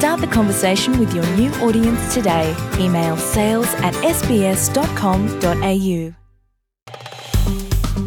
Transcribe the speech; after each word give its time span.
Start 0.00 0.22
the 0.22 0.26
conversation 0.28 0.98
with 0.98 1.14
your 1.14 1.26
new 1.36 1.50
audience 1.60 2.14
today. 2.14 2.56
Email 2.78 3.18
sales 3.18 3.68
at 3.82 3.92
sbs.com.au. 4.16 4.52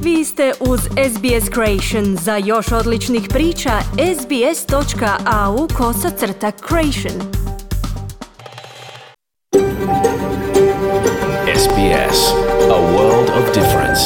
Vi 0.02 0.26
ste 0.26 0.54
uz 0.60 0.80
SBS 0.82 1.50
Creation. 1.54 2.18
Za 2.18 2.38
još 2.38 2.72
odličnih 2.72 3.28
priča, 3.30 3.72
sbs.au 4.20 5.68
kosacrta 5.78 6.52
creation. 6.52 7.22
SBS, 11.56 12.34
a 12.72 12.80
world 12.96 13.30
of 13.30 13.54
difference. 13.54 14.02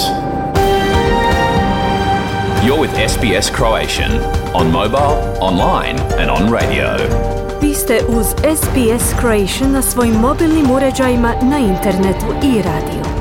You're 2.66 2.82
with 2.82 3.10
SBS 3.10 3.50
Croatian 3.56 4.12
on 4.54 4.72
mobile, 4.72 5.38
online, 5.42 6.00
and 6.20 6.30
on 6.30 6.52
radio. 6.54 7.37
Vi 7.62 7.74
ste 7.74 8.00
uz 8.10 8.26
SBS 8.28 9.20
Creation 9.20 9.72
na 9.72 9.82
svojim 9.82 10.14
mobilnim 10.14 10.72
uređajima 10.72 11.34
na 11.44 11.58
internetu 11.58 12.26
i 12.44 12.62
radio. 12.62 13.17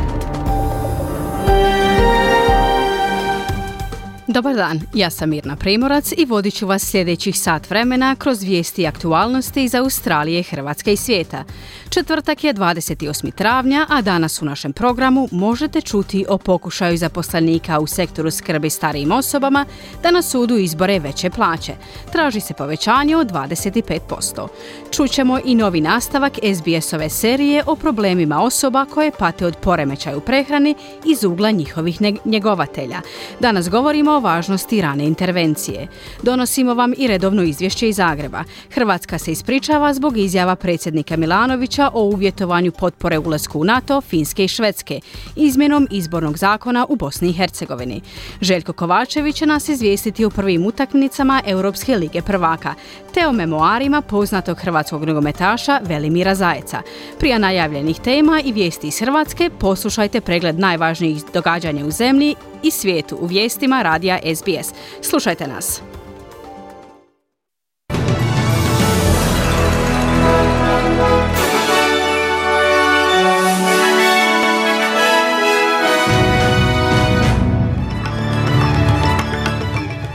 Dobar 4.37 4.55
dan, 4.55 4.81
ja 4.95 5.11
sam 5.11 5.31
Mirna 5.31 5.56
Primorac 5.56 6.12
i 6.17 6.25
vodit 6.25 6.55
ću 6.55 6.67
vas 6.67 6.83
sljedećih 6.83 7.39
sat 7.39 7.70
vremena 7.70 8.17
kroz 8.17 8.42
vijesti 8.42 8.83
i 8.83 8.87
aktualnosti 8.87 9.65
iz 9.65 9.75
Australije, 9.75 10.42
Hrvatske 10.42 10.92
i 10.92 10.97
svijeta. 10.97 11.45
Četvrtak 11.89 12.45
je 12.45 12.55
28. 12.55 13.34
travnja, 13.34 13.87
a 13.89 14.03
danas 14.03 14.42
u 14.42 14.45
našem 14.45 14.73
programu 14.73 15.29
možete 15.33 15.81
čuti 15.81 16.25
o 16.29 16.39
pokušaju 16.39 16.97
zaposlenika 16.97 17.81
u 17.81 17.87
sektoru 17.87 18.31
skrbi 18.31 18.70
starijim 18.70 19.12
osobama 19.12 19.64
da 20.03 20.11
na 20.11 20.23
sudu 20.23 20.57
izbore 20.57 20.98
veće 20.98 21.31
plaće. 21.31 21.73
Traži 22.12 22.41
se 22.41 22.55
povećanje 22.55 23.17
od 23.17 23.31
25%. 23.33 24.48
Čućemo 24.91 25.39
i 25.45 25.55
novi 25.55 25.81
nastavak 25.81 26.33
SBS-ove 26.55 27.09
serije 27.09 27.62
o 27.67 27.77
problemima 27.77 28.42
osoba 28.42 28.87
koje 28.95 29.11
pate 29.19 29.47
od 29.47 29.57
poremećaja 29.57 30.17
u 30.17 30.20
prehrani 30.20 30.75
iz 31.05 31.25
ugla 31.25 31.51
njihovih 31.51 31.98
njegovatelja. 32.25 33.01
Danas 33.41 33.70
govorimo 33.70 34.12
o 34.12 34.25
važnosti 34.27 34.80
rane 34.80 35.05
intervencije. 35.05 35.86
Donosimo 36.22 36.74
vam 36.74 36.92
i 36.96 37.06
redovno 37.06 37.42
izvješće 37.42 37.88
iz 37.88 37.96
Zagreba. 37.96 38.44
Hrvatska 38.74 39.18
se 39.18 39.33
ispričava 39.33 39.94
zbog 39.94 40.18
izjava 40.18 40.56
predsjednika 40.56 41.16
Milanovića 41.16 41.91
o 41.94 42.02
uvjetovanju 42.02 42.72
potpore 42.72 43.18
ulasku 43.18 43.60
u 43.60 43.64
NATO, 43.64 44.00
Finske 44.00 44.44
i 44.44 44.48
Švedske, 44.48 45.00
izmjenom 45.36 45.88
izbornog 45.91 46.38
zakona 46.38 46.86
u 46.88 46.96
Bosni 46.96 47.28
i 47.28 47.33
Hercegovini. 47.33 48.00
Željko 48.41 48.72
Kovačević 48.72 49.36
će 49.36 49.46
nas 49.46 49.68
izvijestiti 49.68 50.24
o 50.24 50.30
prvim 50.30 50.66
utakmicama 50.66 51.42
Europske 51.46 51.96
lige 51.96 52.22
prvaka, 52.22 52.74
te 53.14 53.27
o 53.27 53.33
memoarima 53.33 54.00
poznatog 54.00 54.58
hrvatskog 54.58 55.05
nogometaša 55.05 55.80
Velimira 55.83 56.34
Zajeca. 56.34 56.83
Prije 57.18 57.38
najavljenih 57.38 58.00
tema 58.00 58.40
i 58.44 58.52
vijesti 58.52 58.88
iz 58.88 58.98
Hrvatske 59.00 59.50
poslušajte 59.61 60.20
pregled 60.20 60.58
najvažnijih 60.58 61.22
događanja 61.34 61.86
u 61.86 61.90
zemlji 61.90 62.34
i 62.66 62.70
svijetu 62.70 63.16
u 63.20 63.27
vijestima 63.27 63.82
radija 63.82 64.18
SBS. 64.34 64.74
Slušajte 65.02 65.46
nas. 65.46 65.82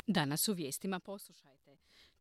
Danas 0.08 0.48
u 0.48 0.54
vijestima 0.54 1.00
poslušajte. 1.00 1.51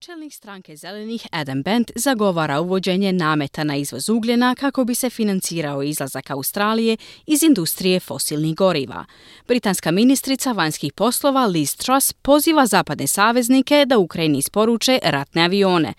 Čelnik 0.05 0.33
stranke 0.35 0.77
zelenih 0.77 1.27
Adam 1.31 1.63
Bent 1.63 1.91
zagovara 1.95 2.61
uvođenje 2.61 3.13
nameta 3.13 3.65
na 3.65 3.77
izvoz 3.77 4.09
ugljena 4.09 4.55
kako 4.55 4.85
bi 4.85 4.95
se 4.95 5.11
financirao 5.11 5.83
izlazak 5.83 6.31
Australije 6.31 6.97
iz 7.27 7.43
industrije 7.43 8.01
fosilnih 8.01 8.55
goriva. 8.55 9.05
Britanska 9.49 9.91
ministrica 9.91 10.53
vanjskih 10.53 10.93
poslova 10.93 11.47
Liz 11.47 11.77
Truss 11.77 12.13
poziva 12.13 12.67
zapadne 12.67 13.07
saveznike 13.07 13.85
da 13.87 13.99
Ukrajini 13.99 14.39
isporuče 14.39 14.99
ratne 15.03 15.43
avione. 15.43 15.95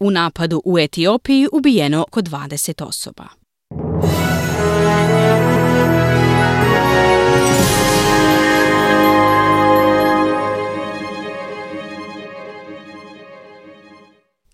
U 0.00 0.10
napadu 0.10 0.62
u 0.64 0.78
Etiopiji 0.78 1.48
ubijeno 1.52 2.02
oko 2.02 2.20
20 2.20 2.84
osoba. 2.84 3.37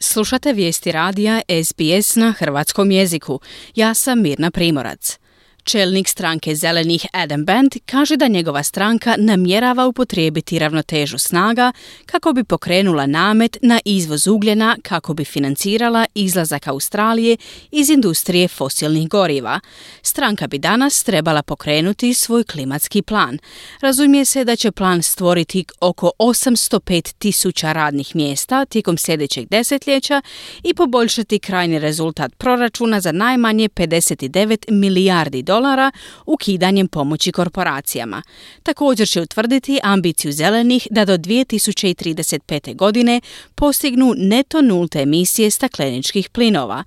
Slušate 0.04 0.52
vijesti 0.52 0.92
radija 0.92 1.40
SBS 1.64 2.16
na 2.16 2.32
hrvatskom 2.32 2.90
jeziku. 2.90 3.40
Ja 3.74 3.94
sam 3.94 4.22
Mirna 4.22 4.50
Primorac. 4.50 5.18
Čelnik 5.64 6.08
stranke 6.08 6.54
Zelenih 6.54 7.06
Adam 7.12 7.44
Bent 7.44 7.76
kaže 7.86 8.16
da 8.16 8.28
njegova 8.28 8.62
stranka 8.62 9.14
namjerava 9.18 9.86
upotrijebiti 9.86 10.58
ravnotežu 10.58 11.18
snaga 11.18 11.72
kako 12.06 12.32
bi 12.32 12.44
pokrenula 12.44 13.06
namet 13.06 13.56
na 13.62 13.80
izvoz 13.84 14.26
ugljena 14.26 14.76
kako 14.82 15.14
bi 15.14 15.24
financirala 15.24 16.06
izlazak 16.14 16.68
Australije 16.68 17.36
iz 17.70 17.90
industrije 17.90 18.48
fosilnih 18.48 19.08
goriva. 19.08 19.60
Stranka 20.02 20.46
bi 20.46 20.58
danas 20.58 21.04
trebala 21.04 21.42
pokrenuti 21.42 22.14
svoj 22.14 22.44
klimatski 22.44 23.02
plan. 23.02 23.38
Razumije 23.80 24.24
se 24.24 24.44
da 24.44 24.56
će 24.56 24.72
plan 24.72 25.02
stvoriti 25.02 25.64
oko 25.80 26.10
805 26.18 27.14
tisuća 27.18 27.72
radnih 27.72 28.16
mjesta 28.16 28.64
tijekom 28.64 28.98
sljedećeg 28.98 29.48
desetljeća 29.50 30.22
i 30.62 30.74
poboljšati 30.74 31.38
krajni 31.38 31.78
rezultat 31.78 32.34
proračuna 32.38 33.00
za 33.00 33.12
najmanje 33.12 33.68
59 33.68 34.70
milijardi 34.70 35.42
dolara 35.42 35.53
dolara 35.54 35.90
ukidanjem 36.26 36.88
pomoći 36.88 37.32
korporacijama. 37.32 38.22
Također 38.62 39.08
će 39.08 39.20
utvrditi 39.20 39.80
ambiciju 39.82 40.32
zelenih 40.32 40.88
da 40.90 41.04
do 41.04 41.16
2035. 41.16 42.76
godine 42.76 43.20
postignu 43.54 44.14
neto 44.16 44.62
nulte 44.62 45.02
emisije 45.02 45.50
stakleničkih 45.50 46.28
plinova. 46.30 46.84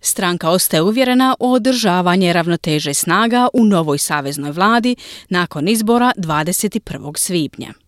Stranka 0.00 0.50
ostaje 0.50 0.82
uvjerena 0.82 1.36
u 1.40 1.52
održavanje 1.52 2.32
ravnoteže 2.32 2.94
snaga 2.94 3.48
u 3.52 3.64
novoj 3.64 3.98
saveznoj 3.98 4.50
vladi 4.50 4.96
nakon 5.28 5.68
izbora 5.68 6.12
21. 6.16 7.18
svibnja. 7.18 7.81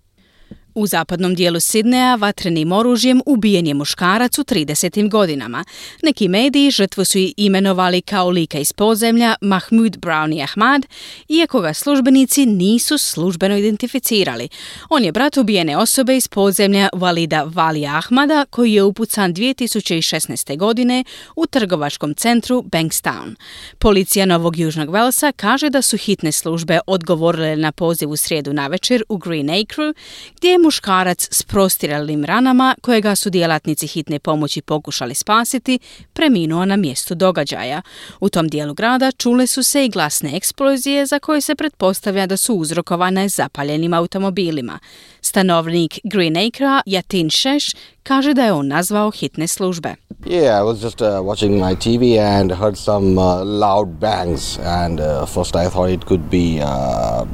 U 0.74 0.86
zapadnom 0.86 1.34
dijelu 1.34 1.60
Sidneja 1.60 2.14
vatrenim 2.14 2.72
oružjem 2.72 3.20
ubijen 3.26 3.66
je 3.66 3.74
muškarac 3.74 4.38
u 4.38 4.44
30. 4.44 5.10
godinama. 5.10 5.64
Neki 6.02 6.28
mediji 6.28 6.70
žrtvu 6.70 7.04
su 7.04 7.18
i 7.18 7.34
imenovali 7.36 8.00
kao 8.00 8.30
lika 8.30 8.58
iz 8.58 8.72
podzemlja 8.72 9.34
Mahmud 9.40 9.96
Browni 9.96 10.42
Ahmad, 10.42 10.86
iako 11.28 11.60
ga 11.60 11.74
službenici 11.74 12.46
nisu 12.46 12.98
službeno 12.98 13.56
identificirali. 13.56 14.48
On 14.88 15.04
je 15.04 15.12
brat 15.12 15.36
ubijene 15.36 15.76
osobe 15.76 16.16
iz 16.16 16.28
podzemlja 16.28 16.88
Valida 16.92 17.42
Vali 17.42 17.86
Ahmada, 17.86 18.44
koji 18.50 18.72
je 18.72 18.82
upucan 18.82 19.34
2016. 19.34 20.56
godine 20.56 21.04
u 21.36 21.46
trgovačkom 21.46 22.14
centru 22.14 22.62
Bankstown. 22.62 23.34
Policija 23.78 24.26
Novog 24.26 24.58
Južnog 24.58 24.90
Velsa 24.90 25.32
kaže 25.32 25.70
da 25.70 25.82
su 25.82 25.96
hitne 25.96 26.32
službe 26.32 26.78
odgovorile 26.86 27.56
na 27.56 27.72
poziv 27.72 28.10
u 28.10 28.16
srijedu 28.16 28.52
navečer 28.52 29.02
u 29.08 29.16
Green 29.16 29.50
Acre, 29.50 29.92
gdje 30.36 30.48
je 30.48 30.63
muškarac 30.64 31.28
s 31.30 31.42
prostiralim 31.42 32.24
ranama, 32.24 32.74
kojega 32.80 33.14
su 33.14 33.30
djelatnici 33.30 33.86
hitne 33.86 34.18
pomoći 34.18 34.62
pokušali 34.62 35.14
spasiti, 35.14 35.78
preminuo 36.12 36.64
na 36.64 36.76
mjestu 36.76 37.14
događaja. 37.14 37.82
U 38.20 38.28
tom 38.28 38.48
dijelu 38.48 38.74
grada 38.74 39.12
čule 39.12 39.46
su 39.46 39.62
se 39.62 39.84
i 39.84 39.88
glasne 39.88 40.36
eksplozije 40.36 41.06
za 41.06 41.18
koje 41.18 41.40
se 41.40 41.54
pretpostavlja 41.54 42.26
da 42.26 42.36
su 42.36 42.54
uzrokovane 42.54 43.28
zapaljenim 43.28 43.94
automobilima. 43.94 44.78
Stanovnik 45.20 45.98
Green 46.04 46.36
Acre, 46.36 46.80
Jatin 46.86 47.30
Šeš, 47.30 47.74
kaže 48.02 48.34
da 48.34 48.44
je 48.44 48.52
on 48.52 48.68
nazvao 48.68 49.10
hitne 49.10 49.46
službe. 49.46 49.94
Yeah, 50.26 50.60
I 50.60 50.62
was 50.62 50.84
just 50.84 51.00
uh, 51.00 51.08
watching 51.22 51.60
my 51.60 51.74
TV 51.76 52.18
and 52.18 52.52
heard 52.52 52.76
some 52.76 53.18
uh, 53.18 53.44
loud 53.44 53.88
bangs 54.00 54.58
and 54.64 55.00
uh, 55.00 55.26
first 55.26 55.56
I 55.56 55.68
thought 55.68 55.90
it 55.90 56.04
could 56.04 56.30
be 56.30 56.60
uh, 56.62 57.26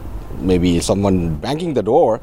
maybe 0.43 0.81
someone 0.81 1.29
banging 1.43 1.75
the 1.75 1.83
door 1.83 2.19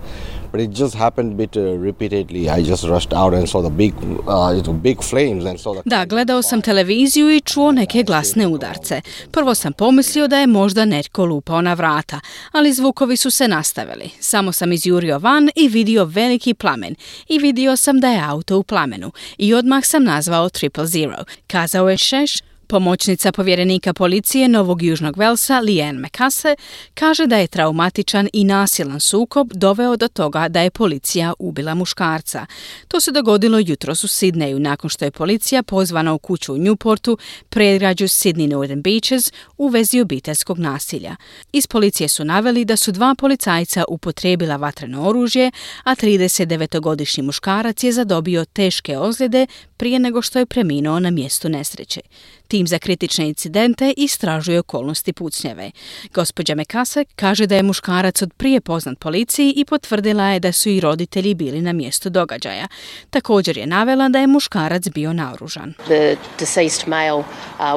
but 0.52 0.62
it 0.62 0.70
just 0.70 0.96
happened 0.96 1.38
bit 1.38 1.58
uh, 1.58 1.62
repeatedly. 1.62 2.50
I 2.50 2.64
just 2.64 2.84
rushed 2.84 3.14
out 3.14 3.34
and 3.34 3.50
saw 3.50 3.62
the 3.62 3.70
big, 3.70 3.94
uh, 4.28 4.74
big 4.74 5.04
flames 5.04 5.46
and 5.46 5.60
saw 5.60 5.74
the. 5.74 5.82
Da, 5.86 6.06
gledao 6.06 6.42
sam 6.42 6.62
televiziju 6.62 7.30
i 7.30 7.42
čuo 7.42 7.72
neke 7.72 8.04
glasne 8.04 8.48
udarce. 8.48 9.02
Prvo 9.32 9.56
sam 9.56 9.74
pomislio 9.74 10.28
da 10.28 10.40
je 10.40 10.48
možda 10.48 10.86
netko 10.86 11.26
lupao 11.26 11.62
na 11.62 11.74
vrata, 11.74 12.20
ali 12.52 12.74
zvukovi 12.74 13.18
su 13.18 13.32
se 13.32 13.48
nastavili. 13.48 14.10
Samo 14.20 14.52
sam 14.52 14.72
izjurio 14.72 15.20
van 15.20 15.50
i 15.56 15.68
vidio 15.68 16.06
veliki 16.06 16.54
plamen 16.54 16.96
i 17.28 17.40
vidio 17.40 17.76
sam 17.76 18.00
da 18.00 18.10
je 18.10 18.22
auto 18.24 18.58
u 18.58 18.64
plamenu 18.64 19.12
i 19.38 19.54
odmah 19.54 19.86
sam 19.86 20.04
nazvao 20.04 20.50
triple 20.50 20.88
zero. 20.88 21.18
Kazao 21.48 21.90
je 21.90 21.98
Šeš, 21.98 22.42
Pomoćnica 22.70 23.32
povjerenika 23.32 23.94
policije 23.94 24.48
Novog 24.48 24.82
Južnog 24.82 25.18
Velsa, 25.18 25.60
Liane 25.60 26.00
McCasse, 26.00 26.56
kaže 26.94 27.28
da 27.28 27.38
je 27.38 27.48
traumatičan 27.48 28.30
i 28.34 28.44
nasilan 28.44 29.00
sukob 29.00 29.52
doveo 29.54 29.96
do 29.96 30.08
toga 30.08 30.48
da 30.48 30.62
je 30.62 30.70
policija 30.70 31.34
ubila 31.40 31.76
muškarca. 31.76 32.46
To 32.88 33.00
se 33.00 33.12
dogodilo 33.12 33.60
jutros 33.60 34.04
u 34.04 34.08
Sidneju 34.08 34.60
nakon 34.60 34.90
što 34.90 35.06
je 35.06 35.12
policija 35.12 35.64
pozvana 35.64 36.14
u 36.14 36.20
kuću 36.20 36.54
u 36.54 36.58
Newportu, 36.58 37.18
predgrađu 37.50 38.06
Sydney 38.06 38.48
Northern 38.48 38.82
Beaches, 38.82 39.32
u 39.58 39.68
vezi 39.68 40.02
obiteljskog 40.02 40.60
nasilja. 40.60 41.16
Iz 41.52 41.68
policije 41.68 42.08
su 42.08 42.26
naveli 42.26 42.66
da 42.66 42.78
su 42.78 42.92
dva 42.92 43.16
policajca 43.18 43.84
upotrijebila 43.90 44.56
vatreno 44.56 45.08
oružje, 45.10 45.52
a 45.84 45.96
39-godišnji 45.96 47.24
muškarac 47.24 47.84
je 47.84 47.92
zadobio 47.92 48.46
teške 48.46 48.98
ozljede 48.98 49.48
prije 49.78 50.00
nego 50.00 50.22
što 50.22 50.40
je 50.40 50.46
preminuo 50.46 51.00
na 51.00 51.12
mjestu 51.12 51.50
nesreće. 51.50 52.02
Tim 52.48 52.68
za 52.68 52.80
kritične 52.80 53.28
incidente 53.28 53.94
istražuje 53.98 54.60
okolnosti 54.60 55.14
pucnjeve. 55.14 55.72
Gospođa 56.14 56.56
Mekase 56.56 57.06
kaže 57.16 57.48
da 57.48 57.56
je 57.56 57.64
muškarac 57.64 58.22
od 58.22 58.34
prije 58.34 58.62
poznat 58.62 59.00
policiji 59.00 59.54
i 59.56 59.66
potvrdila 59.66 60.24
je 60.24 60.40
da 60.40 60.52
su 60.52 60.70
i 60.70 60.80
roditelji 60.80 61.34
bili 61.34 61.62
na 61.62 61.74
mjestu 61.74 62.10
događaja. 62.10 62.68
Također 63.10 63.58
je 63.58 63.68
navela 63.68 64.10
da 64.10 64.20
je 64.20 64.28
muškarac 64.28 64.90
bio 64.90 65.14
naoružan. 65.14 65.74
The 65.74 66.16
deceased 66.40 66.88
male 66.88 67.20
uh, 67.20 67.26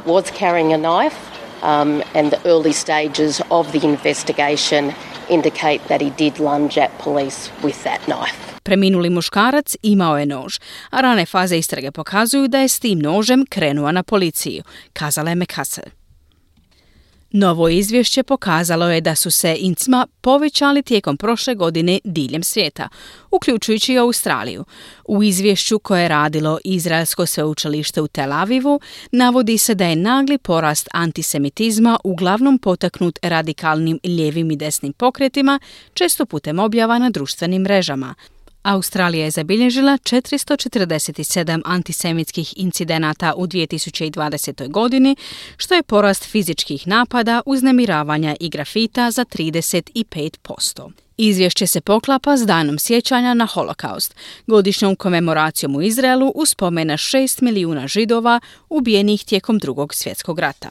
was 0.06 0.24
carrying 0.38 0.72
a 0.74 0.78
knife 0.78 1.16
um, 1.62 2.02
and 2.14 2.32
the 2.32 2.48
early 2.48 2.72
stages 2.72 3.40
of 3.50 3.66
the 3.70 3.86
investigation 3.86 4.92
indicate 5.28 5.80
that 5.88 6.00
he 6.00 6.10
did 6.18 6.38
lunge 6.38 6.78
at 6.78 6.90
police 7.04 7.50
with 7.62 7.82
that 7.82 8.00
knife. 8.06 8.49
Preminuli 8.62 9.10
muškarac 9.10 9.76
imao 9.82 10.18
je 10.18 10.26
nož, 10.26 10.58
a 10.90 11.00
rane 11.00 11.26
faze 11.26 11.58
istrage 11.58 11.90
pokazuju 11.90 12.48
da 12.48 12.58
je 12.58 12.68
s 12.68 12.80
tim 12.80 12.98
nožem 12.98 13.46
krenuo 13.48 13.92
na 13.92 14.02
policiju, 14.02 14.62
kazala 14.92 15.30
je 15.30 15.34
Mekase. 15.34 16.00
Novo 17.32 17.68
izvješće 17.68 18.22
pokazalo 18.22 18.90
je 18.90 19.00
da 19.00 19.14
su 19.14 19.30
se 19.30 19.56
incima 19.60 20.06
povećali 20.20 20.82
tijekom 20.82 21.16
prošle 21.16 21.54
godine 21.54 21.98
diljem 22.04 22.42
svijeta, 22.42 22.88
uključujući 23.30 23.92
i 23.92 23.98
Australiju. 23.98 24.64
U 25.04 25.22
izvješću 25.22 25.78
koje 25.78 26.02
je 26.02 26.08
radilo 26.08 26.58
Izraelsko 26.64 27.26
sveučilište 27.26 28.00
u 28.00 28.08
Tel 28.08 28.32
Avivu 28.32 28.80
navodi 29.12 29.58
se 29.58 29.74
da 29.74 29.86
je 29.86 29.96
nagli 29.96 30.38
porast 30.38 30.88
antisemitizma 30.92 31.98
uglavnom 32.04 32.58
potaknut 32.58 33.18
radikalnim 33.22 33.98
lijevim 34.04 34.50
i 34.50 34.56
desnim 34.56 34.92
pokretima, 34.92 35.60
često 35.94 36.26
putem 36.26 36.58
objava 36.58 36.98
na 36.98 37.10
društvenim 37.10 37.62
mrežama. 37.62 38.14
Australija 38.62 39.24
je 39.24 39.30
zabilježila 39.30 39.98
447 39.98 41.62
antisemitskih 41.64 42.54
incidenata 42.56 43.34
u 43.36 43.46
2020. 43.46 44.70
godini, 44.70 45.16
što 45.56 45.74
je 45.74 45.82
porast 45.82 46.24
fizičkih 46.24 46.86
napada, 46.86 47.42
uznemiravanja 47.46 48.36
i 48.40 48.48
grafita 48.48 49.10
za 49.10 49.24
35%. 49.24 50.90
Izvješće 51.16 51.66
se 51.66 51.80
poklapa 51.80 52.36
s 52.36 52.46
danom 52.46 52.78
sjećanja 52.78 53.34
na 53.34 53.46
holokaust, 53.46 54.14
godišnjom 54.46 54.96
komemoracijom 54.96 55.76
u 55.76 55.82
Izraelu 55.82 56.32
u 56.34 56.46
spomena 56.46 56.94
6 56.94 57.42
milijuna 57.42 57.88
židova 57.88 58.40
ubijenih 58.68 59.24
tijekom 59.24 59.58
drugog 59.58 59.94
svjetskog 59.94 60.38
rata. 60.38 60.70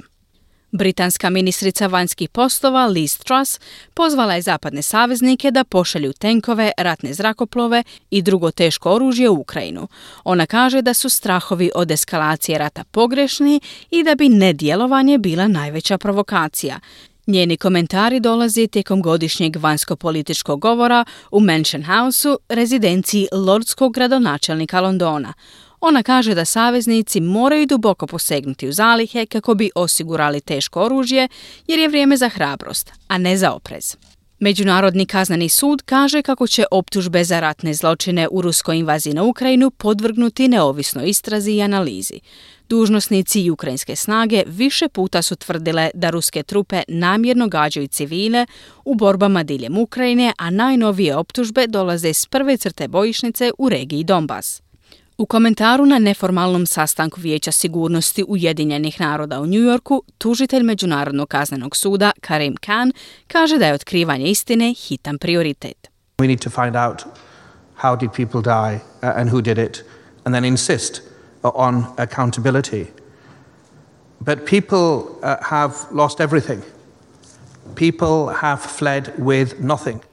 Britanska 0.71 1.29
ministrica 1.29 1.87
vanjskih 1.87 2.29
poslova 2.29 2.87
Liz 2.87 3.17
Truss 3.17 3.59
pozvala 3.93 4.33
je 4.33 4.41
zapadne 4.41 4.81
saveznike 4.81 5.51
da 5.51 5.63
pošalju 5.63 6.13
tenkove, 6.13 6.71
ratne 6.77 7.13
zrakoplove 7.13 7.83
i 8.11 8.21
drugo 8.21 8.51
teško 8.51 8.91
oružje 8.91 9.29
u 9.29 9.39
Ukrajinu. 9.39 9.87
Ona 10.23 10.45
kaže 10.45 10.81
da 10.81 10.93
su 10.93 11.09
strahovi 11.09 11.71
od 11.75 11.91
eskalacije 11.91 12.57
rata 12.57 12.83
pogrešni 12.83 13.61
i 13.91 14.03
da 14.03 14.15
bi 14.15 14.29
nedjelovanje 14.29 15.17
bila 15.17 15.47
najveća 15.47 15.97
provokacija. 15.97 16.79
Njeni 17.27 17.57
komentari 17.57 18.19
dolazi 18.19 18.67
tijekom 18.67 19.01
godišnjeg 19.01 19.55
vanjsko-političkog 19.55 20.59
govora 20.59 21.05
u 21.31 21.39
Mansion 21.39 21.83
Houseu, 21.83 22.37
rezidenciji 22.49 23.27
lordskog 23.31 23.93
gradonačelnika 23.93 24.81
Londona. 24.81 25.33
Ona 25.81 26.03
kaže 26.03 26.35
da 26.35 26.45
saveznici 26.45 27.21
moraju 27.21 27.65
duboko 27.65 28.07
posegnuti 28.07 28.67
u 28.67 28.71
zalihe 28.71 29.25
kako 29.25 29.53
bi 29.53 29.71
osigurali 29.75 30.41
teško 30.41 30.81
oružje 30.81 31.27
jer 31.67 31.79
je 31.79 31.87
vrijeme 31.87 32.17
za 32.17 32.29
hrabrost, 32.29 32.91
a 33.07 33.17
ne 33.17 33.37
za 33.37 33.51
oprez. 33.51 33.95
Međunarodni 34.39 35.05
kazneni 35.05 35.49
sud 35.49 35.81
kaže 35.81 36.21
kako 36.21 36.47
će 36.47 36.65
optužbe 36.71 37.23
za 37.23 37.39
ratne 37.39 37.73
zločine 37.73 38.27
u 38.31 38.41
ruskoj 38.41 38.77
invaziji 38.77 39.13
na 39.13 39.23
Ukrajinu 39.23 39.71
podvrgnuti 39.71 40.47
neovisnoj 40.47 41.09
istrazi 41.09 41.51
i 41.51 41.61
analizi. 41.61 42.19
Dužnosnici 42.69 43.41
i 43.41 43.49
ukrajinske 43.49 43.95
snage 43.95 44.43
više 44.47 44.89
puta 44.89 45.21
su 45.21 45.35
tvrdile 45.35 45.89
da 45.93 46.09
ruske 46.09 46.43
trupe 46.43 46.81
namjerno 46.87 47.47
gađaju 47.47 47.87
civile 47.87 48.45
u 48.85 48.95
borbama 48.95 49.43
diljem 49.43 49.77
Ukrajine, 49.77 50.33
a 50.37 50.49
najnovije 50.49 51.15
optužbe 51.15 51.67
dolaze 51.67 52.13
s 52.13 52.25
prve 52.25 52.57
crte 52.57 52.87
bojišnice 52.87 53.51
u 53.57 53.69
regiji 53.69 54.03
Donbas. 54.03 54.61
U 55.19 55.25
komentaru 55.25 55.85
na 55.85 55.99
neformalnom 55.99 56.65
sastanku 56.65 57.21
Vijeća 57.21 57.51
sigurnosti 57.51 58.25
Ujedinjenih 58.27 59.01
naroda 59.01 59.39
u 59.39 59.45
New 59.45 59.61
Yorku, 59.61 60.03
tužitelj 60.17 60.63
Međunarodnog 60.63 61.27
kaznenog 61.27 61.75
suda 61.75 62.11
Karim 62.21 62.55
Khan 62.55 62.91
kaže 63.27 63.57
da 63.57 63.65
je 63.65 63.73
otkrivanje 63.73 64.25
istine 64.25 64.73
hitan 64.73 65.17
prioritet. 65.17 65.87
We 66.17 66.27
need 66.27 66.39
to 66.39 66.49
find 66.49 66.75
out 66.75 67.03
how 67.75 67.95
did 67.95 68.11
people 68.11 68.41
die 68.41 68.75
uh, 68.75 69.19
and 69.19 69.29
who 69.29 69.41
did 69.41 69.57
it 69.57 69.83
and 70.23 70.35
then 70.35 70.45
insist 70.45 71.01
on 71.43 71.85
accountability. 71.97 72.85
But 74.19 74.39
people 74.45 75.01
uh, 75.23 75.35
have 75.41 75.73
lost 75.91 76.19
everything. 76.19 76.61
People 77.75 78.33
have 78.41 78.61
fled 78.77 79.11
with 79.17 79.53
nothing. 79.59 80.08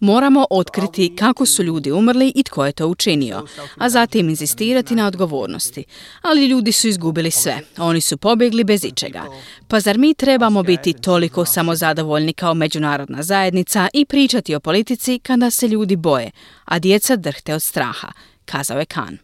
Moramo 0.00 0.46
otkriti 0.50 1.16
kako 1.16 1.46
su 1.46 1.62
ljudi 1.62 1.92
umrli 1.92 2.32
i 2.34 2.42
tko 2.42 2.66
je 2.66 2.72
to 2.72 2.86
učinio, 2.86 3.46
a 3.76 3.88
zatim 3.88 4.28
inzistirati 4.28 4.94
na 4.94 5.06
odgovornosti. 5.06 5.84
Ali 6.22 6.46
ljudi 6.46 6.72
su 6.72 6.88
izgubili 6.88 7.30
sve. 7.30 7.60
Oni 7.76 8.00
su 8.00 8.16
pobjegli 8.16 8.64
bez 8.64 8.84
ičega. 8.84 9.24
Pa 9.68 9.80
zar 9.80 9.98
mi 9.98 10.14
trebamo 10.14 10.62
biti 10.62 10.92
toliko 10.92 11.44
samozadovoljni 11.44 12.32
kao 12.32 12.54
međunarodna 12.54 13.22
zajednica 13.22 13.88
i 13.92 14.04
pričati 14.04 14.54
o 14.54 14.60
politici 14.60 15.18
kada 15.18 15.50
se 15.50 15.68
ljudi 15.68 15.96
boje, 15.96 16.30
a 16.64 16.78
djeca 16.78 17.16
drhte 17.16 17.54
od 17.54 17.62
straha, 17.62 18.12
kazao 18.44 18.78
je 18.78 18.84
Khan. 18.84 19.18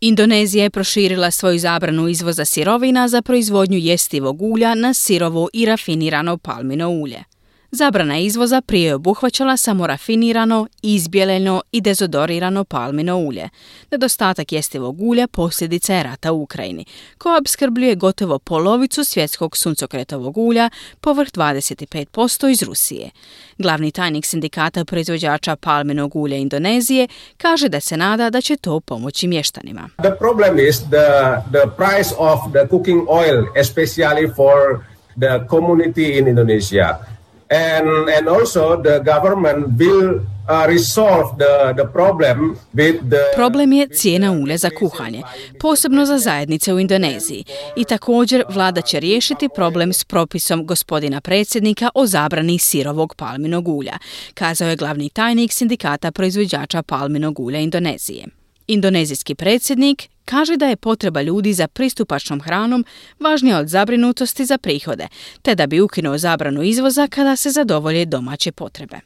Indonezija 0.00 0.62
je 0.62 0.70
proširila 0.70 1.30
svoju 1.30 1.58
zabranu 1.58 2.08
izvoza 2.08 2.44
sirovina 2.44 3.08
za 3.08 3.22
proizvodnju 3.22 3.78
jestivog 3.78 4.42
ulja 4.42 4.74
na 4.74 4.94
sirovo 4.94 5.48
i 5.52 5.64
rafinirano 5.66 6.36
palmino 6.36 6.90
ulje. 6.90 7.24
Zabrana 7.70 8.18
izvoza 8.18 8.60
prije 8.60 8.86
je 8.86 8.94
obuhvaćala 8.94 9.56
samo 9.56 9.86
rafinirano, 9.86 10.66
izbjeljeno 10.82 11.62
i 11.72 11.80
dezodorirano 11.80 12.64
palmino 12.64 13.18
ulje. 13.18 13.48
Nedostatak 13.90 14.52
jestivog 14.52 15.02
ulja 15.02 15.26
posljedica 15.26 15.94
je 15.94 16.02
rata 16.02 16.32
u 16.32 16.42
Ukrajini, 16.42 16.84
koja 17.18 17.38
obskrbljuje 17.38 17.94
gotovo 17.94 18.38
polovicu 18.38 19.04
svjetskog 19.04 19.56
suncokretovog 19.56 20.38
ulja, 20.38 20.70
povrh 21.00 21.28
25% 21.28 22.50
iz 22.50 22.62
Rusije. 22.62 23.10
Glavni 23.58 23.90
tajnik 23.90 24.26
sindikata 24.26 24.84
proizvođača 24.84 25.56
palminog 25.56 26.16
ulja 26.16 26.36
Indonezije 26.36 27.08
kaže 27.36 27.68
da 27.68 27.80
se 27.80 27.96
nada 27.96 28.30
da 28.30 28.40
će 28.40 28.56
to 28.56 28.80
pomoći 28.80 29.26
mještanima. 29.26 29.88
The 30.02 30.16
problem 30.18 30.58
is 30.58 30.76
the, 30.78 31.08
the 31.50 31.70
price 31.76 32.14
of 32.18 32.38
the 32.52 32.68
cooking 32.70 33.06
oil, 33.08 33.44
especially 33.56 34.34
for 34.36 34.84
the 35.20 35.46
community 35.50 36.18
in 36.18 36.28
Indonesia 36.28 37.17
and 37.50 38.08
and 38.18 38.28
also 38.28 38.82
the 38.82 38.98
government 39.04 39.66
will 39.78 40.20
uh. 40.48 40.66
Problem 43.34 43.72
je 43.72 43.88
cijena 43.88 44.32
ulja 44.32 44.56
za 44.56 44.70
kuhanje, 44.78 45.22
posebno 45.60 46.04
za 46.04 46.18
zajednice 46.18 46.74
u 46.74 46.80
Indoneziji. 46.80 47.44
I 47.76 47.84
također 47.84 48.44
vlada 48.48 48.80
će 48.80 49.00
riješiti 49.00 49.48
problem 49.54 49.92
s 49.92 50.04
propisom 50.04 50.66
gospodina 50.66 51.20
predsjednika 51.20 51.90
o 51.94 52.06
zabrani 52.06 52.58
sirovog 52.58 53.14
palminog 53.14 53.68
ulja, 53.68 53.98
kazao 54.34 54.68
je 54.68 54.76
glavni 54.76 55.10
tajnik 55.10 55.52
sindikata 55.52 56.12
proizvođača 56.12 56.82
palminog 56.82 57.40
ulja 57.40 57.58
Indonezije. 57.58 58.37
Indonezijski 58.68 59.34
predsjednik 59.34 60.08
kaže 60.24 60.56
da 60.56 60.66
je 60.66 60.76
potreba 60.76 61.22
ljudi 61.22 61.52
za 61.52 61.68
pristupačnom 61.68 62.40
hranom 62.40 62.84
važnija 63.20 63.58
od 63.58 63.68
zabrinutosti 63.68 64.44
za 64.44 64.58
prihode, 64.58 65.08
te 65.42 65.54
da 65.54 65.66
bi 65.66 65.80
ukinuo 65.80 66.18
zabranu 66.18 66.62
izvoza 66.62 67.06
kada 67.06 67.36
se 67.36 67.50
zadovolje 67.50 68.04
domaće 68.04 68.52
potrebe. 68.52 69.00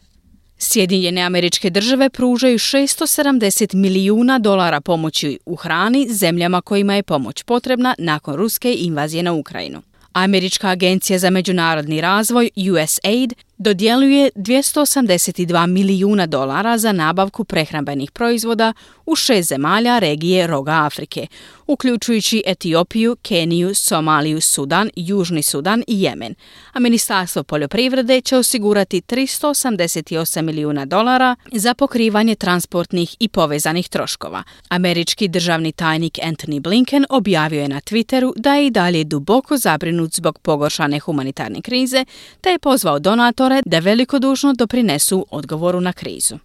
Sjedinjene 0.59 1.23
američke 1.23 1.71
države 1.71 2.11
pružaju 2.11 2.59
670 2.59 3.75
milijuna 3.75 4.39
dolara 4.39 4.81
pomoći 4.81 5.39
u 5.47 5.57
hrani 5.57 6.09
zemljama 6.09 6.61
kojima 6.61 6.95
je 6.95 7.03
pomoć 7.03 7.43
potrebna 7.43 7.95
nakon 7.99 8.35
ruske 8.35 8.75
invazije 8.79 9.23
na 9.23 9.33
Ukrajinu. 9.33 9.83
Američka 10.13 10.69
agencija 10.69 11.19
za 11.19 11.31
međunarodni 11.31 12.01
razvoj 12.01 12.51
USAID 12.57 13.35
dodjeljuje 13.63 14.31
282 14.35 15.67
milijuna 15.67 16.27
dolara 16.27 16.79
za 16.79 16.93
nabavku 16.93 17.45
prehrambenih 17.45 18.11
proizvoda 18.11 18.73
u 19.07 19.17
šest 19.17 19.49
zemalja 19.49 19.99
regije 19.99 20.47
Roga 20.47 20.73
Afrike, 20.73 21.27
uključujući 21.67 22.43
Etiopiju, 22.47 23.17
Keniju, 23.23 23.75
Somaliju, 23.75 24.41
Sudan, 24.41 24.91
Južni 24.97 25.43
Sudan 25.43 25.83
i 25.87 26.03
Jemen, 26.03 26.35
a 26.73 26.81
Ministarstvo 26.81 27.43
poljoprivrede 27.43 28.21
će 28.21 28.37
osigurati 28.37 29.01
388 29.01 30.43
milijuna 30.43 30.85
dolara 30.85 31.37
za 31.53 31.75
pokrivanje 31.75 32.35
transportnih 32.35 33.17
i 33.19 33.29
povezanih 33.29 33.89
troškova. 33.89 34.43
Američki 34.69 35.29
državni 35.29 35.73
tajnik 35.73 36.19
Anthony 36.19 36.61
Blinken 36.61 37.07
objavio 37.11 37.63
je 37.63 37.69
na 37.69 37.81
Twitteru 37.81 38.33
da 38.37 38.55
je 38.55 38.67
i 38.67 38.71
dalje 38.71 39.05
duboko 39.05 39.57
zabrinut 39.57 40.15
zbog 40.15 40.39
pogoršane 40.39 40.99
humanitarne 40.99 41.63
krize, 41.63 42.05
te 42.41 42.51
je 42.51 42.59
pozvao 42.59 42.99
donatore 42.99 43.52
da 43.65 43.79
velikodušno 43.79 44.53
doprinesu 44.53 45.27
odgovoru 45.31 45.81
na 45.81 45.93
krizu. 45.93 46.39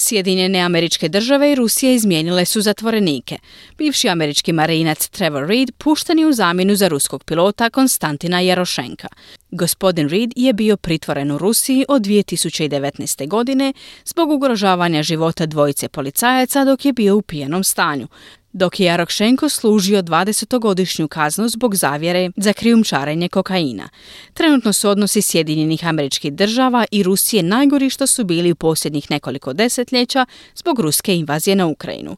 Sjedinjene 0.00 0.60
američke 0.60 1.08
države 1.08 1.52
i 1.52 1.54
Rusija 1.54 1.92
izmijenile 1.92 2.44
su 2.44 2.60
zatvorenike. 2.60 3.38
Bivši 3.78 4.08
američki 4.08 4.52
marinac 4.52 5.08
Trevor 5.08 5.48
Reed 5.48 5.70
pušten 5.78 6.18
je 6.18 6.26
u 6.26 6.32
zamjenu 6.32 6.74
za 6.74 6.88
ruskog 6.88 7.24
pilota 7.24 7.70
Konstantina 7.70 8.40
Jarošenka. 8.40 9.08
Gospodin 9.50 10.08
Reed 10.08 10.32
je 10.36 10.52
bio 10.52 10.76
pritvoren 10.76 11.30
u 11.30 11.38
Rusiji 11.38 11.84
od 11.88 12.02
2019. 12.02 13.28
godine 13.28 13.72
zbog 14.04 14.30
ugrožavanja 14.30 15.02
života 15.02 15.46
dvojice 15.46 15.88
policajaca 15.88 16.64
dok 16.64 16.84
je 16.84 16.92
bio 16.92 17.16
u 17.16 17.22
pijenom 17.22 17.64
stanju 17.64 18.08
dok 18.52 18.80
je 18.80 18.86
Jarokšenko 18.86 19.48
služio 19.48 20.02
20-godišnju 20.02 21.08
kaznu 21.08 21.48
zbog 21.48 21.74
zavjere 21.74 22.30
za 22.36 22.52
krijumčarenje 22.52 23.28
kokaina. 23.28 23.88
Trenutno 24.34 24.72
su 24.72 24.88
odnosi 24.88 25.22
Sjedinjenih 25.22 25.86
američkih 25.86 26.32
država 26.32 26.84
i 26.90 27.02
Rusije 27.02 27.42
najgori 27.42 27.90
što 27.90 28.06
su 28.06 28.24
bili 28.24 28.52
u 28.52 28.54
posljednjih 28.54 29.10
nekoliko 29.10 29.52
desetljeća 29.52 30.26
zbog 30.54 30.80
ruske 30.80 31.16
invazije 31.16 31.56
na 31.56 31.66
Ukrajinu. 31.66 32.16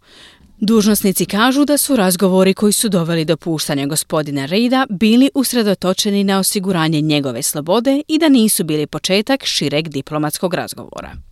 Dužnosnici 0.65 1.27
kažu 1.27 1.65
da 1.65 1.77
su 1.77 1.97
razgovori 1.97 2.55
koji 2.55 2.73
su 2.73 2.89
doveli 2.89 3.25
do 3.25 3.37
puštanja 3.37 3.87
gospodina 3.87 4.47
Reida 4.47 4.87
bili 4.91 5.31
usredotočeni 5.35 6.25
na 6.25 6.39
osiguranje 6.39 7.01
njegove 7.01 7.43
slobode 7.43 8.03
i 8.09 8.19
da 8.19 8.29
nisu 8.29 8.65
bili 8.65 8.87
početak 8.87 9.45
šireg 9.45 9.89
diplomatskog 9.89 10.55
razgovora. 10.55 11.32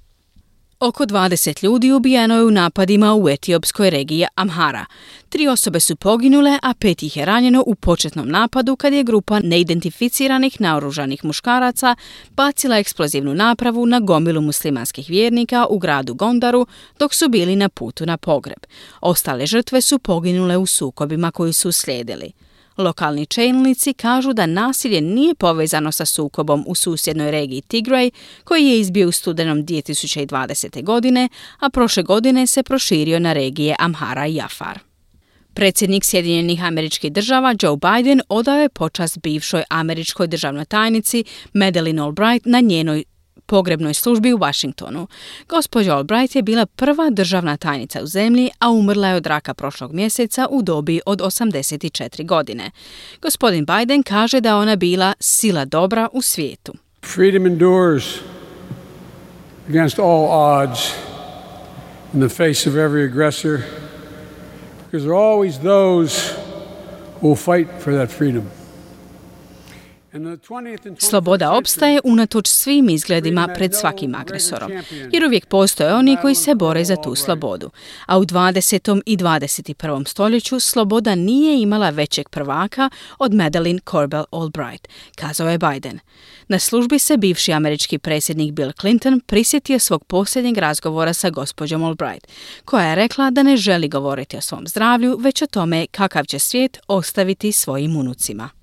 Oko 0.82 1.04
20 1.04 1.64
ljudi 1.64 1.92
ubijeno 1.92 2.36
je 2.36 2.44
u 2.44 2.50
napadima 2.50 3.14
u 3.14 3.28
etiopskoj 3.28 3.90
regiji 3.90 4.26
Amhara. 4.34 4.86
Tri 5.28 5.48
osobe 5.48 5.80
su 5.80 5.96
poginule, 5.96 6.58
a 6.62 6.74
pet 6.74 7.02
ih 7.02 7.16
je 7.16 7.24
ranjeno 7.24 7.64
u 7.66 7.74
početnom 7.74 8.28
napadu 8.28 8.76
kad 8.76 8.92
je 8.92 9.04
grupa 9.04 9.40
neidentificiranih 9.40 10.60
naoružanih 10.60 11.24
muškaraca 11.24 11.96
bacila 12.30 12.78
eksplozivnu 12.78 13.34
napravu 13.34 13.86
na 13.86 14.00
gomilu 14.00 14.40
muslimanskih 14.40 15.08
vjernika 15.08 15.66
u 15.70 15.78
gradu 15.78 16.14
Gondaru 16.14 16.66
dok 16.98 17.14
su 17.14 17.28
bili 17.28 17.56
na 17.56 17.68
putu 17.68 18.06
na 18.06 18.16
pogreb. 18.16 18.66
Ostale 19.00 19.46
žrtve 19.46 19.80
su 19.80 19.98
poginule 19.98 20.56
u 20.56 20.66
sukobima 20.66 21.30
koji 21.30 21.52
su 21.52 21.72
slijedili. 21.72 22.32
Lokalni 22.76 23.26
čelnici 23.26 23.92
kažu 23.92 24.32
da 24.32 24.46
nasilje 24.46 25.00
nije 25.00 25.34
povezano 25.34 25.92
sa 25.92 26.04
sukobom 26.06 26.64
u 26.66 26.74
susjednoj 26.74 27.30
regiji 27.30 27.62
Tigray 27.68 28.10
koji 28.44 28.66
je 28.66 28.80
izbio 28.80 29.08
u 29.08 29.12
studenom 29.12 29.66
2020. 29.66 30.84
godine, 30.84 31.28
a 31.58 31.70
prošle 31.70 32.02
godine 32.02 32.46
se 32.46 32.62
proširio 32.62 33.18
na 33.18 33.32
regije 33.32 33.76
Amhara 33.78 34.26
i 34.26 34.34
Jafar. 34.34 34.78
Predsjednik 35.54 36.04
Sjedinjenih 36.04 36.64
američkih 36.64 37.12
država 37.12 37.54
Joe 37.62 37.76
Biden 37.76 38.20
odao 38.28 38.56
je 38.58 38.68
počast 38.68 39.18
bivšoj 39.18 39.62
američkoj 39.70 40.26
državnoj 40.26 40.64
tajnici 40.64 41.24
Madeleine 41.52 42.02
Albright 42.02 42.46
na 42.46 42.60
njenoj 42.60 43.04
pogrebnoj 43.50 43.94
službi 43.94 44.32
u 44.32 44.38
Washingtonu. 44.38 45.06
Gospođa 45.48 45.96
Albright 45.96 46.36
je 46.36 46.42
bila 46.42 46.66
prva 46.66 47.10
državna 47.10 47.56
tajnica 47.56 48.02
u 48.02 48.06
zemlji, 48.06 48.50
a 48.58 48.70
umrla 48.70 49.08
je 49.08 49.16
od 49.16 49.26
raka 49.26 49.54
prošlog 49.54 49.92
mjeseca 49.92 50.46
u 50.50 50.62
dobi 50.62 51.00
od 51.06 51.20
84 51.20 52.26
godine. 52.26 52.70
Gospodin 53.22 53.66
Biden 53.66 54.02
kaže 54.02 54.40
da 54.40 54.56
ona 54.56 54.76
bila 54.76 55.14
sila 55.20 55.64
dobra 55.64 56.08
u 56.12 56.22
svijetu. 56.22 56.72
Freedom 57.14 57.46
endures 57.46 58.04
against 59.68 59.98
all 59.98 60.26
odds 60.30 60.80
in 62.14 62.20
the 62.20 62.28
face 62.28 62.70
of 62.70 62.74
every 62.76 63.04
aggressor 63.04 63.60
because 64.84 65.04
there 65.04 65.14
are 65.14 65.26
always 65.32 65.58
those 65.58 66.34
who 67.20 67.28
will 67.28 67.36
fight 67.36 67.68
for 67.84 67.92
that 67.94 68.10
freedom. 68.18 68.59
Sloboda 70.98 71.52
opstaje 71.52 72.00
unatoč 72.04 72.48
svim 72.48 72.88
izgledima 72.88 73.48
pred 73.54 73.74
svakim 73.74 74.14
agresorom, 74.14 74.72
jer 75.12 75.24
uvijek 75.24 75.46
postoje 75.46 75.94
oni 75.94 76.16
koji 76.22 76.34
se 76.34 76.54
bore 76.54 76.84
za 76.84 76.96
tu 76.96 77.14
slobodu. 77.14 77.70
A 78.06 78.18
u 78.18 78.24
20. 78.24 79.02
i 79.06 79.16
21. 79.16 80.08
stoljeću 80.08 80.60
sloboda 80.60 81.14
nije 81.14 81.62
imala 81.62 81.90
većeg 81.90 82.28
prvaka 82.28 82.90
od 83.18 83.34
Madeleine 83.34 83.80
Corbell 83.90 84.24
Albright, 84.30 84.88
kazao 85.14 85.50
je 85.50 85.58
Biden. 85.58 85.98
Na 86.48 86.58
službi 86.58 86.98
se 86.98 87.16
bivši 87.16 87.52
američki 87.52 87.98
predsjednik 87.98 88.52
Bill 88.52 88.72
Clinton 88.80 89.20
prisjetio 89.20 89.78
svog 89.78 90.04
posljednjeg 90.04 90.58
razgovora 90.58 91.12
sa 91.12 91.30
gospođom 91.30 91.84
Albright, 91.84 92.26
koja 92.64 92.86
je 92.86 92.94
rekla 92.94 93.30
da 93.30 93.42
ne 93.42 93.56
želi 93.56 93.88
govoriti 93.88 94.36
o 94.36 94.40
svom 94.40 94.66
zdravlju, 94.66 95.16
već 95.16 95.42
o 95.42 95.46
tome 95.46 95.86
kakav 95.86 96.24
će 96.24 96.38
svijet 96.38 96.78
ostaviti 96.88 97.52
svojim 97.52 97.96
unucima. 97.96 98.59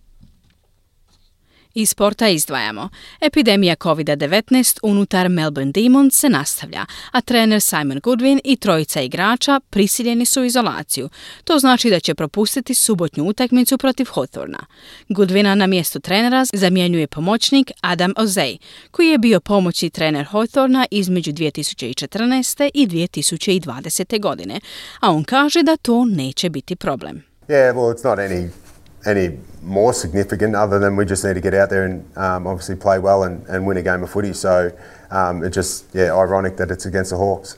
Iz 1.79 1.89
sporta 1.89 2.27
izdvajamo. 2.27 2.89
Epidemija 3.21 3.75
COVID-19 3.75 4.79
unutar 4.83 5.29
Melbourne 5.29 5.71
Demons 5.71 6.15
se 6.19 6.29
nastavlja, 6.29 6.85
a 7.11 7.21
trener 7.21 7.61
Simon 7.61 8.01
Goodwin 8.01 8.39
i 8.43 8.55
trojica 8.55 9.01
igrača 9.01 9.59
prisiljeni 9.69 10.25
su 10.25 10.41
u 10.41 10.43
izolaciju. 10.43 11.09
To 11.43 11.59
znači 11.59 11.89
da 11.89 11.99
će 11.99 12.15
propustiti 12.15 12.73
subotnju 12.73 13.23
utakmicu 13.23 13.77
protiv 13.77 14.05
Hawthorna. 14.05 14.59
Goodwina 15.09 15.55
na 15.55 15.67
mjestu 15.67 15.99
trenera 15.99 16.45
zamjenjuje 16.53 17.07
pomoćnik 17.07 17.71
Adam 17.81 18.13
Ozej, 18.17 18.57
koji 18.91 19.07
je 19.07 19.17
bio 19.17 19.39
pomoćni 19.39 19.89
trener 19.89 20.25
Hawthorna 20.31 20.85
između 20.91 21.31
2014. 21.31 22.69
i 22.73 22.87
2020. 22.87 24.21
godine, 24.21 24.59
a 24.99 25.11
on 25.11 25.23
kaže 25.23 25.63
da 25.63 25.77
to 25.77 26.05
neće 26.05 26.49
biti 26.49 26.75
problem. 26.75 27.23
Yeah, 27.47 27.73
well, 27.73 27.93
it's 27.93 28.09
not 28.09 28.19
any 28.19 28.66
any 29.05 29.37
more 29.61 29.93
significant 29.93 30.55
other 30.55 30.79
than 30.79 30.95
we 30.95 31.05
just 31.05 31.23
need 31.23 31.35
to 31.35 31.41
get 31.41 31.53
out 31.53 31.69
there 31.69 31.85
and 31.85 32.17
um, 32.17 32.47
obviously 32.47 32.75
play 32.75 32.99
well 32.99 33.23
and, 33.23 33.45
and 33.47 33.65
win 33.65 33.77
a 33.77 33.81
game 33.81 34.03
of 34.03 34.09
footy. 34.09 34.33
So 34.33 34.71
um, 35.11 35.43
it's 35.43 35.55
just 35.55 35.85
yeah 35.93 36.13
ironic 36.13 36.57
that 36.57 36.71
it's 36.71 36.85
against 36.85 37.11
the 37.11 37.17
Hawks. 37.17 37.57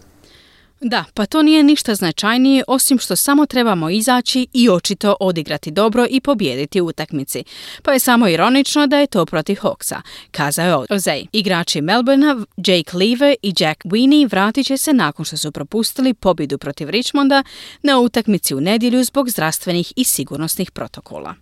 Da, 0.81 1.05
pa 1.13 1.25
to 1.25 1.41
nije 1.41 1.63
ništa 1.63 1.95
značajnije 1.95 2.63
osim 2.67 3.00
što 3.00 3.15
samo 3.15 3.45
trebamo 3.45 3.89
izaći 3.89 4.48
i 4.53 4.69
očito 4.69 5.15
odigrati 5.19 5.71
dobro 5.71 6.05
i 6.09 6.21
pobijediti 6.21 6.81
u 6.81 6.86
utakmici. 6.86 7.43
Pa 7.83 7.93
je 7.93 8.00
samo 8.00 8.27
ironično 8.27 8.88
da 8.88 8.98
je 8.98 9.07
to 9.07 9.25
protiv 9.25 9.55
Hawksa, 9.55 10.01
kazao 10.31 10.65
je 10.65 10.95
Ozej. 10.95 11.25
Igrači 11.31 11.81
Melbournea, 11.81 12.36
Jake 12.57 12.98
Lever 12.98 13.36
i 13.41 13.53
Jack 13.59 13.83
Weenie 13.86 14.29
vratit 14.31 14.65
će 14.65 14.77
se 14.77 14.93
nakon 14.93 15.25
što 15.25 15.38
su 15.38 15.51
propustili 15.51 16.13
pobjedu 16.13 16.57
protiv 16.57 16.89
Richmonda 16.89 17.43
na 17.81 18.00
utakmici 18.00 18.55
u 18.55 18.62
nedjelju 18.62 19.03
zbog 19.03 19.29
zdravstvenih 19.29 19.93
i 19.95 20.03
sigurnosnih 20.03 20.71
protokola. 20.71 21.36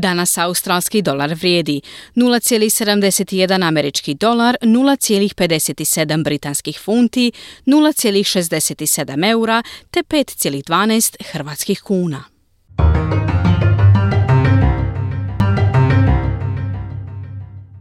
Danas 0.00 0.38
australski 0.38 1.02
dolar 1.02 1.34
vrijedi 1.34 1.80
0,71 2.14 3.68
američki 3.68 4.14
dolar, 4.14 4.56
0,57 4.62 6.24
britanskih 6.24 6.80
funti, 6.84 7.32
0,67 7.66 9.30
eura 9.30 9.62
te 9.90 10.00
5,12 10.00 11.32
hrvatskih 11.32 11.80
kuna. 11.80 12.24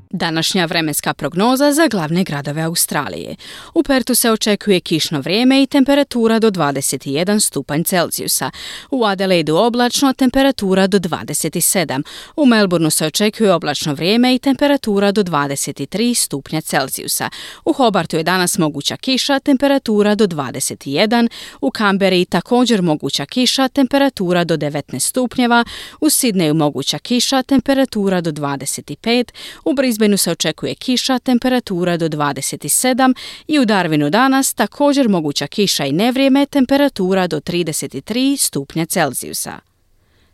Današnja 0.09 0.65
vremenska 0.65 1.13
prognoza 1.13 1.71
za 1.71 1.87
glavne 1.87 2.23
gradove 2.23 2.61
Australije. 2.61 3.35
U 3.73 3.83
Pertu 3.83 4.15
se 4.15 4.31
očekuje 4.31 4.79
kišno 4.79 5.19
vrijeme 5.19 5.63
i 5.63 5.67
temperatura 5.67 6.39
do 6.39 6.51
21 6.51 7.39
stupanj 7.39 7.83
Celzijusa. 7.83 8.51
U 8.91 9.05
Adelaidu 9.05 9.55
oblačno, 9.55 10.13
temperatura 10.13 10.87
do 10.87 10.99
27. 10.99 12.03
U 12.35 12.45
Melbourneu 12.45 12.89
se 12.89 13.05
očekuje 13.05 13.53
oblačno 13.53 13.93
vrijeme 13.93 14.35
i 14.35 14.39
temperatura 14.39 15.11
do 15.11 15.23
23 15.23 16.13
stupnja 16.13 16.61
Celzijusa. 16.61 17.29
U 17.65 17.73
Hobartu 17.73 18.17
je 18.17 18.23
danas 18.23 18.57
moguća 18.57 18.97
kiša, 18.97 19.39
temperatura 19.39 20.15
do 20.15 20.27
21. 20.27 21.29
U 21.61 21.71
Kamberi 21.71 22.25
također 22.25 22.81
moguća 22.81 23.25
kiša, 23.25 23.67
temperatura 23.67 24.43
do 24.43 24.57
19 24.57 24.99
stupnjeva. 24.99 25.65
U 26.01 26.09
Sidneju 26.09 26.53
moguća 26.53 26.99
kiša, 26.99 27.43
temperatura 27.43 28.21
do 28.21 28.31
25. 28.31 29.31
U 29.65 29.73
Brisbaneu 29.97 30.17
se 30.17 30.31
očekuje 30.31 30.75
kiša, 30.75 31.19
temperatura 31.19 31.97
do 31.97 32.09
27 32.09 33.15
i 33.47 33.59
u 33.59 33.65
Darwinu 33.65 34.09
danas 34.09 34.53
također 34.53 35.09
moguća 35.09 35.47
kiša 35.47 35.85
i 35.85 35.91
nevrijeme, 35.91 36.45
temperatura 36.45 37.27
do 37.27 37.39
33 37.39 38.37
stupnja 38.37 38.85
Celzijusa. 38.85 39.59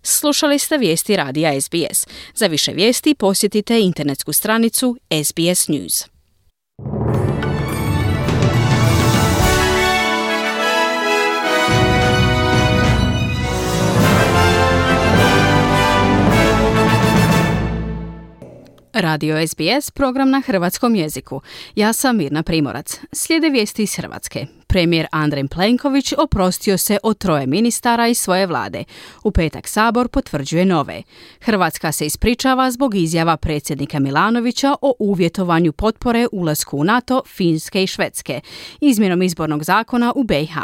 Slušali 0.03 0.60
ste 0.60 0.77
vijesti 0.77 1.15
radija 1.15 1.62
SBS. 1.62 2.08
Za 2.36 2.48
više 2.48 2.72
vijesti 2.72 3.15
posjetite 3.15 3.79
internetsku 3.79 4.34
stranicu 4.34 4.98
SBS 5.24 5.67
News. 5.67 6.12
Radio 18.94 19.48
SBS, 19.48 19.92
program 19.92 20.30
na 20.30 20.42
hrvatskom 20.46 20.96
jeziku. 20.96 21.42
Ja 21.76 21.94
sam 21.94 22.18
Mirna 22.18 22.44
Primorac. 22.44 23.00
Slijede 23.12 23.50
vijesti 23.50 23.84
iz 23.84 23.96
Hrvatske. 23.96 24.46
Premijer 24.74 25.08
Andrej 25.12 25.48
Plenković 25.48 26.13
oprostio 26.18 26.77
se 26.77 26.98
od 27.03 27.18
troje 27.18 27.48
ministara 27.48 28.08
iz 28.08 28.20
svoje 28.20 28.48
vlade. 28.48 28.84
U 29.24 29.32
petak 29.32 29.68
Sabor 29.68 30.08
potvrđuje 30.08 30.65
nove. 30.65 31.03
Hrvatska 31.42 31.92
se 31.92 32.06
ispričava 32.06 32.72
zbog 32.72 32.96
izjava 32.96 33.38
predsjednika 33.38 34.00
Milanovića 34.00 34.75
o 34.82 34.94
uvjetovanju 35.00 35.72
potpore 35.72 36.27
ulasku 36.32 36.77
u 36.77 36.84
NATO, 36.84 37.22
Finske 37.27 37.84
i 37.84 37.88
Švedske, 37.88 38.42
izmjenom 38.82 39.22
izbornog 39.22 39.63
zakona 39.63 40.13
u 40.15 40.24
BiH. 40.24 40.58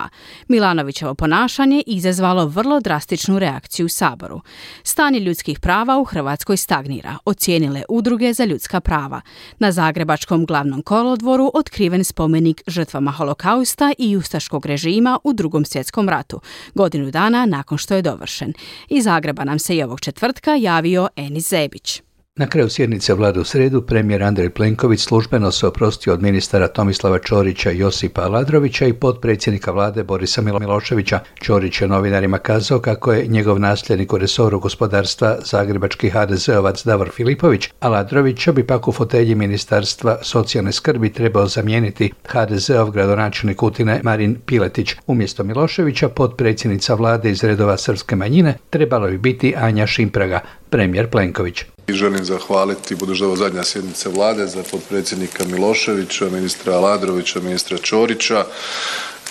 Milanovićevo 0.48 1.16
ponašanje 1.16 1.84
izazvalo 1.88 2.46
vrlo 2.46 2.80
drastičnu 2.80 3.40
reakciju 3.40 3.86
u 3.86 3.90
Saboru. 3.90 4.42
Stanje 4.84 5.20
ljudskih 5.20 5.60
prava 5.60 6.00
u 6.00 6.04
Hrvatskoj 6.04 6.58
stagnira, 6.58 7.18
ocijenile 7.26 7.84
udruge 7.90 8.34
za 8.34 8.46
ljudska 8.46 8.80
prava. 8.80 9.22
Na 9.60 9.72
Zagrebačkom 9.72 10.46
glavnom 10.46 10.82
kolodvoru 10.82 11.52
otkriven 11.54 12.04
spomenik 12.04 12.62
žrtvama 12.68 13.12
holokausta 13.12 13.94
i 14.00 14.18
ustaškog 14.18 14.66
režima 14.66 15.20
u 15.24 15.34
drugom 15.34 15.66
svjetskom 15.66 16.10
ratu, 16.10 16.42
godinu 16.76 17.12
dana 17.12 17.46
nakon 17.46 17.78
što 17.78 17.96
je 17.96 18.02
dovršen. 18.02 18.54
Iz 18.90 19.04
Zagreba 19.04 19.44
nam 19.44 19.60
se 19.60 19.76
i 19.76 19.84
ovog 19.84 20.00
četvrtka 20.00 20.56
javio 20.56 21.08
Enis 21.16 21.50
Zebić. 21.50 22.02
Na 22.40 22.48
kraju 22.48 22.70
sjednice 22.70 23.14
vlade 23.14 23.40
u 23.40 23.44
sredu 23.44 23.82
premijer 23.82 24.24
Andrej 24.24 24.50
Plenković 24.50 25.00
službeno 25.00 25.52
se 25.52 25.68
oprostio 25.68 26.14
od 26.14 26.22
ministara 26.22 26.68
Tomislava 26.68 27.20
Čorića 27.20 27.72
i 27.72 27.78
Josipa 27.78 28.22
Aladrovića 28.22 28.86
i 28.86 28.94
potpredsjednika 28.94 29.72
vlade 29.72 30.04
Borisa 30.04 30.42
Miloševića. 30.42 31.20
Čorić 31.42 31.82
je 31.82 31.88
novinarima 31.88 32.38
kazao 32.38 32.80
kako 32.80 33.14
je 33.14 33.28
njegov 33.28 33.60
nasljednik 33.60 34.14
u 34.14 34.18
resoru 34.18 34.60
gospodarstva 34.60 35.38
zagrebački 35.46 36.10
HDZ-ovac 36.10 36.86
Davor 36.86 37.10
Filipović, 37.10 37.70
Aladrovića 37.80 38.52
bi 38.52 38.68
pak 38.68 38.88
u 38.88 38.92
fotelji 38.92 39.36
ministarstva 39.36 40.18
socijalne 40.22 40.72
skrbi 40.72 41.14
trebao 41.14 41.48
zamijeniti 41.48 42.12
HDZ-ov 42.28 42.92
gradonačelnik 42.92 43.58
Kutine 43.58 44.00
Marin 44.04 44.38
Piletić. 44.46 44.96
Umjesto 45.08 45.44
Miloševića 45.44 46.10
potpredsjednica 46.10 46.94
vlade 46.94 47.30
iz 47.30 47.44
redova 47.44 47.78
srpske 47.78 48.16
manjine 48.16 48.58
trebalo 48.70 49.08
bi 49.08 49.18
biti 49.18 49.54
Anja 49.58 49.88
Šimpraga, 49.88 50.40
premijer 50.70 51.10
Plenković. 51.10 51.64
I 51.90 51.94
želim 51.94 52.26
zahvaliti, 52.26 52.96
budući 52.96 53.22
da 53.22 53.28
ovo 53.28 53.36
zadnja 53.36 53.64
sjednica 53.64 54.10
vlade, 54.10 54.48
za 54.48 54.64
potpredsjednika 54.72 55.46
Miloševića, 55.46 56.30
ministra 56.30 56.74
Aladrovića, 56.74 57.40
ministra 57.40 57.78
Čorića, 57.78 58.46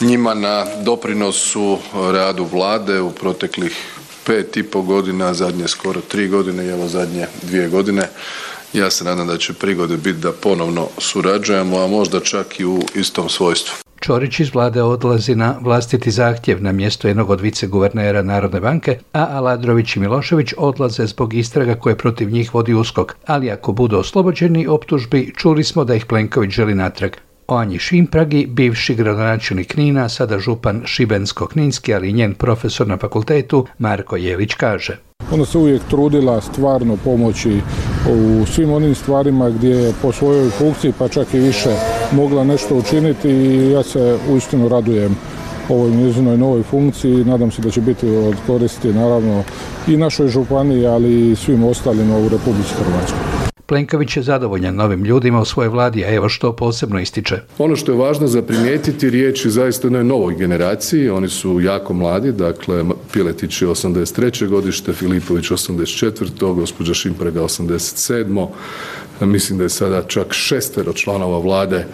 njima 0.00 0.34
na 0.34 0.66
doprinosu 0.82 1.78
radu 1.94 2.44
vlade 2.44 3.00
u 3.00 3.10
proteklih 3.10 3.76
pet 4.24 4.56
i 4.56 4.62
po 4.62 4.82
godina, 4.82 5.34
zadnje 5.34 5.68
skoro 5.68 6.00
tri 6.00 6.28
godine 6.28 6.66
i 6.66 6.68
evo 6.68 6.88
zadnje 6.88 7.26
dvije 7.42 7.68
godine. 7.68 8.08
Ja 8.72 8.90
se 8.90 9.04
nadam 9.04 9.26
da 9.26 9.38
će 9.38 9.52
prigode 9.52 9.96
biti 9.96 10.18
da 10.18 10.32
ponovno 10.32 10.88
surađujemo, 10.98 11.78
a 11.78 11.86
možda 11.86 12.20
čak 12.20 12.60
i 12.60 12.64
u 12.64 12.80
istom 12.94 13.28
svojstvu. 13.28 13.87
Čorić 14.08 14.40
iz 14.40 14.54
vlade 14.54 14.82
odlazi 14.82 15.34
na 15.34 15.54
vlastiti 15.60 16.10
zahtjev 16.10 16.62
na 16.62 16.72
mjesto 16.72 17.08
jednog 17.08 17.30
od 17.30 17.40
viceguvernera 17.40 18.22
Narodne 18.22 18.60
banke, 18.60 18.98
a 19.12 19.26
Aladrović 19.30 19.96
i 19.96 20.00
Milošević 20.00 20.54
odlaze 20.56 21.06
zbog 21.06 21.34
istraga 21.34 21.74
koje 21.74 21.98
protiv 21.98 22.30
njih 22.30 22.54
vodi 22.54 22.74
uskok. 22.74 23.16
Ali 23.26 23.50
ako 23.50 23.72
budu 23.72 23.98
oslobođeni 23.98 24.66
optužbi, 24.66 25.32
čuli 25.36 25.64
smo 25.64 25.84
da 25.84 25.94
ih 25.94 26.06
Plenković 26.06 26.50
želi 26.50 26.74
natrag. 26.74 27.27
Anji 27.48 27.78
Šimpragi, 27.78 28.46
bivši 28.46 28.94
gradonačelnik 28.94 29.72
Knina, 29.72 30.08
sada 30.08 30.38
župan 30.38 30.82
Šibensko-Kninski, 30.84 31.94
ali 31.94 32.10
i 32.10 32.12
njen 32.12 32.34
profesor 32.34 32.86
na 32.86 32.96
fakultetu, 32.96 33.66
Marko 33.78 34.16
Jelić 34.16 34.54
kaže. 34.54 34.96
Ona 35.32 35.44
se 35.44 35.58
uvijek 35.58 35.82
trudila 35.90 36.40
stvarno 36.40 36.96
pomoći 37.04 37.60
u 38.10 38.46
svim 38.46 38.72
onim 38.72 38.94
stvarima 38.94 39.50
gdje 39.50 39.70
je 39.70 39.92
po 40.02 40.12
svojoj 40.12 40.50
funkciji 40.50 40.92
pa 40.98 41.08
čak 41.08 41.34
i 41.34 41.38
više 41.38 41.70
mogla 42.12 42.44
nešto 42.44 42.74
učiniti 42.74 43.28
i 43.28 43.70
ja 43.70 43.82
se 43.82 44.18
uistinu 44.30 44.68
radujem 44.68 45.16
ovoj 45.68 45.90
njezinoj 45.90 46.38
novoj 46.38 46.62
funkciji. 46.62 47.24
Nadam 47.24 47.50
se 47.50 47.62
da 47.62 47.70
će 47.70 47.80
biti 47.80 48.10
od 48.10 48.36
koristi 48.46 48.92
naravno 48.92 49.44
i 49.86 49.96
našoj 49.96 50.28
županiji, 50.28 50.86
ali 50.86 51.30
i 51.30 51.36
svim 51.36 51.64
ostalima 51.64 52.18
u 52.18 52.28
Republici 52.28 52.74
Hrvatskoj. 52.74 53.37
Plenković 53.68 54.16
je 54.16 54.22
zadovoljan 54.22 54.74
novim 54.74 55.04
ljudima 55.04 55.40
u 55.40 55.44
svojoj 55.44 55.68
vladi, 55.68 56.04
a 56.04 56.14
evo 56.14 56.28
što 56.28 56.52
posebno 56.56 57.00
ističe. 57.00 57.40
Ono 57.58 57.76
što 57.76 57.92
je 57.92 57.98
važno 57.98 58.26
za 58.26 58.42
primijetiti, 58.42 59.10
riječ 59.10 59.44
je 59.44 59.50
zaista 59.50 59.86
jednoj 59.86 60.04
novoj 60.04 60.34
generaciji, 60.34 61.08
oni 61.08 61.28
su 61.28 61.60
jako 61.60 61.94
mladi, 61.94 62.32
dakle 62.32 62.84
Piletić 63.12 63.62
je 63.62 63.68
83. 63.68 64.48
godište, 64.48 64.92
Filipović 64.92 65.50
84. 65.50 66.54
gospođa 66.54 66.94
Šimprega 66.94 67.42
87. 67.42 68.46
Mislim 69.20 69.58
da 69.58 69.64
je 69.64 69.68
sada 69.68 70.02
čak 70.02 70.32
šestero 70.32 70.92
članova 70.92 71.38
vlade 71.38 71.86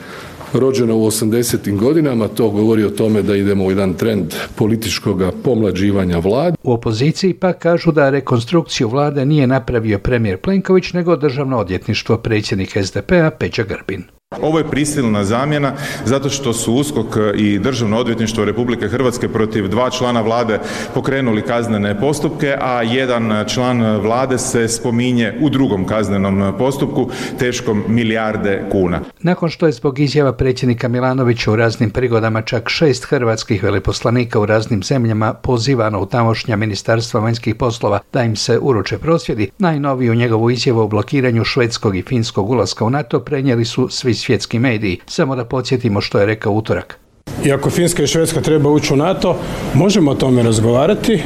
rođena 0.59 0.95
u 0.95 1.07
80. 1.07 1.77
godinama, 1.77 2.29
to 2.29 2.51
govori 2.51 2.85
o 2.85 2.91
tome 2.91 3.23
da 3.23 3.37
idemo 3.37 3.65
u 3.65 3.71
jedan 3.71 3.95
trend 3.95 4.35
političkog 4.55 5.23
pomlađivanja 5.45 6.19
vlade. 6.19 6.57
U 6.63 6.73
opoziciji 6.73 7.35
pa 7.35 7.53
kažu 7.53 7.93
da 7.93 8.11
rekonstrukciju 8.11 8.89
vlade 8.89 9.27
nije 9.27 9.47
napravio 9.47 9.99
premijer 9.99 10.41
Plenković, 10.41 10.93
nego 10.93 11.17
državno 11.17 11.59
odvjetništvo 11.59 12.17
predsjednik 12.17 12.77
SDP-a 12.85 13.31
Peđa 13.31 13.63
Grbin. 13.63 14.05
Ovo 14.43 14.59
je 14.59 14.71
prisilna 14.71 15.25
zamjena 15.25 15.73
zato 16.05 16.31
što 16.31 16.53
su 16.53 16.75
USKOK 16.75 17.17
i 17.37 17.59
Državno 17.59 17.99
odvjetništvo 17.99 18.45
Republike 18.45 18.89
Hrvatske 18.89 19.29
protiv 19.29 19.69
dva 19.69 19.91
člana 19.91 20.21
vlade 20.21 20.59
pokrenuli 20.95 21.43
kaznene 21.43 22.01
postupke, 22.01 22.57
a 22.61 22.83
jedan 22.83 23.45
član 23.49 23.97
vlade 23.97 24.39
se 24.39 24.69
spominje 24.69 25.35
u 25.41 25.51
drugom 25.51 25.87
kaznenom 25.87 26.55
postupku 26.59 27.11
teškom 27.39 27.85
milijarde 27.89 28.65
kuna. 28.71 29.01
Nakon 29.21 29.51
što 29.51 29.67
je 29.67 29.73
zbog 29.73 29.99
izjava 29.99 30.33
predsjednika 30.33 30.89
Milanovića 30.89 31.53
u 31.53 31.57
raznim 31.57 31.91
prigodama 31.91 32.43
čak 32.43 32.69
šest 32.69 33.05
hrvatskih 33.05 33.63
veleposlanika 33.63 34.41
u 34.41 34.47
raznim 34.47 34.83
zemljama 34.83 35.35
pozivano 35.35 36.01
u 36.01 36.07
tamošnja 36.07 36.57
ministarstva 36.57 37.21
vanjskih 37.21 37.55
poslova 37.55 38.01
da 38.13 38.23
im 38.23 38.37
se 38.37 38.59
uruče 38.59 38.99
prosvjedi, 38.99 39.51
najnoviju 39.59 40.15
njegovu 40.15 40.51
izjavu 40.51 40.81
o 40.81 40.89
blokiranju 40.89 41.45
švedskog 41.45 41.97
i 41.97 42.03
finskog 42.03 42.51
ulaska 42.51 42.85
u 42.85 42.91
NATO 42.91 43.21
prenijeli 43.21 43.65
su 43.65 43.89
svi 43.89 44.15
svjetski 44.25 44.59
mediji. 44.59 44.99
Samo 45.07 45.37
da 45.37 45.45
podsjetimo 45.45 46.01
što 46.01 46.19
je 46.19 46.27
rekao 46.27 46.53
utorak. 46.53 46.99
I 47.45 47.53
ako 47.53 47.71
Finska 47.71 48.03
i 48.03 48.07
Švedska 48.07 48.41
treba 48.41 48.71
ući 48.71 48.95
u 48.95 48.97
NATO, 48.97 49.37
možemo 49.75 50.11
o 50.11 50.15
tome 50.15 50.43
razgovarati. 50.43 51.23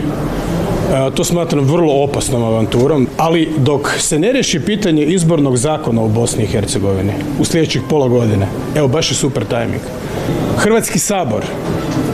To 1.15 1.25
smatram 1.25 1.65
vrlo 1.65 2.03
opasnom 2.05 2.45
avanturom, 2.45 3.09
ali 3.17 3.49
dok 3.59 3.91
se 3.99 4.19
ne 4.19 4.33
riješi 4.33 4.61
pitanje 4.61 5.05
izbornog 5.05 5.57
zakona 5.57 6.03
u 6.03 6.09
Bosni 6.09 6.45
i 6.45 6.47
Hercegovini 6.47 7.13
u 7.41 7.45
sljedećih 7.45 7.83
pola 7.91 8.09
godine, 8.09 8.47
evo 8.77 8.89
baš 8.89 9.11
je 9.11 9.15
super 9.15 9.45
tajming. 9.45 9.83
Hrvatski 10.57 10.99
sabor 10.99 11.45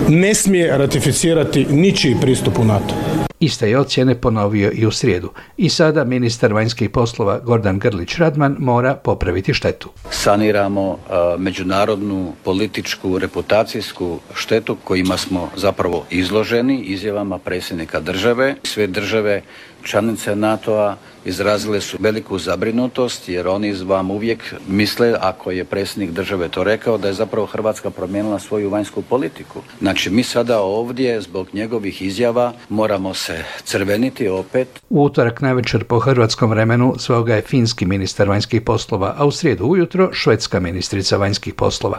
ne 0.09 0.35
smije 0.35 0.79
ratificirati 0.79 1.67
ničiji 1.71 2.17
pristup 2.21 2.59
u 2.59 2.65
NATO. 2.65 2.95
Iste 3.41 3.71
je 3.71 3.79
ocjene 3.79 4.15
ponovio 4.15 4.71
i 4.75 4.87
u 4.87 4.91
srijedu. 4.91 5.31
I 5.57 5.69
sada 5.69 6.05
ministar 6.05 6.53
vanjskih 6.53 6.91
poslova 6.91 7.39
Gordan 7.39 7.79
Grlić 7.79 8.17
Radman 8.17 8.57
mora 8.59 8.95
popraviti 8.95 9.55
štetu. 9.55 9.91
Saniramo 10.11 10.99
međunarodnu 11.39 12.33
političku 12.45 13.19
reputacijsku 13.19 14.19
štetu 14.35 14.77
kojima 14.85 15.17
smo 15.17 15.51
zapravo 15.57 16.05
izloženi 16.11 16.81
izjavama 16.81 17.39
predsjednika 17.39 18.01
države. 18.01 18.55
Sve 18.63 18.87
države 18.87 19.43
članice 19.85 20.37
NATO-a 20.37 20.97
izrazile 21.25 21.81
su 21.81 21.97
veliku 22.01 22.39
zabrinutost 22.39 23.29
jer 23.29 23.49
oni 23.49 23.73
vam 23.73 24.11
uvijek 24.11 24.55
misle, 24.69 25.15
ako 25.21 25.51
je 25.51 25.65
predsjednik 25.65 26.11
države 26.11 26.49
to 26.49 26.65
rekao, 26.65 26.99
da 26.99 27.09
je 27.09 27.15
zapravo 27.15 27.47
Hrvatska 27.47 27.91
promijenila 27.91 28.39
svoju 28.39 28.71
vanjsku 28.71 29.03
politiku. 29.03 29.61
Znači 29.81 30.11
mi 30.11 30.23
sada 30.23 30.61
ovdje 30.61 31.21
zbog 31.21 31.49
njegovih 31.53 32.03
izjava 32.03 32.53
moramo 32.69 33.15
se 33.15 33.45
crveniti 33.65 34.29
opet. 34.29 34.69
U 34.91 35.05
utorak 35.05 35.41
navečer 35.41 35.85
po 35.85 35.99
hrvatskom 35.99 36.51
vremenu 36.51 36.95
svoga 36.99 37.35
je 37.35 37.43
finski 37.43 37.87
ministar 37.87 38.29
vanjskih 38.29 38.63
poslova, 38.63 39.15
a 39.19 39.27
u 39.27 39.31
srijedu 39.31 39.65
ujutro 39.65 40.11
švedska 40.13 40.61
ministrica 40.61 41.17
vanjskih 41.17 41.55
poslova. 41.55 41.99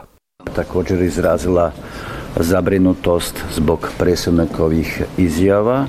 Također 0.55 1.01
izrazila 1.01 1.71
zabrinutost 2.35 3.43
zbog 3.55 3.89
predsjednikovih 3.97 5.01
izjava 5.17 5.87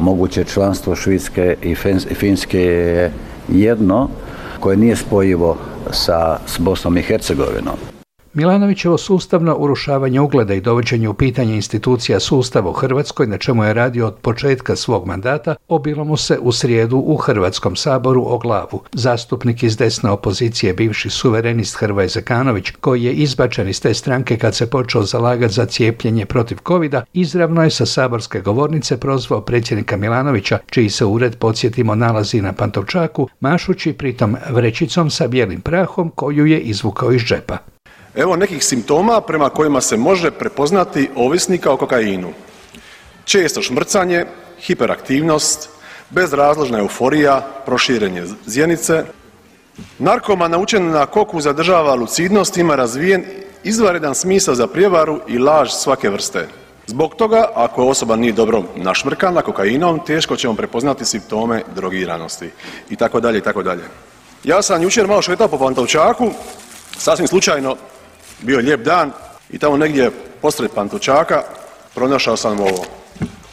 moguće 0.00 0.44
članstvo 0.44 0.96
Švedske 0.96 1.56
i 1.62 1.74
Finske 2.14 2.60
je 2.60 3.12
jedno 3.48 4.08
koje 4.60 4.76
nije 4.76 4.96
spojivo 4.96 5.56
sa 5.90 6.38
s 6.46 6.58
Bosnom 6.58 6.96
i 6.96 7.02
Hercegovinom. 7.02 7.95
Milanovićevo 8.36 8.98
sustavno 8.98 9.56
urušavanje 9.58 10.20
ugleda 10.20 10.54
i 10.54 10.60
dovođenje 10.60 11.08
u 11.08 11.14
pitanje 11.14 11.54
institucija 11.54 12.20
sustava 12.20 12.70
u 12.70 12.72
Hrvatskoj, 12.72 13.26
na 13.26 13.38
čemu 13.38 13.64
je 13.64 13.74
radio 13.74 14.06
od 14.06 14.14
početka 14.22 14.76
svog 14.76 15.06
mandata, 15.06 15.54
obilo 15.68 16.04
mu 16.04 16.16
se 16.16 16.38
u 16.38 16.52
srijedu 16.52 16.96
u 16.96 17.16
Hrvatskom 17.16 17.76
saboru 17.76 18.24
o 18.26 18.38
glavu. 18.38 18.80
Zastupnik 18.92 19.62
iz 19.62 19.76
desne 19.76 20.10
opozicije, 20.10 20.74
bivši 20.74 21.10
suverenist 21.10 21.76
Hrvoje 21.76 22.08
Zekanović, 22.08 22.70
koji 22.70 23.02
je 23.02 23.12
izbačen 23.12 23.68
iz 23.68 23.80
te 23.80 23.94
stranke 23.94 24.36
kad 24.36 24.54
se 24.54 24.70
počeo 24.70 25.02
zalagati 25.02 25.54
za 25.54 25.64
cijepljenje 25.64 26.26
protiv 26.26 26.58
covida, 26.66 27.04
izravno 27.12 27.62
je 27.62 27.70
sa 27.70 27.86
saborske 27.86 28.40
govornice 28.40 29.00
prozvao 29.00 29.40
predsjednika 29.40 29.96
Milanovića, 29.96 30.58
čiji 30.70 30.90
se 30.90 31.04
ured, 31.04 31.36
podsjetimo, 31.36 31.94
nalazi 31.94 32.42
na 32.42 32.52
Pantovčaku, 32.52 33.28
mašući 33.40 33.92
pritom 33.92 34.36
vrećicom 34.50 35.10
sa 35.10 35.26
bijelim 35.28 35.60
prahom 35.60 36.10
koju 36.10 36.46
je 36.46 36.60
izvukao 36.60 37.12
iz 37.12 37.22
džepa. 37.22 37.75
Evo 38.16 38.36
nekih 38.36 38.64
simptoma 38.64 39.20
prema 39.20 39.48
kojima 39.48 39.80
se 39.80 39.96
može 39.96 40.30
prepoznati 40.30 41.10
ovisnika 41.16 41.72
o 41.72 41.76
kokainu. 41.76 42.28
Često 43.24 43.62
šmrcanje, 43.62 44.26
hiperaktivnost, 44.60 45.68
bezrazložna 46.10 46.78
euforija, 46.78 47.40
proširenje 47.66 48.24
zjenice. 48.46 49.04
Narkoman 49.98 50.50
naučen 50.50 50.90
na 50.90 51.06
koku 51.06 51.40
zadržava 51.40 51.94
lucidnost, 51.94 52.56
ima 52.56 52.76
razvijen 52.76 53.24
izvanredan 53.64 54.14
smisao 54.14 54.54
za 54.54 54.66
prijevaru 54.66 55.20
i 55.28 55.38
laž 55.38 55.70
svake 55.70 56.10
vrste. 56.10 56.48
Zbog 56.86 57.14
toga, 57.14 57.48
ako 57.54 57.86
osoba 57.86 58.16
nije 58.16 58.32
dobro 58.32 58.62
našmrkana 58.76 59.42
kokainom, 59.42 60.00
teško 60.06 60.36
ćemo 60.36 60.54
prepoznati 60.54 61.04
simptome 61.04 61.62
drogiranosti 61.74 62.50
i 62.90 62.96
tako 62.96 63.20
dalje 63.20 63.38
i 63.38 63.42
tako 63.42 63.62
dalje. 63.62 63.82
Ja 64.44 64.62
sam 64.62 64.82
jučer 64.82 65.06
malo 65.06 65.22
šetao 65.22 65.48
po 65.48 65.58
Pantovčaku, 65.58 66.30
sasvim 66.98 67.28
slučajno 67.28 67.76
bio 68.40 68.56
je 68.56 68.64
lijep 68.64 68.80
dan 68.80 69.12
i 69.50 69.58
tamo 69.58 69.76
negdje 69.76 70.10
poslije 70.42 70.68
Pantovčaka 70.68 71.42
pronašao 71.94 72.36
sam 72.36 72.60
ovo. 72.60 72.84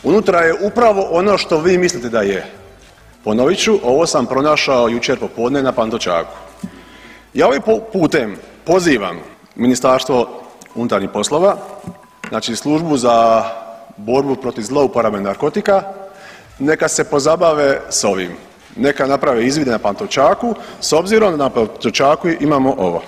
Unutra 0.03 0.39
je 0.39 0.53
upravo 0.61 1.07
ono 1.11 1.37
što 1.37 1.59
vi 1.59 1.77
mislite 1.77 2.09
da 2.09 2.21
je. 2.21 2.45
Ponovit 3.23 3.59
ću, 3.59 3.79
ovo 3.83 4.07
sam 4.07 4.25
pronašao 4.25 4.89
jučer 4.89 5.19
popodne 5.19 5.63
na 5.63 5.71
Pantovčaku. 5.71 6.35
Ja 7.33 7.47
ovim 7.47 7.61
putem 7.93 8.35
pozivam 8.65 9.19
Ministarstvo 9.55 10.41
unutarnjih 10.75 11.09
poslova, 11.13 11.57
znači 12.29 12.55
službu 12.55 12.97
za 12.97 13.43
borbu 13.97 14.35
protiv 14.35 14.61
zlouporabe 14.61 15.21
narkotika, 15.21 15.83
neka 16.59 16.87
se 16.87 17.03
pozabave 17.03 17.81
s 17.89 18.03
ovim. 18.03 18.31
Neka 18.75 19.07
naprave 19.07 19.45
izvide 19.45 19.71
na 19.71 19.79
Pantovčaku 19.79 20.55
s 20.81 20.93
obzirom 20.93 21.31
da 21.31 21.37
na 21.37 21.49
Pantovčaku 21.49 22.29
imamo 22.29 22.75
ovo. 22.77 23.03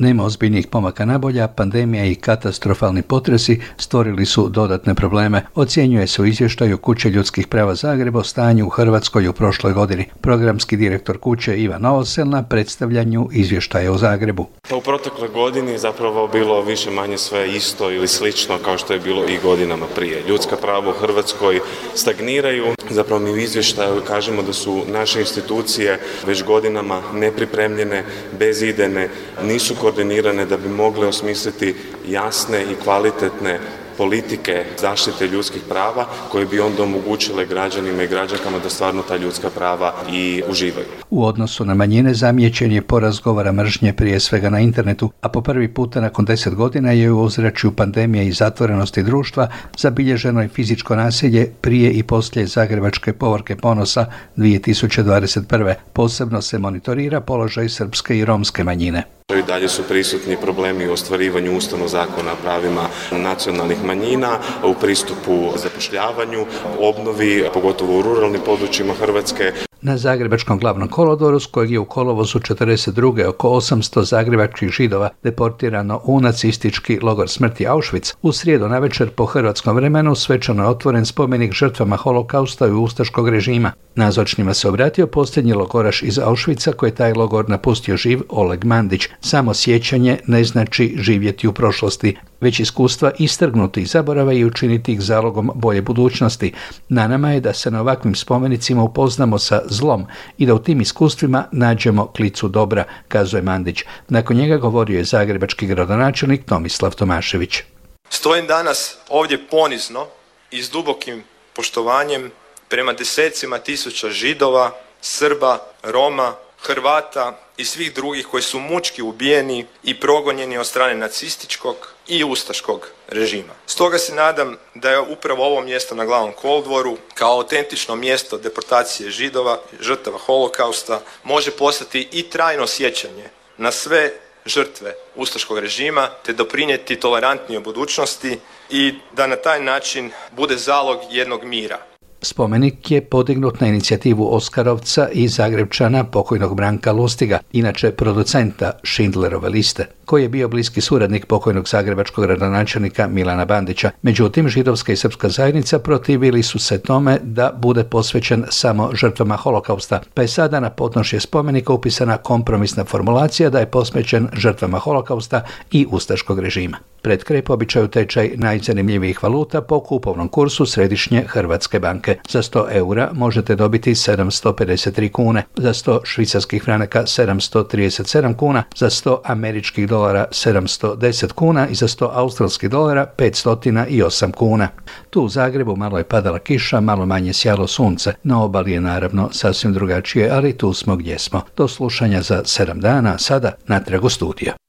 Nema 0.00 0.24
ozbiljnih 0.24 0.66
pomaka 0.66 1.04
nabolja, 1.04 1.48
pandemija 1.48 2.04
i 2.04 2.14
katastrofalni 2.14 3.02
potresi 3.02 3.60
stvorili 3.76 4.26
su 4.26 4.48
dodatne 4.48 4.94
probleme. 4.94 5.46
Ocjenjuje 5.54 6.06
se 6.06 6.22
u 6.22 6.26
izvještaju 6.26 6.78
Kuće 6.78 7.10
ljudskih 7.10 7.46
prava 7.46 7.74
Zagreba 7.74 8.18
o 8.18 8.24
stanju 8.24 8.66
u 8.66 8.68
Hrvatskoj 8.68 9.28
u 9.28 9.32
prošloj 9.32 9.72
godini. 9.72 10.04
Programski 10.20 10.76
direktor 10.76 11.18
kuće 11.18 11.56
Ivan 11.56 11.82
Novosel 11.82 12.28
na 12.28 12.42
predstavljanju 12.42 13.28
izvještaja 13.32 13.92
u 13.92 13.98
Zagrebu. 13.98 14.46
Pa 14.68 14.76
u 14.76 14.80
protekloj 14.80 15.28
godini 15.28 15.78
zapravo 15.78 16.28
bilo 16.28 16.62
više 16.62 16.90
manje 16.90 17.18
sve 17.18 17.56
isto 17.56 17.90
ili 17.90 18.08
slično 18.08 18.58
kao 18.64 18.78
što 18.78 18.92
je 18.92 19.00
bilo 19.00 19.24
i 19.24 19.38
godinama 19.42 19.86
prije. 19.94 20.22
Ljudska 20.28 20.56
prava 20.56 20.90
u 20.90 21.00
Hrvatskoj 21.00 21.60
stagniraju. 21.94 22.64
Zapravo 22.90 23.20
mi 23.20 23.30
u 23.30 23.36
izvještaju 23.36 24.02
kažemo 24.06 24.42
da 24.42 24.52
su 24.52 24.82
naše 24.92 25.20
institucije 25.20 26.00
već 26.26 26.44
godinama 26.44 27.02
nepripremljene, 27.14 28.04
bezidene, 28.38 29.08
nisu 29.42 29.74
koordinirane 29.88 30.46
da 30.46 30.56
bi 30.56 30.68
mogle 30.68 31.06
osmisliti 31.06 31.74
jasne 32.08 32.62
i 32.62 32.74
kvalitetne 32.84 33.58
politike 33.96 34.64
zaštite 34.80 35.26
ljudskih 35.26 35.62
prava 35.68 36.06
koje 36.30 36.46
bi 36.46 36.60
onda 36.60 36.82
omogućile 36.82 37.46
građanima 37.46 38.02
i 38.02 38.08
građankama 38.08 38.58
da 38.58 38.68
stvarno 38.70 39.02
ta 39.02 39.16
ljudska 39.16 39.50
prava 39.50 39.94
i 40.12 40.42
uživaju. 40.48 40.86
U 41.10 41.24
odnosu 41.24 41.64
na 41.64 41.74
manjine 41.74 42.14
zamijećen 42.14 42.72
je 42.72 42.82
poraz 42.82 43.20
govora 43.20 43.52
mržnje 43.52 43.92
prije 43.92 44.20
svega 44.20 44.50
na 44.50 44.60
internetu, 44.60 45.10
a 45.20 45.28
po 45.28 45.40
prvi 45.40 45.68
puta 45.74 46.00
nakon 46.00 46.24
deset 46.24 46.54
godina 46.54 46.92
je 46.92 47.10
u 47.10 47.22
ozračju 47.22 47.72
pandemije 47.72 48.28
i 48.28 48.32
zatvorenosti 48.32 49.02
društva 49.02 49.48
zabilježeno 49.78 50.42
je 50.42 50.48
fizičko 50.48 50.96
nasilje 50.96 51.52
prije 51.60 51.90
i 51.92 52.02
poslije 52.02 52.46
Zagrebačke 52.46 53.12
povorke 53.12 53.56
ponosa 53.56 54.06
2021. 54.36 55.74
Posebno 55.92 56.42
se 56.42 56.58
monitorira 56.58 57.20
položaj 57.20 57.68
srpske 57.68 58.18
i 58.18 58.24
romske 58.24 58.64
manjine. 58.64 59.17
I 59.36 59.42
dalje 59.42 59.68
su 59.68 59.82
prisutni 59.88 60.36
problemi 60.36 60.88
u 60.88 60.92
ostvarivanju 60.92 61.56
ustavnog 61.56 61.88
zakona 61.88 62.32
o 62.32 62.36
pravima 62.42 62.88
nacionalnih 63.12 63.84
manjina, 63.84 64.38
u 64.64 64.74
pristupu 64.74 65.52
zapošljavanju, 65.56 66.46
obnovi, 66.78 67.44
pogotovo 67.54 67.98
u 67.98 68.02
ruralnim 68.02 68.40
područjima 68.46 68.94
Hrvatske, 68.94 69.52
na 69.82 69.96
Zagrebačkom 69.96 70.58
glavnom 70.58 70.88
kolodoru 70.88 71.40
s 71.40 71.46
kojeg 71.46 71.70
je 71.70 71.78
u 71.78 71.84
kolovozu 71.84 72.38
42. 72.38 73.26
oko 73.26 73.48
800 73.48 74.04
zagrebačkih 74.04 74.70
židova 74.70 75.08
deportirano 75.22 76.00
u 76.04 76.20
nacistički 76.20 76.98
logor 77.02 77.28
smrti 77.28 77.66
Auschwitz. 77.66 78.14
U 78.22 78.32
srijedu 78.32 78.68
navečer 78.68 79.10
po 79.10 79.24
hrvatskom 79.24 79.76
vremenu 79.76 80.14
svečano 80.14 80.62
je 80.62 80.68
otvoren 80.68 81.06
spomenik 81.06 81.52
žrtvama 81.52 81.96
holokausta 81.96 82.66
i 82.66 82.70
ustaškog 82.70 83.28
režima. 83.28 83.72
Nazočnjima 83.94 84.54
se 84.54 84.68
obratio 84.68 85.06
posljednji 85.06 85.52
logoraš 85.52 86.02
iz 86.02 86.18
Auschwitza 86.18 86.72
koji 86.72 86.90
je 86.90 86.94
taj 86.94 87.12
logor 87.12 87.50
napustio 87.50 87.96
živ 87.96 88.20
Oleg 88.28 88.64
Mandić. 88.64 89.08
Samo 89.20 89.54
sjećanje 89.54 90.18
ne 90.26 90.44
znači 90.44 90.94
živjeti 90.98 91.48
u 91.48 91.52
prošlosti, 91.52 92.16
već 92.40 92.60
iskustva 92.60 93.12
istrgnuti 93.18 93.80
iz 93.80 93.90
zaborava 93.90 94.32
i 94.32 94.44
učiniti 94.44 94.92
ih 94.92 95.00
zalogom 95.00 95.50
bolje 95.54 95.82
budućnosti. 95.82 96.52
Na 96.88 97.08
nama 97.08 97.30
je 97.30 97.40
da 97.40 97.52
se 97.52 97.70
na 97.70 97.80
ovakvim 97.80 98.14
spomenicima 98.14 98.82
upoznamo 98.82 99.38
sa 99.38 99.62
zlom 99.66 100.06
i 100.38 100.46
da 100.46 100.54
u 100.54 100.58
tim 100.58 100.80
iskustvima 100.80 101.44
nađemo 101.52 102.06
klicu 102.06 102.48
dobra, 102.48 102.84
kazuje 103.08 103.42
Mandić. 103.42 103.84
Nakon 104.08 104.36
njega 104.36 104.56
govorio 104.56 104.98
je 104.98 105.04
zagrebački 105.04 105.66
gradonačelnik 105.66 106.44
Tomislav 106.44 106.94
Tomašević. 106.94 107.62
Stojim 108.10 108.46
danas 108.46 108.96
ovdje 109.08 109.38
ponizno 109.50 110.06
i 110.50 110.62
s 110.62 110.70
dubokim 110.70 111.22
poštovanjem 111.56 112.30
prema 112.68 112.92
desecima 112.92 113.58
tisuća 113.58 114.10
židova, 114.10 114.70
Srba, 115.00 115.58
Roma, 115.82 116.34
Hrvata 116.60 117.38
i 117.56 117.64
svih 117.64 117.94
drugih 117.94 118.26
koji 118.26 118.42
su 118.42 118.58
mučki 118.60 119.02
ubijeni 119.02 119.66
i 119.82 120.00
progonjeni 120.00 120.58
od 120.58 120.66
strane 120.66 120.94
nacističkog 120.94 121.76
i 122.06 122.24
ustaškog 122.24 122.88
režima. 123.08 123.52
Stoga 123.66 123.98
se 123.98 124.14
nadam 124.14 124.56
da 124.74 124.90
je 124.90 125.00
upravo 125.00 125.44
ovo 125.44 125.60
mjesto 125.60 125.94
na 125.94 126.04
glavnom 126.04 126.32
koldvoru 126.32 126.96
kao 127.14 127.32
autentično 127.32 127.96
mjesto 127.96 128.38
deportacije 128.38 129.10
židova, 129.10 129.60
žrtava 129.80 130.18
holokausta, 130.18 131.00
može 131.24 131.50
postati 131.50 132.08
i 132.12 132.22
trajno 132.22 132.66
sjećanje 132.66 133.30
na 133.56 133.72
sve 133.72 134.12
žrtve 134.46 134.94
ustaškog 135.16 135.58
režima 135.58 136.10
te 136.24 136.32
doprinijeti 136.32 137.00
tolerantnijoj 137.00 137.60
budućnosti 137.60 138.38
i 138.70 138.94
da 139.12 139.26
na 139.26 139.36
taj 139.36 139.60
način 139.60 140.10
bude 140.30 140.56
zalog 140.56 141.00
jednog 141.10 141.44
mira. 141.44 141.78
Spomenik 142.22 142.90
je 142.90 143.00
podignut 143.04 143.60
na 143.60 143.66
inicijativu 143.66 144.34
Oskarovca 144.34 145.08
i 145.12 145.28
Zagrebčana 145.28 146.04
pokojnog 146.04 146.56
Branka 146.56 146.92
Lustiga, 146.92 147.38
inače 147.52 147.90
producenta 147.90 148.72
Schindlerove 148.84 149.48
liste. 149.48 149.97
Koji 150.08 150.22
je 150.22 150.28
bio 150.28 150.48
bliski 150.48 150.80
suradnik 150.80 151.26
pokojnog 151.26 151.68
zagrebačkog 151.68 152.24
gradonačelnika 152.24 153.08
Milana 153.08 153.44
Bandića. 153.44 153.90
Međutim, 154.02 154.48
židovska 154.48 154.92
i 154.92 154.96
srpska 154.96 155.28
zajednica 155.28 155.78
protivili 155.78 156.42
su 156.42 156.58
se 156.58 156.82
tome 156.82 157.18
da 157.22 157.52
bude 157.56 157.84
posvećen 157.84 158.44
samo 158.50 158.90
žrtvama 158.94 159.36
holokausta, 159.36 160.00
pa 160.14 160.22
je 160.22 160.28
sada 160.28 160.60
na 160.60 160.70
podnošje 160.70 161.20
spomenika 161.20 161.72
upisana 161.72 162.16
kompromisna 162.16 162.84
formulacija 162.84 163.50
da 163.50 163.58
je 163.58 163.70
posvećen 163.70 164.28
žrtvama 164.32 164.78
holokausta 164.78 165.44
i 165.72 165.86
ustaškog 165.90 166.38
režima. 166.38 166.78
Pred 167.02 167.24
kraj 167.24 167.42
običaju 167.48 167.88
tečaj 167.88 168.32
najzanimljivijih 168.36 169.22
valuta 169.22 169.60
po 169.60 169.80
kupovnom 169.80 170.28
kursu 170.28 170.66
Središnje 170.66 171.24
Hrvatske 171.26 171.80
banke. 171.80 172.16
Za 172.28 172.42
100 172.42 172.66
eura 172.70 173.10
možete 173.12 173.56
dobiti 173.56 173.94
753 173.94 175.12
kune, 175.12 175.44
za 175.56 175.72
100 175.72 176.00
švicarskih 176.04 176.62
franaka 176.62 177.02
737 177.02 178.36
kuna, 178.36 178.62
za 178.76 178.90
100 178.90 179.18
američkih 179.24 179.88
dolara 179.88 179.97
710 179.98 181.32
kuna 181.32 181.68
i 181.68 181.74
za 181.74 181.88
100 181.88 182.10
australskih 182.12 182.70
dolara 182.70 183.06
508 183.18 184.32
kuna. 184.32 184.68
Tu 185.10 185.22
u 185.22 185.28
Zagrebu 185.28 185.76
malo 185.76 185.98
je 185.98 186.04
padala 186.04 186.38
kiša, 186.38 186.80
malo 186.80 187.06
manje 187.06 187.32
sjalo 187.32 187.66
sunce. 187.66 188.14
Na 188.22 188.42
obali 188.42 188.72
je 188.72 188.80
naravno 188.80 189.28
sasvim 189.32 189.72
drugačije, 189.72 190.30
ali 190.30 190.58
tu 190.58 190.72
smo 190.72 190.96
gdje 190.96 191.18
smo. 191.18 191.42
Do 191.56 191.68
slušanja 191.68 192.22
za 192.22 192.42
7 192.42 192.80
dana, 192.80 193.18
sada 193.18 193.52
natrag 193.66 194.04
u 194.04 194.08
studio. 194.08 194.67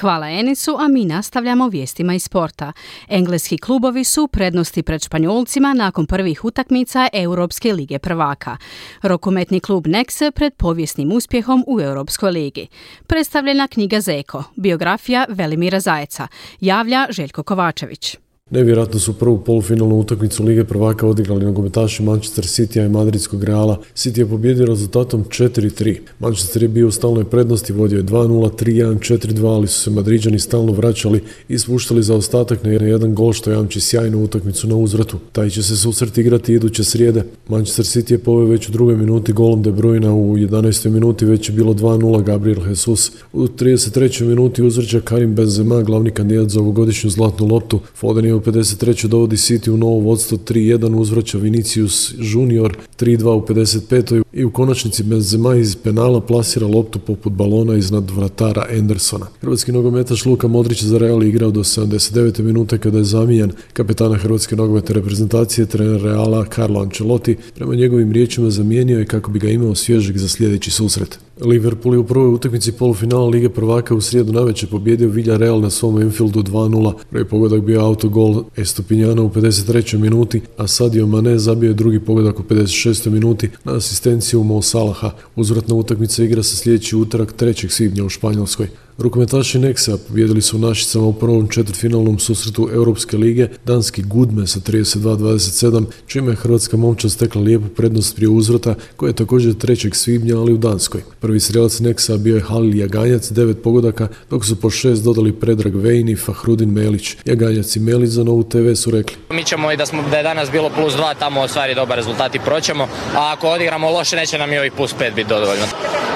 Hvala 0.00 0.30
Enisu, 0.30 0.76
a 0.78 0.88
mi 0.88 1.04
nastavljamo 1.04 1.68
vijestima 1.68 2.14
iz 2.14 2.22
sporta. 2.22 2.72
Engleski 3.08 3.58
klubovi 3.58 4.04
su 4.04 4.28
prednosti 4.28 4.82
pred 4.82 5.04
Španjolcima 5.04 5.74
nakon 5.74 6.06
prvih 6.06 6.44
utakmica 6.44 7.08
Europske 7.12 7.72
lige 7.72 7.98
prvaka. 7.98 8.56
Rokometni 9.02 9.60
klub 9.60 9.86
Nexe 9.86 10.30
pred 10.30 10.54
povijesnim 10.54 11.12
uspjehom 11.12 11.64
u 11.66 11.80
Europskoj 11.80 12.30
ligi. 12.30 12.66
Predstavljena 13.06 13.68
knjiga 13.68 14.00
Zeko, 14.00 14.44
biografija 14.56 15.26
Velimira 15.28 15.80
Zajeca, 15.80 16.28
javlja 16.60 17.06
Željko 17.10 17.42
Kovačević. 17.42 18.23
Nevjerojatno 18.54 19.00
su 19.00 19.12
prvu 19.12 19.38
polufinalnu 19.38 19.98
utakmicu 19.98 20.44
Lige 20.44 20.64
prvaka 20.64 21.06
odigrali 21.06 21.44
nogometaši 21.44 22.02
Manchester 22.02 22.44
City 22.44 22.86
i 22.86 22.88
Madridskog 22.88 23.44
Reala. 23.44 23.78
City 23.94 24.18
je 24.18 24.26
pobjedio 24.26 24.66
rezultatom 24.66 25.24
4-3. 25.24 25.98
Manchester 26.18 26.62
je 26.62 26.68
bio 26.68 26.88
u 26.88 26.90
stalnoj 26.90 27.24
prednosti, 27.24 27.72
vodio 27.72 27.96
je 27.96 28.04
2-0, 28.04 28.50
3-1, 28.64 29.16
4-2, 29.16 29.46
ali 29.46 29.66
su 29.66 29.80
se 29.80 29.90
Madriđani 29.90 30.38
stalno 30.38 30.72
vraćali 30.72 31.20
i 31.48 31.58
spuštali 31.58 32.02
za 32.02 32.14
ostatak 32.14 32.64
na 32.64 32.70
jedan 32.70 33.14
gol 33.14 33.32
što 33.32 33.50
jamči 33.50 33.80
sjajnu 33.80 34.24
utakmicu 34.24 34.68
na 34.68 34.76
uzvratu. 34.76 35.18
Taj 35.32 35.50
će 35.50 35.62
se 35.62 35.76
susret 35.76 36.18
igrati 36.18 36.54
iduće 36.54 36.84
srijede. 36.84 37.24
Manchester 37.48 37.84
City 37.84 38.12
je 38.12 38.18
poveo 38.18 38.46
već 38.46 38.68
u 38.68 38.72
drugoj 38.72 38.96
minuti 38.96 39.32
golom 39.32 39.62
De 39.62 39.72
Bruyna, 39.72 40.10
u 40.10 40.36
11. 40.36 40.90
minuti 40.90 41.24
već 41.24 41.48
je 41.48 41.54
bilo 41.54 41.74
2-0 41.74 42.22
Gabriel 42.22 42.68
Jesus. 42.68 43.12
U 43.32 43.46
33. 43.46 44.24
minuti 44.24 44.62
uzvrća 44.62 45.00
Karim 45.00 45.34
Benzema, 45.34 45.82
glavni 45.82 46.10
kandidat 46.10 46.48
za 46.48 46.60
ovogodišnju 46.60 47.10
zlatnu 47.10 47.46
loptu. 47.46 47.80
Foden 47.94 48.24
je 48.24 48.43
53. 48.44 49.08
dovodi 49.08 49.36
City 49.36 49.70
u 49.70 49.76
novo 49.76 49.98
vodstvo 49.98 50.38
3-1, 50.38 50.94
uzvraća 50.94 51.38
Vinicius 51.38 52.14
Junior 52.18 52.76
3-2 52.98 53.24
u 53.28 53.40
55. 53.40 54.22
i 54.32 54.44
u 54.44 54.50
konačnici 54.50 55.02
Benzema 55.02 55.56
iz 55.56 55.76
penala 55.76 56.20
plasira 56.20 56.66
loptu 56.66 56.98
poput 56.98 57.32
balona 57.32 57.76
iznad 57.76 58.10
vratara 58.10 58.66
Andersona. 58.78 59.26
Hrvatski 59.40 59.72
nogometaš 59.72 60.24
Luka 60.26 60.48
Modrić 60.48 60.82
za 60.82 60.98
Real 60.98 61.22
igrao 61.22 61.50
do 61.50 61.60
79. 61.60 62.42
minute 62.42 62.78
kada 62.78 62.98
je 62.98 63.04
zamijen 63.04 63.52
kapetana 63.72 64.16
Hrvatske 64.16 64.56
nogometne 64.56 64.94
reprezentacije 64.94 65.66
trener 65.66 66.02
Reala 66.02 66.46
Carlo 66.54 66.80
Ancelotti. 66.80 67.36
Prema 67.54 67.74
njegovim 67.74 68.12
riječima 68.12 68.50
zamijenio 68.50 68.98
je 68.98 69.06
kako 69.06 69.30
bi 69.30 69.38
ga 69.38 69.48
imao 69.48 69.74
svježeg 69.74 70.18
za 70.18 70.28
sljedeći 70.28 70.70
susret. 70.70 71.18
Liverpool 71.40 71.94
je 71.94 71.98
u 71.98 72.06
prvoj 72.06 72.28
utakmici 72.28 72.72
polufinala 72.72 73.28
Lige 73.28 73.48
prvaka 73.48 73.94
u 73.94 74.00
srijedu 74.00 74.32
navečer 74.32 74.68
pobjedio 74.68 75.36
Real 75.36 75.60
na 75.60 75.70
svom 75.70 76.02
Enfieldu 76.02 76.42
2-0. 76.42 76.92
Prvi 77.10 77.24
pogodak 77.24 77.62
bio 77.62 77.80
autogol 77.80 78.44
Estupinjana 78.56 79.22
u 79.22 79.30
53. 79.30 79.98
minuti, 79.98 80.40
a 80.56 80.66
Sadio 80.66 81.06
Mane 81.06 81.38
zabio 81.38 81.68
je 81.68 81.74
drugi 81.74 82.00
pogodak 82.00 82.40
u 82.40 82.42
56. 82.42 83.10
minuti 83.10 83.50
na 83.64 83.76
asistenciju 83.76 84.44
Mo 84.44 84.62
Salaha. 84.62 85.10
Uzvratna 85.36 85.74
utakmica 85.74 86.24
igra 86.24 86.42
se 86.42 86.56
sljedeći 86.56 86.96
utorak 86.96 87.34
3. 87.36 87.68
svibnja 87.68 88.04
u 88.04 88.08
Španjolskoj. 88.08 88.68
Rukometaši 88.98 89.58
Nexa 89.58 89.96
pobjedili 90.08 90.42
su 90.42 90.58
Našicama 90.58 91.06
u 91.06 91.12
prvom 91.12 91.48
četvrtfinalnom 91.48 92.18
susretu 92.18 92.68
Europske 92.72 93.16
lige 93.16 93.48
danski 93.64 94.02
Gudme 94.02 94.46
sa 94.46 94.60
32-27, 94.60 95.84
čime 96.06 96.32
je 96.32 96.36
Hrvatska 96.36 96.76
momča 96.76 97.08
stekla 97.08 97.42
lijepu 97.42 97.68
prednost 97.68 98.16
prije 98.16 98.28
uzvrata 98.28 98.74
koja 98.96 99.08
je 99.08 99.14
također 99.14 99.54
3. 99.54 99.94
svibnja, 99.94 100.38
ali 100.38 100.52
u 100.52 100.56
Danskoj. 100.56 101.00
Prvi 101.20 101.40
strelac 101.40 101.72
Nexa 101.80 102.18
bio 102.18 102.34
je 102.34 102.42
Halil 102.42 102.78
Jaganjac, 102.78 103.30
devet 103.30 103.62
pogodaka, 103.62 104.08
dok 104.30 104.44
su 104.44 104.60
po 104.60 104.70
šest 104.70 105.04
dodali 105.04 105.32
Predrag 105.32 105.74
Vejni 105.74 106.12
i 106.12 106.16
Fahrudin 106.16 106.70
Melić. 106.70 107.16
Jaganjac 107.24 107.76
i 107.76 107.80
Melić 107.80 108.10
za 108.10 108.24
Novu 108.24 108.42
TV 108.42 108.72
su 108.74 108.90
rekli. 108.90 109.16
Mi 109.30 109.44
ćemo 109.44 109.72
i 109.72 109.76
da, 109.76 109.86
smo, 109.86 110.02
da 110.10 110.16
je 110.16 110.22
danas 110.22 110.50
bilo 110.50 110.70
plus 110.70 110.94
dva, 110.94 111.14
tamo 111.14 111.40
ostvari 111.40 111.74
dobar 111.74 111.96
rezultat 111.96 112.34
i 112.34 112.38
proćemo, 112.44 112.84
a 113.14 113.32
ako 113.36 113.48
odigramo 113.48 113.90
loše 113.90 114.16
neće 114.16 114.38
nam 114.38 114.52
i 114.52 114.58
ovih 114.58 114.72
plus 114.76 114.94
pet 114.98 115.14
biti 115.14 115.28
dovoljno. 115.28 115.66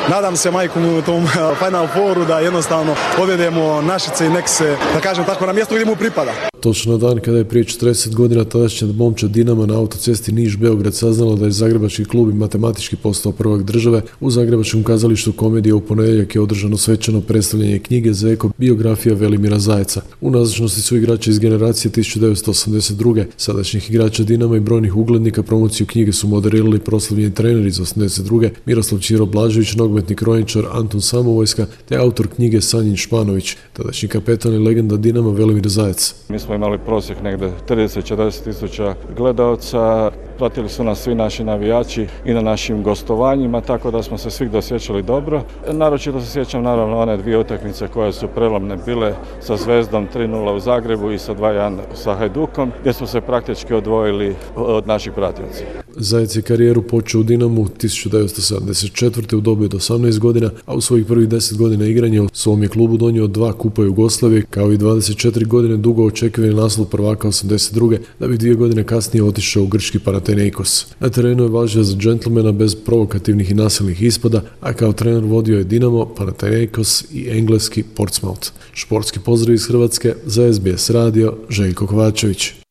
Nadam 0.09 0.37
se 0.37 0.51
majkom 0.51 0.99
u 0.99 1.03
tom 1.03 1.29
Final 1.59 1.87
Fouru 1.95 2.25
da 2.25 2.39
jednostavno 2.39 2.68
povedemo 3.17 3.83
Našice 3.83 4.27
i 4.27 4.31
nek 4.31 4.49
se, 4.49 4.77
da 4.95 5.01
kažem 5.01 5.25
tako, 5.25 5.47
na 5.47 5.53
mjesto 5.53 5.75
gdje 5.75 5.87
mu 5.87 5.97
pripada. 5.97 6.33
Točno 6.61 6.99
dan 6.99 7.21
kada 7.21 7.39
je 7.39 7.45
prije 7.45 7.65
40 7.65 8.15
godina 8.15 8.45
tadašnja 8.45 8.89
momča 8.93 9.29
Dinama 9.29 9.67
na 9.67 9.79
autocesti 9.79 10.33
Niš-Beograd 10.33 10.93
saznala 10.93 11.37
da 11.37 11.45
je 11.45 11.51
Zagrebački 11.51 12.05
klub 12.05 12.31
i 12.31 12.35
matematički 12.35 12.97
postao 12.97 13.33
prvak 13.33 13.63
države, 13.63 14.03
u 14.21 14.31
Zagrebačkom 14.31 14.83
kazalištu 14.83 15.33
komedije 15.33 15.75
u 15.75 15.81
ponedjeljak 15.81 16.35
je 16.35 16.41
održano 16.41 16.77
svečano 16.77 17.21
predstavljanje 17.21 17.79
knjige 17.79 18.13
Zeko 18.13 18.51
biografija 18.59 19.15
Velimira 19.15 19.59
Zajeca. 19.59 20.03
U 20.21 20.31
nazočnosti 20.31 20.81
su 20.81 20.97
igrači 20.97 21.31
iz 21.31 21.39
generacije 21.39 21.93
1982. 21.93 23.25
Sadašnjih 23.37 23.91
igrača 23.91 24.25
Dinama 24.25 24.57
i 24.57 24.61
brojnih 24.61 24.97
uglednika 24.97 25.43
promociju 25.43 25.87
knjige 25.87 26.13
su 26.13 26.29
moderirali 26.29 26.79
proslavljeni 26.79 27.35
trener 27.35 27.67
iz 27.67 27.79
82. 27.79 28.51
Miroslav 28.67 29.01
Čiro 29.01 29.27
Blažević, 29.27 29.75
nogometni 29.75 30.17
kroničar 30.17 30.65
Anton 30.73 31.01
Samovojska 31.01 31.67
te 31.89 31.97
autor 31.97 32.29
knjige 32.29 32.61
Sanjin 32.61 32.97
Španović, 32.97 33.57
tadašnji 33.73 34.09
kapetan 34.09 34.55
i 34.55 34.59
legenda 34.59 34.97
Dinama 34.97 35.31
Velimir 35.31 35.69
Zajec 35.69 36.15
smo 36.49 36.55
imali 36.55 36.79
prosjek 36.79 37.23
negdje 37.23 37.53
30-40 37.69 38.45
tisuća 38.45 38.95
gledalca. 39.17 40.11
Pratili 40.39 40.69
su 40.69 40.85
nas 40.85 40.99
svi 40.99 41.15
naši 41.15 41.45
navijači 41.45 42.07
i 42.25 42.35
na 42.35 42.41
našim 42.41 42.83
gostovanjima, 42.83 43.61
tako 43.61 43.91
da 43.91 44.03
smo 44.03 44.19
se 44.19 44.31
svi 44.31 44.49
dosjećali 44.49 45.03
dobro. 45.03 45.43
Naročito 45.73 46.21
se 46.21 46.33
sjećam 46.33 46.63
naravno 46.63 46.99
one 46.99 47.17
dvije 47.17 47.39
utakmice 47.39 47.89
koje 47.89 48.13
su 48.13 48.29
prelomne 48.35 48.77
bile 48.87 49.15
sa 49.41 49.57
Zvezdom 49.57 50.09
3-0 50.15 50.57
u 50.57 50.61
Zagrebu 50.61 51.11
i 51.11 51.19
sa 51.19 51.35
2-1 51.35 51.77
sa 51.95 52.15
Hajdukom, 52.15 52.73
gdje 52.81 52.93
smo 52.93 53.07
se 53.07 53.21
praktički 53.21 53.75
odvojili 53.75 54.35
od 54.57 54.87
naših 54.87 55.13
pratioca. 55.13 55.65
Zajec 55.97 56.37
je 56.37 56.43
karijeru 56.43 56.83
počeo 56.83 57.21
u 57.21 57.25
Dinamu 57.25 57.65
1974. 57.65 59.37
u 59.37 59.41
dobi 59.41 59.65
od 59.65 59.75
18 59.75 60.19
godina, 60.19 60.51
a 60.67 60.75
u 60.75 60.81
svojih 60.81 61.07
prvih 61.07 61.29
10 61.29 61.57
godina 61.57 61.87
igranja 61.87 62.23
u 62.23 62.29
svom 62.33 62.63
je 62.63 62.69
klubu 62.69 62.97
donio 62.97 63.27
dva 63.27 63.53
kupa 63.53 63.83
Jugoslavije, 63.83 64.43
kao 64.51 64.73
i 64.73 64.79
24 64.79 65.47
godine 65.47 65.77
dugo 65.77 66.07
očekivani 66.07 66.55
naslov 66.55 66.87
prvaka 66.87 67.29
82. 67.29 67.99
da 68.21 68.29
bi 68.29 68.39
dvije 68.39 68.55
godine 68.55 68.85
kasnije 68.85 69.25
otišao 69.25 69.63
u 69.63 69.67
grčki 69.67 69.99
Panathinaikos. 70.29 70.87
Na 71.01 71.09
terenu 71.09 71.43
je 71.43 71.49
važio 71.49 71.83
za 71.83 71.97
džentlmena 71.97 72.53
bez 72.53 72.75
provokativnih 72.75 73.51
i 73.51 73.55
nasilnih 73.55 74.03
ispada, 74.03 74.43
a 74.61 74.73
kao 74.73 74.93
trener 74.93 75.25
vodio 75.25 75.59
je 75.59 75.65
Dinamo, 75.65 76.15
Panathinaikos 76.15 77.05
i 77.13 77.29
engleski 77.31 77.83
Portsmouth. 77.83 78.51
Športski 78.73 79.21
pozdrav 79.21 79.55
iz 79.55 79.67
Hrvatske 79.67 80.15
za 80.25 80.53
SBS 80.53 80.91
radio 80.91 81.35
Željko 81.49 81.87
Kovačević. 81.87 82.68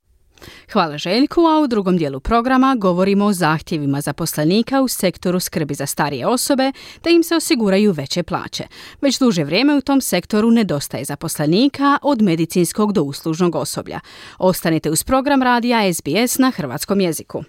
Hvala 0.71 0.97
Željku, 0.97 1.41
a 1.41 1.59
u 1.59 1.67
drugom 1.67 1.97
dijelu 1.97 2.19
programa 2.19 2.75
govorimo 2.77 3.25
o 3.25 3.33
zahtjevima 3.33 4.01
zaposlenika 4.01 4.81
u 4.81 4.87
sektoru 4.87 5.39
skrbi 5.39 5.73
za 5.73 5.85
starije 5.85 6.27
osobe, 6.27 6.71
da 7.03 7.09
im 7.09 7.23
se 7.23 7.35
osiguraju 7.35 7.91
veće 7.91 8.23
plaće. 8.23 8.63
Već 9.01 9.19
duže 9.19 9.43
vrijeme 9.43 9.75
u 9.75 9.81
tom 9.81 10.01
sektoru 10.01 10.51
nedostaje 10.51 11.05
zaposlenika 11.05 11.97
od 12.01 12.21
medicinskog 12.21 12.93
do 12.93 13.03
uslužnog 13.03 13.55
osoblja. 13.55 13.99
Ostanite 14.39 14.91
uz 14.91 15.03
program 15.03 15.41
radija 15.41 15.93
SBS 15.93 16.37
na 16.37 16.51
hrvatskom 16.51 17.01
jeziku. 17.01 17.43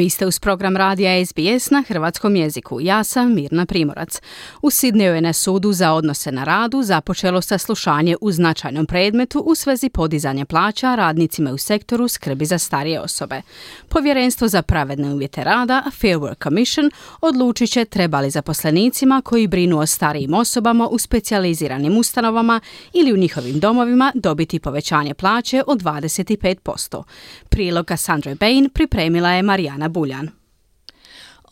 Vi 0.00 0.10
ste 0.10 0.26
uz 0.26 0.38
program 0.38 0.76
radija 0.76 1.26
SBS 1.26 1.70
na 1.70 1.84
hrvatskom 1.88 2.36
jeziku. 2.36 2.80
Ja 2.80 3.04
sam 3.04 3.34
Mirna 3.34 3.66
Primorac. 3.66 4.20
U 4.62 4.70
Sidneju 4.70 5.14
je 5.14 5.20
na 5.20 5.32
sudu 5.32 5.72
za 5.72 5.92
odnose 5.92 6.32
na 6.32 6.44
radu 6.44 6.82
započelo 6.82 7.42
saslušanje 7.42 8.16
u 8.20 8.32
značajnom 8.32 8.86
predmetu 8.86 9.40
u 9.40 9.54
svezi 9.54 9.88
podizanja 9.88 10.44
plaća 10.44 10.94
radnicima 10.94 11.52
u 11.52 11.58
sektoru 11.58 12.08
skrbi 12.08 12.44
za 12.44 12.58
starije 12.58 13.00
osobe. 13.00 13.42
Povjerenstvo 13.88 14.48
za 14.48 14.62
pravedne 14.62 15.14
uvjete 15.14 15.44
rada, 15.44 15.82
Fair 16.00 16.16
Work 16.16 16.42
Commission, 16.42 16.90
odlučit 17.20 17.70
će 17.70 17.84
treba 17.84 18.20
li 18.20 18.30
zaposlenicima 18.30 19.22
koji 19.24 19.46
brinu 19.46 19.78
o 19.78 19.86
starijim 19.86 20.34
osobama 20.34 20.88
u 20.88 20.98
specijaliziranim 20.98 21.98
ustanovama 21.98 22.60
ili 22.92 23.12
u 23.12 23.16
njihovim 23.16 23.60
domovima 23.60 24.12
dobiti 24.14 24.58
povećanje 24.58 25.14
plaće 25.14 25.62
od 25.66 25.82
25%. 25.82 27.02
Prilog 27.48 27.86
Cassandra 27.88 28.34
Bain 28.34 28.70
pripremila 28.74 29.30
je 29.30 29.42
Marijana 29.42 29.89
Buljan. 29.90 30.30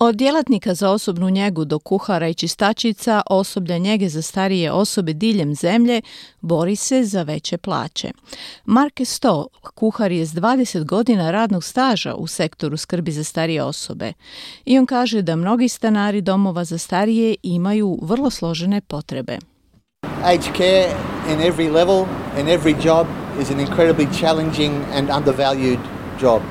Od 0.00 0.16
djelatnika 0.16 0.74
za 0.74 0.90
osobnu 0.90 1.30
njegu 1.30 1.64
do 1.64 1.78
kuhara 1.78 2.28
i 2.28 2.34
čistačica, 2.34 3.22
osoblja 3.30 3.78
njege 3.78 4.08
za 4.08 4.22
starije 4.22 4.72
osobe 4.72 5.12
diljem 5.12 5.54
zemlje 5.54 6.02
bori 6.40 6.76
se 6.76 7.04
za 7.04 7.22
veće 7.22 7.58
plaće. 7.58 8.10
Marke 8.64 9.04
Sto, 9.04 9.46
kuhar 9.74 10.12
je 10.12 10.26
s 10.26 10.34
20 10.34 10.84
godina 10.84 11.30
radnog 11.30 11.64
staža 11.64 12.14
u 12.14 12.26
sektoru 12.26 12.76
skrbi 12.76 13.12
za 13.12 13.24
starije 13.24 13.62
osobe. 13.62 14.12
I 14.64 14.78
on 14.78 14.86
kaže 14.86 15.22
da 15.22 15.36
mnogi 15.36 15.68
stanari 15.68 16.20
domova 16.20 16.64
za 16.64 16.78
starije 16.78 17.36
imaju 17.42 17.98
vrlo 18.02 18.30
složene 18.30 18.80
potrebe. 18.80 19.38
Aged 20.24 20.56
care 20.56 20.94
in 21.32 21.40
every 21.40 21.72
level, 21.72 22.04
in 22.40 22.46
every 22.46 22.84
job 22.84 23.06
is 23.42 23.50
an 23.50 23.60
incredibly 23.60 24.20
challenging 24.20 24.74
and 24.94 25.10
undervalued 25.10 25.78
job. 26.22 26.42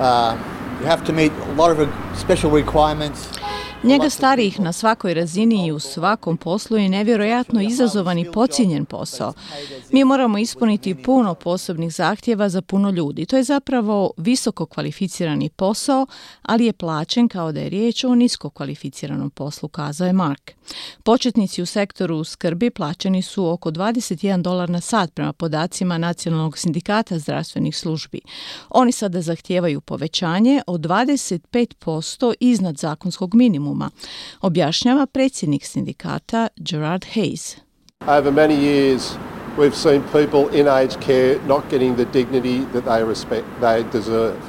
Uh, 0.00 0.49
you 0.80 0.86
have 0.86 1.04
to 1.04 1.12
meet 1.12 1.32
a 1.32 1.62
lot 1.62 1.78
of 1.78 1.88
special 2.16 2.50
requirements. 2.52 3.40
Njega 3.82 4.10
starijih 4.10 4.60
na 4.60 4.72
svakoj 4.72 5.14
razini 5.14 5.66
i 5.66 5.72
u 5.72 5.78
svakom 5.78 6.36
poslu 6.36 6.76
je 6.76 6.88
nevjerojatno 6.88 7.62
izazovan 7.62 8.18
i 8.18 8.32
pocijenjen 8.32 8.84
posao. 8.84 9.32
Mi 9.92 10.04
moramo 10.04 10.38
ispuniti 10.38 10.94
puno 10.94 11.34
posebnih 11.34 11.92
zahtjeva 11.92 12.48
za 12.48 12.62
puno 12.62 12.90
ljudi. 12.90 13.26
To 13.26 13.36
je 13.36 13.42
zapravo 13.42 14.10
visoko 14.16 14.66
kvalificirani 14.66 15.48
posao, 15.48 16.06
ali 16.42 16.66
je 16.66 16.72
plaćen 16.72 17.28
kao 17.28 17.52
da 17.52 17.60
je 17.60 17.68
riječ 17.68 18.04
o 18.04 18.14
nisko 18.14 18.50
kvalificiranom 18.50 19.30
poslu, 19.30 19.68
kazao 19.68 20.06
je 20.06 20.12
Mark. 20.12 20.50
Početnici 21.02 21.62
u 21.62 21.66
sektoru 21.66 22.24
skrbi 22.24 22.70
plaćeni 22.70 23.22
su 23.22 23.46
oko 23.46 23.70
21 23.70 24.42
dolar 24.42 24.70
na 24.70 24.80
sat 24.80 25.14
prema 25.14 25.32
podacima 25.32 25.98
Nacionalnog 25.98 26.58
sindikata 26.58 27.18
zdravstvenih 27.18 27.76
službi. 27.76 28.20
Oni 28.70 28.92
sada 28.92 29.20
zahtijevaju 29.20 29.80
povećanje 29.80 30.62
od 30.66 30.80
25% 30.80 32.34
iznad 32.40 32.76
zakonskog 32.76 33.34
minimuma, 33.34 33.90
objašnjava 34.40 35.06
predsjednik 35.06 35.64
sindikata 35.64 36.48
Gerard 36.56 37.04
Hayes. 37.14 37.56
Over 38.06 38.32
many 38.32 38.56
years 38.56 39.02
we've 39.58 39.74
seen 39.74 40.02
people 40.12 40.60
in 40.60 40.68
aged 40.68 41.00
care 41.06 41.38
not 41.46 41.62
getting 41.70 41.96
the 41.96 42.04
dignity 42.12 42.60
that 42.72 42.84
they 42.84 43.04
respect 43.04 43.44
they 43.60 43.84
deserve. 43.92 44.40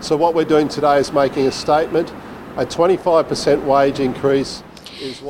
So 0.00 0.16
what 0.16 0.34
we're 0.34 0.48
doing 0.48 0.68
today 0.68 1.00
is 1.00 1.12
making 1.12 1.46
a 1.46 1.52
statement, 1.52 2.12
a 2.56 2.66
25% 2.66 3.66
wage 3.66 4.04
increase 4.04 4.62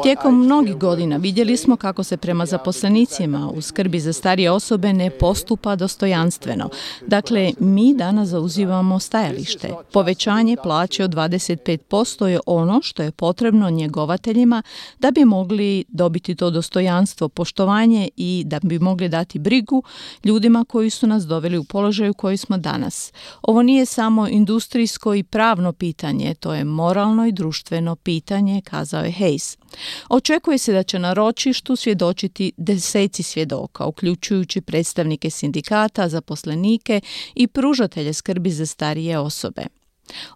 Tijekom 0.03 0.45
mnogih 0.45 0.77
godina 0.77 1.17
vidjeli 1.17 1.57
smo 1.57 1.77
kako 1.77 2.03
se 2.03 2.17
prema 2.17 2.47
zaposlenicima 2.47 3.51
u 3.55 3.61
skrbi 3.61 4.01
za 4.01 4.13
starije 4.13 4.51
osobe 4.51 4.93
ne 4.93 5.11
postupa 5.11 5.77
dostojanstveno. 5.77 6.69
Dakle, 7.07 7.53
mi 7.59 7.95
danas 7.95 8.29
zauzivamo 8.29 8.99
stajalište. 8.99 9.75
Povećanje 9.93 10.57
plaće 10.63 11.05
od 11.05 11.15
25% 11.15 12.27
je 12.27 12.41
ono 12.47 12.81
što 12.83 13.03
je 13.03 13.11
potrebno 13.11 13.71
njegovateljima 13.71 14.63
da 14.99 15.11
bi 15.11 15.25
mogli 15.25 15.85
dobiti 15.89 16.35
to 16.35 16.51
dostojanstvo, 16.51 17.29
poštovanje 17.29 18.09
i 18.17 18.43
da 18.47 18.59
bi 18.63 18.79
mogli 18.79 19.09
dati 19.09 19.39
brigu 19.39 19.83
ljudima 20.25 20.65
koji 20.69 20.91
su 20.91 21.07
nas 21.07 21.27
doveli 21.27 21.59
u 21.59 21.65
položaju 21.65 22.15
koji 22.15 22.37
smo 22.37 22.57
danas. 22.57 23.13
Ovo 23.43 23.63
nije 23.63 23.87
samo 23.87 24.29
industrijsko 24.29 25.15
i 25.15 25.23
pravno 25.23 25.73
pitanje, 25.73 26.35
to 26.35 26.55
je 26.55 26.65
moralno 26.65 27.27
i 27.27 27.33
društveno 27.33 27.97
pitanje, 27.97 28.63
kazao 28.65 29.05
je 29.05 29.13
Hayes. 29.13 29.62
Očekuje 30.09 30.59
se 30.59 30.73
da 30.73 30.83
će 30.83 30.99
na 30.99 31.13
ročištu 31.13 31.77
svjedočiti 31.77 32.53
deseci 32.57 33.23
svjedoka, 33.23 33.87
uključujući 33.87 34.61
predstavnike 34.61 35.31
sindikata, 35.31 36.09
zaposlenike 36.09 37.01
i 37.35 37.47
pružatelje 37.47 38.13
skrbi 38.13 38.51
za 38.51 38.67
starije 38.67 39.19
osobe. 39.19 39.63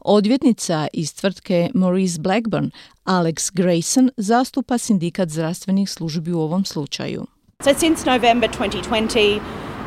Odvjetnica 0.01 0.87
iz 0.93 1.15
tvrtke 1.15 1.71
Maurice 1.75 2.21
Blackburn, 2.21 2.71
Alex 3.05 3.53
Grayson, 3.55 4.11
zastupa 4.17 4.79
sindikat 4.79 5.29
zdravstvenih 5.29 5.91
službi 5.91 6.33
u 6.33 6.41
ovom 6.41 6.65
slučaju. 6.65 7.27
So 7.65 7.75
since 7.79 8.05
November 8.07 8.51
2020, 8.51 9.41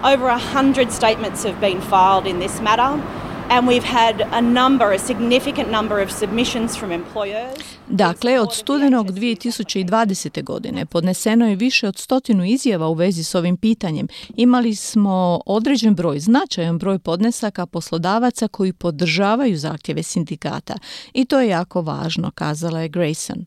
over 0.04 0.30
a 0.30 0.40
hundred 0.54 0.92
statements 0.92 1.44
have 1.44 1.60
been 1.62 1.82
filed 1.82 2.26
in 2.26 2.40
this 2.40 2.62
matter 2.62 3.20
and 3.50 3.68
we've 3.68 3.88
had 3.88 4.22
a 4.32 4.42
number, 4.42 4.94
a 4.94 5.00
significant 5.00 5.72
number 5.72 6.04
of 6.04 6.12
submissions 6.12 6.78
from 6.78 6.92
employers. 6.92 7.80
Dakle, 7.88 8.40
od 8.40 8.54
studenog 8.54 9.12
2020. 9.12 10.44
godine 10.44 10.86
podneseno 10.86 11.48
je 11.48 11.56
više 11.56 11.88
od 11.88 11.98
stotinu 11.98 12.46
izjava 12.46 12.88
u 12.88 12.94
vezi 12.94 13.24
s 13.24 13.36
ovim 13.36 13.58
pitanjem. 13.58 14.08
Imali 14.36 14.76
smo 14.76 15.42
određen 15.46 15.96
broj, 15.96 16.20
značajan 16.20 16.78
broj 16.78 17.00
podnesaka 17.00 17.66
poslodavaca 17.66 18.48
koji 18.48 18.74
podržavaju 18.74 19.58
zahtjeve 19.58 20.04
sindikata. 20.04 20.76
I 21.14 21.26
to 21.26 21.40
je 21.40 21.48
jako 21.48 21.82
važno, 21.82 22.32
kazala 22.32 22.80
je 22.80 22.90
Grayson. 22.90 23.46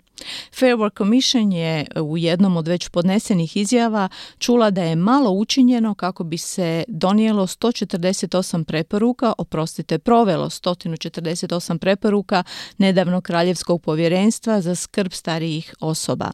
Fair 0.59 0.77
Work 0.77 0.99
Commission 0.99 1.53
je 1.53 1.87
u 2.01 2.19
jednom 2.19 2.57
od 2.57 2.69
već 2.69 2.89
podnesenih 2.89 3.57
izjava 3.57 4.09
čula 4.39 4.71
da 4.71 4.83
je 4.83 4.97
malo 4.97 5.31
učinjeno 5.31 5.95
kako 5.95 6.25
bi 6.25 6.39
se 6.39 6.85
donijelo 6.89 7.47
148 7.47 8.65
preporuka, 8.65 9.33
oprostite, 9.39 9.99
provelo 9.99 10.51
148 10.51 11.79
preporuka 11.79 12.45
nedavno 12.79 13.21
Kraljevskog 13.21 13.83
povjerenstva 13.83 14.61
za 14.61 14.75
skrb 14.75 15.13
starijih 15.13 15.75
osoba. 15.81 16.31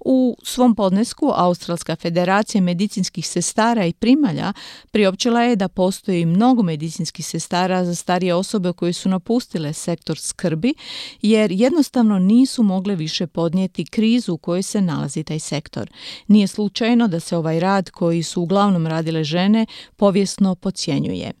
U 0.00 0.36
svom 0.42 0.74
podnesku 0.74 1.32
Australska 1.34 1.96
federacija 1.96 2.62
medicinskih 2.62 3.28
sestara 3.28 3.86
i 3.86 3.92
primalja 3.92 4.52
priopćila 4.90 5.42
je 5.42 5.56
da 5.56 5.68
postoji 5.68 6.26
mnogo 6.26 6.62
medicinskih 6.62 7.26
sestara 7.26 7.84
za 7.84 7.94
starije 7.94 8.34
osobe 8.34 8.72
koje 8.72 8.92
su 8.92 9.08
napustile 9.08 9.72
sektor 9.72 10.18
skrbi 10.18 10.74
jer 11.22 11.52
jednostavno 11.52 12.18
nisu 12.18 12.62
mogle 12.62 12.94
više 12.94 13.23
podnijeti 13.26 13.84
krizu 13.84 14.34
u 14.34 14.38
kojoj 14.38 14.62
se 14.62 14.80
nalazi 14.80 15.24
taj 15.24 15.38
sektor. 15.38 15.90
Nije 16.28 16.46
slučajno 16.46 17.08
da 17.08 17.20
se 17.20 17.36
ovaj 17.36 17.60
rad 17.60 17.90
koji 17.90 18.22
su 18.22 18.42
uglavnom 18.42 18.86
radile 18.86 19.24
žene 19.24 19.66
povijesno 19.96 20.54
podcjenjuje. 20.54 21.32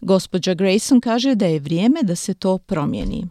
Gospođa 0.00 0.54
Grayson 0.54 1.00
kaže 1.00 1.34
da 1.34 1.46
je 1.46 1.58
vrijeme 1.58 2.02
da 2.02 2.16
se 2.16 2.34
to 2.34 2.58
promijeni. 2.58 3.26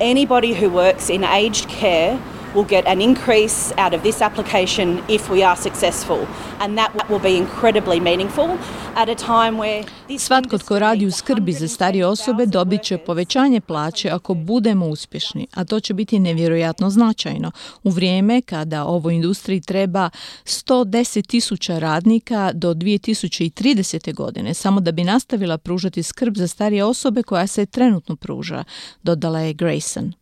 Anybody 0.00 0.60
who 0.60 0.70
works 0.70 1.14
in 1.14 1.24
aged 1.24 1.66
care 1.80 2.37
will 2.54 2.68
get 2.68 2.86
an 2.86 3.00
increase 3.00 3.72
out 3.76 3.94
of 3.94 4.02
this 4.02 4.22
application 4.22 4.98
if 5.08 5.30
we 5.30 5.46
are 5.46 5.56
successful 5.56 6.18
and 6.60 6.78
that 6.78 6.90
will 7.08 7.22
be 7.22 7.36
incredibly 7.36 8.00
meaningful 8.00 8.58
at 8.96 9.08
a 9.08 9.14
time 9.14 9.58
where 9.58 9.84
Svatko 10.18 10.58
tko 10.58 10.78
radi 10.78 11.06
u 11.06 11.10
skrbi 11.10 11.52
za 11.52 11.68
starije 11.68 12.06
osobe 12.06 12.46
dobit 12.46 12.82
će 12.82 12.98
povećanje 12.98 13.60
plaće 13.60 14.10
ako 14.10 14.34
budemo 14.34 14.86
uspješni, 14.86 15.46
a 15.54 15.64
to 15.64 15.80
će 15.80 15.94
biti 15.94 16.18
nevjerojatno 16.18 16.90
značajno 16.90 17.50
u 17.82 17.90
vrijeme 17.90 18.42
kada 18.42 18.84
ovoj 18.84 19.14
industriji 19.14 19.60
treba 19.60 20.10
110 20.44 21.26
tisuća 21.26 21.78
radnika 21.78 22.52
do 22.54 22.74
2030. 22.74 24.14
godine 24.14 24.54
samo 24.54 24.80
da 24.80 24.92
bi 24.92 25.04
nastavila 25.04 25.58
pružati 25.58 26.02
skrb 26.02 26.36
za 26.36 26.48
starije 26.48 26.84
osobe 26.84 27.22
koja 27.22 27.46
se 27.46 27.66
trenutno 27.66 28.16
pruža, 28.16 28.64
dodala 29.02 29.40
je 29.40 29.54
Grayson. 29.54 30.12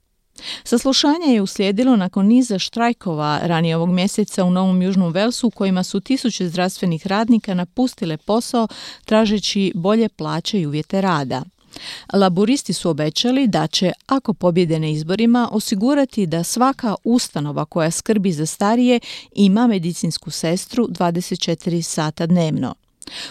Saslušanje 0.65 1.27
je 1.27 1.43
uslijedilo 1.43 1.97
nakon 1.97 2.27
niza 2.27 2.59
štrajkova 2.59 3.41
ranije 3.43 3.77
ovog 3.77 3.91
mjeseca 3.91 4.45
u 4.45 4.51
Novom 4.51 4.83
Južnom 4.83 5.13
Velsu 5.13 5.47
u 5.47 5.51
kojima 5.51 5.83
su 5.83 6.01
tisuće 6.01 6.49
zdravstvenih 6.49 7.07
radnika 7.07 7.55
napustile 7.55 8.17
posao 8.17 8.69
tražeći 9.05 9.73
bolje 9.75 10.09
plaće 10.09 10.61
i 10.61 10.67
uvjete 10.67 11.01
rada. 11.01 11.43
Laburisti 12.13 12.73
su 12.73 12.91
obećali 12.91 13.47
da 13.47 13.67
će, 13.67 13.93
ako 14.07 14.35
pobjede 14.35 14.79
na 14.79 14.87
izborima, 14.87 15.49
osigurati 15.53 16.27
da 16.27 16.45
svaka 16.45 16.95
ustanova 17.05 17.65
koja 17.65 17.91
skrbi 17.91 18.33
za 18.33 18.47
starije 18.47 19.01
ima 19.35 19.67
medicinsku 19.67 20.31
sestru 20.31 20.89
24 20.89 21.83
sata 21.83 22.27
dnevno. 22.27 22.75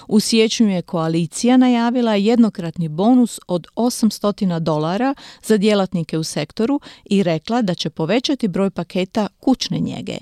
U 0.07 0.19
siječnju 0.19 0.69
je 0.69 0.81
koalicija 0.81 1.57
najavila 1.57 2.15
jednokratni 2.15 2.87
bonus 2.87 3.39
od 3.47 3.67
800 3.75 4.59
dolara 4.59 5.15
za 5.43 5.57
djelatnike 5.57 6.17
u 6.17 6.23
sektoru 6.23 6.79
i 7.05 7.23
rekla 7.23 7.61
da 7.61 7.73
će 7.73 7.89
povećati 7.89 8.47
broj 8.47 8.69
paketa 8.69 9.27
kućne 9.39 9.79
njege. 9.79 10.17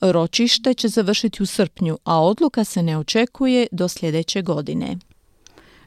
Ročište 0.00 0.74
će 0.74 0.88
završiti 0.88 1.42
u 1.42 1.46
srpnju, 1.46 1.98
a 2.04 2.22
odluka 2.22 2.64
se 2.64 2.82
ne 2.82 2.98
očekuje 2.98 3.66
do 3.72 3.88
sljedeće 3.88 4.42
godine. 4.42 4.96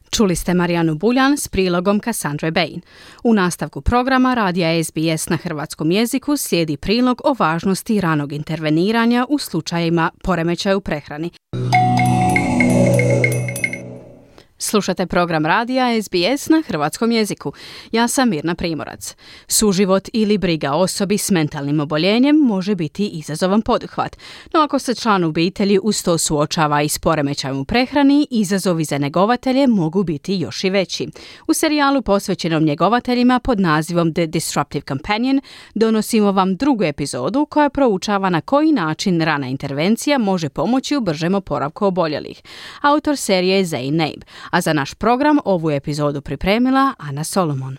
Čuli 0.09 0.35
ste 0.35 0.53
Marijanu 0.53 0.95
Buljan 0.95 1.37
s 1.37 1.47
prilogom 1.47 1.99
Cassandra 1.99 2.51
Bain. 2.51 2.81
U 3.23 3.33
nastavku 3.33 3.81
programa 3.81 4.33
radija 4.33 4.83
SBS 4.83 5.29
na 5.29 5.37
hrvatskom 5.37 5.91
jeziku 5.91 6.37
slijedi 6.37 6.77
prilog 6.77 7.21
o 7.25 7.35
važnosti 7.39 8.01
ranog 8.01 8.33
interveniranja 8.33 9.25
u 9.29 9.39
slučajima 9.39 10.11
poremećaja 10.23 10.77
u 10.77 10.81
prehrani. 10.81 11.29
Slušate 14.61 15.05
program 15.05 15.45
radija 15.45 16.01
SBS 16.01 16.49
na 16.49 16.63
hrvatskom 16.67 17.11
jeziku. 17.11 17.53
Ja 17.91 18.07
sam 18.07 18.29
Mirna 18.29 18.55
Primorac. 18.55 19.15
Suživot 19.47 20.09
ili 20.13 20.37
briga 20.37 20.73
osobi 20.73 21.17
s 21.17 21.31
mentalnim 21.31 21.79
oboljenjem 21.79 22.35
može 22.35 22.75
biti 22.75 23.07
izazovan 23.07 23.61
poduhvat. 23.61 24.17
No 24.53 24.59
ako 24.59 24.79
se 24.79 24.95
član 24.95 25.23
obitelji 25.23 25.79
uz 25.83 26.03
to 26.03 26.17
suočava 26.17 26.81
i 26.81 26.89
s 26.89 26.99
poremećajem 26.99 27.59
u 27.59 27.65
prehrani, 27.65 28.27
izazovi 28.31 28.83
za 28.83 28.97
njegovatelje 28.97 29.67
mogu 29.67 30.03
biti 30.03 30.35
još 30.35 30.63
i 30.63 30.69
veći. 30.69 31.07
U 31.47 31.53
serijalu 31.53 32.01
posvećenom 32.01 32.63
njegovateljima 32.63 33.39
pod 33.39 33.59
nazivom 33.59 34.13
The 34.13 34.25
Disruptive 34.25 34.83
Companion 34.87 35.41
donosimo 35.75 36.31
vam 36.31 36.55
drugu 36.55 36.83
epizodu 36.83 37.45
koja 37.45 37.69
proučava 37.69 38.29
na 38.29 38.41
koji 38.41 38.71
način 38.71 39.21
rana 39.21 39.47
intervencija 39.47 40.17
može 40.17 40.49
pomoći 40.49 40.95
u 40.95 41.01
bržem 41.01 41.35
oporavku 41.35 41.85
oboljelih. 41.85 42.41
Autor 42.81 43.17
serije 43.17 43.57
je 43.57 43.65
Zane 43.65 43.91
Nabe 43.91 44.25
a 44.51 44.61
za 44.61 44.73
naš 44.73 44.93
program 44.93 45.37
ovu 45.45 45.71
epizodu 45.71 46.21
pripremila 46.21 46.93
Ana 46.97 47.23
Solomon. 47.23 47.77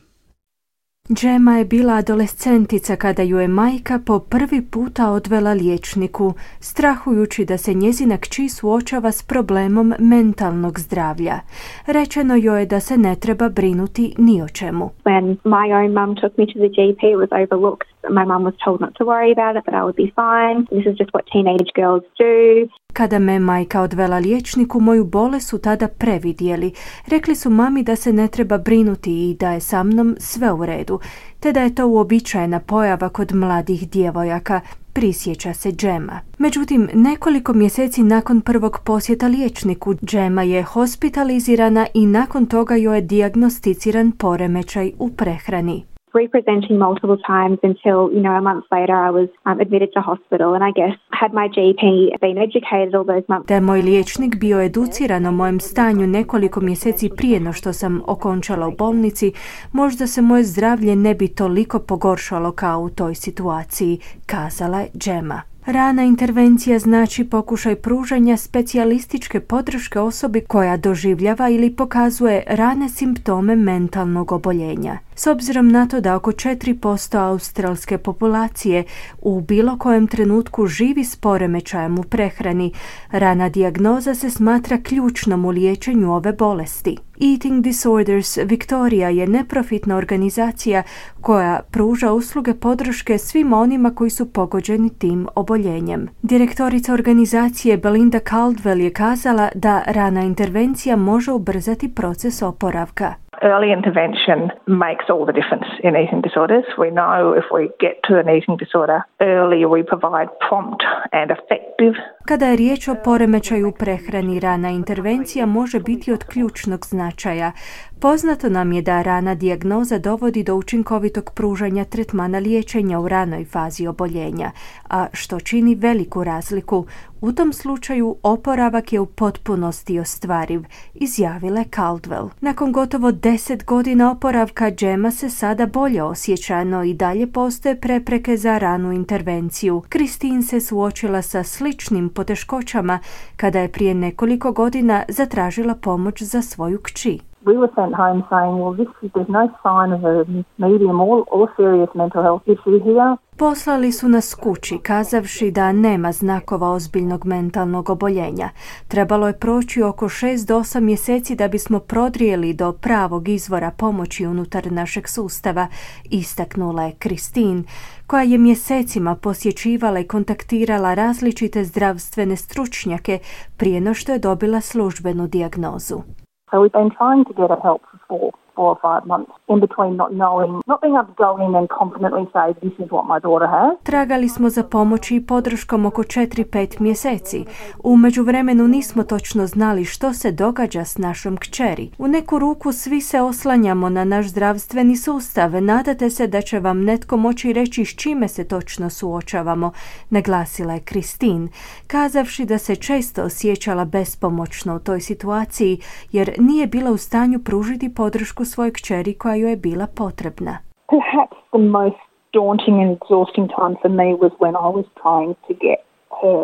Džema 1.14 1.56
je 1.56 1.64
bila 1.64 1.94
adolescentica 1.94 2.96
kada 2.96 3.23
ju 3.23 3.38
je 3.38 3.48
majka 3.48 3.98
po 4.06 4.18
prvi 4.18 4.62
puta 4.71 5.10
odvela 5.10 5.52
liječniku, 5.52 6.35
strahujući 6.60 7.44
da 7.44 7.58
se 7.58 7.75
njezina 7.75 8.16
kći 8.16 8.48
suočava 8.48 9.12
s 9.12 9.23
problemom 9.23 9.94
mentalnog 9.98 10.79
zdravlja. 10.79 11.40
Rečeno 11.87 12.37
joj 12.37 12.60
je 12.60 12.66
da 12.66 12.81
se 12.81 12.96
ne 12.96 13.14
treba 13.16 13.48
brinuti 13.48 14.14
ni 14.18 14.42
o 14.42 14.48
čemu. 14.48 14.90
When 15.04 15.37
my 15.44 15.66
own 15.79 15.92
mum 16.00 16.16
took 16.16 16.38
me 16.38 16.46
to 16.46 16.52
the 16.52 16.68
GP, 16.68 17.00
it 17.02 17.18
was 17.23 17.44
overlooked. 17.44 17.88
My 18.09 18.27
mum 18.27 18.44
was 18.44 18.55
told 18.65 18.81
not 18.81 18.94
to 18.98 19.05
worry 19.05 19.33
about 19.33 19.57
it, 19.57 19.65
that 19.67 19.75
I 19.75 19.83
would 19.83 19.96
be 19.96 20.13
fine. 20.23 20.59
This 20.71 20.87
is 20.90 20.98
just 20.98 21.11
what 21.15 21.25
teenage 21.33 21.71
girls 21.75 22.05
do. 22.19 22.69
Kada 22.92 23.19
me 23.19 23.38
majka 23.38 23.81
odvela 23.81 24.19
liječniku, 24.19 24.81
moju 24.81 25.05
bole 25.05 25.40
su 25.40 25.59
tada 25.59 25.88
previdjeli. 25.88 26.73
Rekli 27.07 27.35
su 27.35 27.51
mami 27.51 27.83
da 27.83 27.96
se 27.96 28.13
ne 28.13 28.29
treba 28.29 28.59
brinuti 28.59 29.31
i 29.31 29.35
da 29.35 29.53
je 29.53 29.61
sa 29.61 29.83
mnom 29.83 30.17
sve 30.19 30.53
u 30.53 30.67
redu, 30.67 31.01
te 31.40 31.53
da 31.53 31.61
je 31.61 31.75
to 31.75 31.87
uobičajena 31.87 32.61
pojava 32.61 33.09
kod 33.09 33.35
mladih 33.35 33.90
djevojaka, 33.90 34.61
prisjeća 34.92 35.53
se 35.53 35.73
Džema. 35.73 36.21
Međutim, 36.38 36.88
nekoliko 36.94 37.53
mjeseci 37.53 38.03
nakon 38.03 38.40
prvog 38.40 38.79
posjeta 38.85 39.27
liječniku, 39.27 39.94
Džema 39.94 40.42
je 40.42 40.63
hospitalizirana 40.63 41.87
i 41.94 42.07
nakon 42.07 42.46
toga 42.46 42.77
joj 42.77 42.96
je 42.96 43.01
dijagnosticiran 43.01 44.13
poremećaj 44.13 44.92
u 44.98 45.11
prehrani. 45.11 45.85
Representing 46.15 46.79
multiple 46.79 47.19
times 47.35 47.58
until, 47.63 47.98
you 48.15 48.23
know, 48.27 48.37
a 48.42 48.44
month 48.50 48.65
later 48.77 48.96
I 49.08 49.11
was 49.11 49.29
um, 49.46 49.61
admitted 49.61 49.90
to 49.96 50.00
hospital 50.00 50.54
and 50.54 50.65
I 50.65 50.73
guess 50.81 50.94
had 51.23 51.33
my 51.40 51.46
GP 51.56 51.83
been 52.21 52.38
educated 52.38 52.94
all 52.94 53.06
those 53.13 53.27
months. 53.29 53.48
Da 53.48 53.54
je 53.54 53.61
moj 53.61 53.83
liječnik 53.83 54.37
bio 54.40 54.61
educiran 54.61 55.27
o 55.27 55.33
mojem 55.33 55.61
stanju 55.61 56.06
nekoliko 56.06 56.61
mjeseci 56.61 57.11
prije 57.17 57.40
no 57.40 57.52
što 57.52 57.73
sam 57.73 58.02
okončala 58.06 58.69
u 58.69 58.77
bolnici, 58.79 59.33
možda 59.73 60.06
se 60.06 60.23
moje 60.23 60.44
zdravlje 60.44 60.96
ne 60.96 61.15
bi 61.15 61.29
toliko 61.29 61.79
pogoršalo 61.79 62.52
kao 62.52 62.81
u 62.81 62.90
toj 62.90 63.15
situaciji, 63.15 63.98
kazala 64.27 64.81
je 64.81 64.88
Džema. 64.98 65.42
Rana 65.67 66.04
intervencija 66.04 66.79
znači 66.79 67.25
pokušaj 67.25 67.75
pružanja 67.77 68.37
specijalističke 68.37 69.40
podrške 69.40 70.00
osobi 70.00 70.40
koja 70.40 70.77
doživljava 70.77 71.48
ili 71.48 71.77
pokazuje 71.77 72.42
rane 72.46 72.88
simptome 72.88 73.56
mentalnog 73.56 74.33
oboljenja. 74.33 74.98
S 75.21 75.27
obzirom 75.27 75.68
na 75.68 75.87
to 75.87 76.00
da 76.00 76.16
oko 76.16 76.33
4% 76.33 77.18
australske 77.18 77.98
populacije 77.98 78.85
u 79.18 79.40
bilo 79.40 79.79
kojem 79.79 80.06
trenutku 80.06 80.66
živi 80.66 81.04
s 81.04 81.16
poremećajem 81.16 81.98
u 81.98 82.02
prehrani, 82.02 82.73
rana 83.10 83.48
dijagnoza 83.48 84.14
se 84.14 84.31
smatra 84.31 84.79
ključnom 84.83 85.44
u 85.44 85.50
liječenju 85.50 86.14
ove 86.14 86.33
bolesti. 86.33 86.96
Eating 87.21 87.62
Disorders 87.62 88.37
Victoria 88.37 89.08
je 89.08 89.27
neprofitna 89.27 89.96
organizacija 89.96 90.83
koja 91.21 91.60
pruža 91.71 92.12
usluge 92.12 92.54
podrške 92.54 93.18
svim 93.18 93.52
onima 93.52 93.94
koji 93.94 94.10
su 94.10 94.33
pogođeni 94.33 94.90
tim 94.90 95.29
oboljenjem. 95.35 96.08
Direktorica 96.23 96.92
organizacije 96.92 97.77
Belinda 97.77 98.18
Caldwell 98.18 98.81
je 98.81 98.92
kazala 98.92 99.48
da 99.54 99.83
rana 99.87 100.23
intervencija 100.23 100.96
može 100.96 101.33
ubrzati 101.33 101.88
proces 101.88 102.42
oporavka. 102.42 103.14
Early 103.42 103.72
intervention 103.72 104.50
makes 104.66 105.06
all 105.08 105.24
the 105.24 105.33
difference 105.33 105.66
in 105.83 105.96
eating 105.96 106.20
disorders. 106.20 106.64
We 106.78 106.90
know 106.90 107.33
if 107.33 107.44
we 107.52 107.70
get 107.78 108.02
to 108.04 108.18
an 108.18 108.28
eating 108.28 108.56
disorder 108.56 109.04
early, 109.20 109.64
we 109.64 109.83
provide 109.83 110.28
prompt 110.40 110.83
and 111.12 111.31
effective 111.31 111.94
Kada 112.31 112.46
je 112.46 112.56
riječ 112.56 112.88
o 112.88 112.94
poremećaju 113.04 113.68
u 113.68 113.72
prehrani, 113.72 114.40
rana 114.40 114.70
intervencija 114.70 115.46
može 115.46 115.81
biti 115.81 116.12
od 116.12 116.24
ključnog 116.24 116.87
značaja. 116.87 117.52
Poznato 118.00 118.48
nam 118.48 118.72
je 118.72 118.83
da 118.83 119.02
rana 119.02 119.35
dijagnoza 119.35 119.98
dovodi 119.98 120.42
do 120.42 120.54
učinkovitog 120.54 121.31
pružanja 121.35 121.85
tretmana 121.85 122.38
liječenja 122.38 123.00
u 123.00 123.08
ranoj 123.08 123.44
fazi 123.44 123.87
oboljenja, 123.87 124.50
a 124.90 125.06
što 125.12 125.40
čini 125.40 125.74
veliku 125.74 126.24
razliku. 126.24 126.87
U 127.20 127.33
tom 127.33 127.52
slučaju 127.52 128.16
oporavak 128.22 128.92
je 128.92 129.00
u 129.00 129.06
potpunosti 129.06 129.98
ostvariv, 129.98 130.62
izjavile 130.94 131.64
Caldwell. 131.64 132.28
Nakon 132.40 132.72
gotovo 132.72 133.12
deset 133.12 133.64
godina 133.64 134.10
oporavka 134.10 134.70
džema 134.70 135.10
se 135.10 135.31
sada 135.31 135.66
bolje 135.66 136.02
osjeća, 136.02 136.64
no 136.64 136.85
i 136.85 136.94
dalje 136.94 137.26
postoje 137.26 137.81
prepreke 137.81 138.37
za 138.37 138.58
ranu 138.58 138.92
intervenciju. 138.92 139.83
Kristin 139.88 140.42
se 140.42 140.60
suočila 140.60 141.22
sa 141.22 141.42
sličnim 141.42 142.08
poteškoćama 142.21 142.98
kada 143.37 143.60
je 143.60 143.73
prije 143.73 143.94
nekoliko 143.94 144.52
godina 144.52 145.04
zatražila 145.08 145.75
pomoć 145.75 146.23
za 146.23 146.42
svoju 146.42 146.79
kći. 146.83 147.29
We 147.46 147.56
were 147.56 147.70
sent 147.74 147.94
home 147.94 148.24
saying, 148.30 148.58
well, 148.58 148.74
this, 148.74 148.88
there's 149.14 149.28
no 149.28 149.48
sign 149.62 149.92
of 149.92 150.04
a 150.04 150.26
medium 150.58 151.00
or, 151.00 151.24
or 151.28 151.52
serious 151.56 151.88
mental 151.94 152.22
health 152.22 152.42
issue 152.46 152.78
here. 152.84 153.16
Poslali 153.36 153.92
su 153.92 154.08
nas 154.08 154.34
kući, 154.34 154.78
kazavši 154.78 155.50
da 155.50 155.72
nema 155.72 156.12
znakova 156.12 156.70
ozbiljnog 156.70 157.26
mentalnog 157.26 157.90
oboljenja. 157.90 158.48
Trebalo 158.88 159.26
je 159.26 159.38
proći 159.38 159.82
oko 159.82 160.04
6 160.04 160.48
do 160.48 160.58
8 160.58 160.80
mjeseci 160.80 161.36
da 161.36 161.48
bismo 161.48 161.78
prodrijeli 161.78 162.54
do 162.54 162.72
pravog 162.72 163.28
izvora 163.28 163.70
pomoći 163.70 164.26
unutar 164.26 164.72
našeg 164.72 165.08
sustava, 165.08 165.66
istaknula 166.04 166.82
je 166.82 166.92
Kristin, 166.98 167.64
koja 168.06 168.22
je 168.22 168.38
mjesecima 168.38 169.16
posjećivala 169.16 170.00
i 170.00 170.06
kontaktirala 170.06 170.94
različite 170.94 171.64
zdravstvene 171.64 172.36
stručnjake 172.36 173.18
prije 173.56 173.80
no 173.80 173.94
što 173.94 174.12
je 174.12 174.18
dobila 174.18 174.60
službenu 174.60 175.26
dijagnozu. 175.26 176.02
So 176.51 176.61
we've 176.61 176.73
been 176.73 176.90
trying 176.90 177.25
to 177.27 177.33
get 177.35 177.51
a 177.51 177.57
help 177.63 177.83
for 177.90 178.01
four 178.09 178.33
or 178.63 178.73
five 178.87 179.04
months 179.13 179.33
in 179.52 179.58
between 179.67 179.92
not 180.02 180.11
knowing, 180.23 180.52
not 180.71 180.79
being 180.85 180.96
able 181.00 181.13
to 181.15 181.19
go 181.27 181.33
in 181.44 181.52
and 181.58 181.67
confidently 181.81 182.25
say 182.35 182.46
this 182.65 182.77
is 182.85 182.88
what 182.94 183.04
my 183.13 183.19
daughter 183.27 183.48
has. 183.56 183.73
Tragali 183.83 184.29
smo 184.29 184.48
za 184.50 184.63
pomoći 184.63 185.17
i 185.17 185.27
podrškom 185.27 185.87
oko 185.87 186.02
4-5 186.02 186.81
mjeseci. 186.81 187.44
U 187.85 187.96
međuvremenu 187.96 188.69
nismo 188.69 189.02
točno 189.02 189.46
znali 189.46 189.85
što 189.85 190.13
se 190.13 190.33
događa 190.33 190.85
s 190.85 190.98
našom 190.98 191.37
kćeri. 191.37 191.90
U 191.98 192.08
neku 192.08 192.38
ruku 192.38 192.73
svi 192.73 193.00
se 193.00 193.21
oslanjamo 193.21 193.88
na 193.88 194.04
naš 194.04 194.27
zdravstveni 194.27 194.96
sustav. 194.96 195.63
Nadate 195.63 196.11
se 196.11 196.27
da 196.27 196.40
će 196.40 196.61
vam 196.61 196.85
netko 196.85 197.17
moći 197.17 197.52
reći 197.52 197.85
s 197.85 197.96
čime 197.96 198.29
se 198.29 198.48
točno 198.48 198.90
suočavamo, 198.90 199.73
naglasila 200.11 200.75
je 200.75 200.81
Kristin, 200.81 201.48
kazavši 201.87 202.44
da 202.44 202.58
se 202.58 202.77
često 202.77 203.23
osjećala 203.23 203.85
bespomoćno 203.85 204.77
u 204.77 204.79
toj 204.79 205.00
situaciji 205.00 205.81
jer 206.13 206.35
nije 206.38 206.67
bila 206.67 206.90
u 206.90 206.96
stanju 206.96 207.38
pružiti 207.38 207.94
podršku 207.94 208.44
svojoj 208.53 208.73
kćeri 208.79 209.13
koja 209.15 209.35
joj 209.35 209.51
je 209.51 209.57
bila 209.57 209.87
potrebna. 210.01 210.55
Perhaps 210.96 211.38
the 211.55 211.63
most 211.79 212.03
daunting 212.38 212.77
and 212.83 212.90
exhausting 212.96 213.46
time 213.59 213.75
for 213.83 213.90
me 214.01 214.09
was 214.23 214.33
when 214.42 214.55
I 214.67 214.69
was 214.79 214.87
trying 215.03 215.33
to 215.46 215.53
get 215.67 215.81
her 216.21 216.40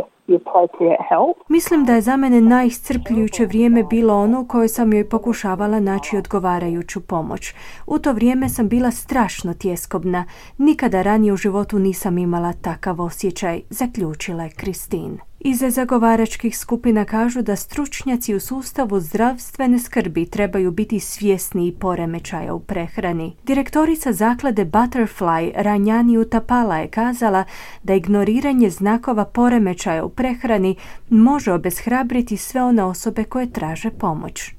Mislim 1.48 1.84
da 1.84 1.92
je 1.92 2.00
za 2.00 2.16
mene 2.16 2.40
najiscrpljujuće 2.40 3.46
vrijeme 3.46 3.84
bilo 3.84 4.14
ono 4.14 4.40
u 4.40 4.46
kojoj 4.46 4.68
sam 4.68 4.92
joj 4.92 5.08
pokušavala 5.08 5.80
naći 5.80 6.16
odgovarajuću 6.16 7.06
pomoć. 7.06 7.54
U 7.86 7.98
to 7.98 8.12
vrijeme 8.12 8.48
sam 8.48 8.68
bila 8.68 8.90
strašno 8.90 9.54
tjeskobna. 9.54 10.24
Nikada 10.58 11.02
ranije 11.02 11.32
u 11.32 11.36
životu 11.36 11.78
nisam 11.78 12.18
imala 12.18 12.52
takav 12.52 13.00
osjećaj, 13.00 13.60
zaključila 13.70 14.42
je 14.42 14.50
Kristin. 14.50 15.18
Iza 15.40 15.70
zagovaračkih 15.70 16.58
skupina 16.58 17.04
kažu 17.04 17.42
da 17.42 17.56
stručnjaci 17.56 18.34
u 18.34 18.40
sustavu 18.40 19.00
zdravstvene 19.00 19.78
skrbi 19.78 20.26
trebaju 20.26 20.70
biti 20.70 21.00
svjesni 21.00 21.68
i 21.68 21.72
poremećaja 21.72 22.54
u 22.54 22.60
prehrani. 22.60 23.36
Direktorica 23.44 24.12
zaklade 24.12 24.64
Butterfly 24.64 25.52
Ranjani 25.56 26.18
Utapala 26.18 26.78
je 26.78 26.88
kazala 26.88 27.44
da 27.82 27.94
ignoriranje 27.94 28.70
znakova 28.70 29.24
poremećaja 29.24 30.04
u 30.04 30.08
prehrani 30.08 30.76
može 31.10 31.52
obeshrabriti 31.52 32.36
sve 32.36 32.62
one 32.62 32.84
osobe 32.84 33.24
koje 33.24 33.52
traže 33.52 33.90
pomoć. 33.90 34.54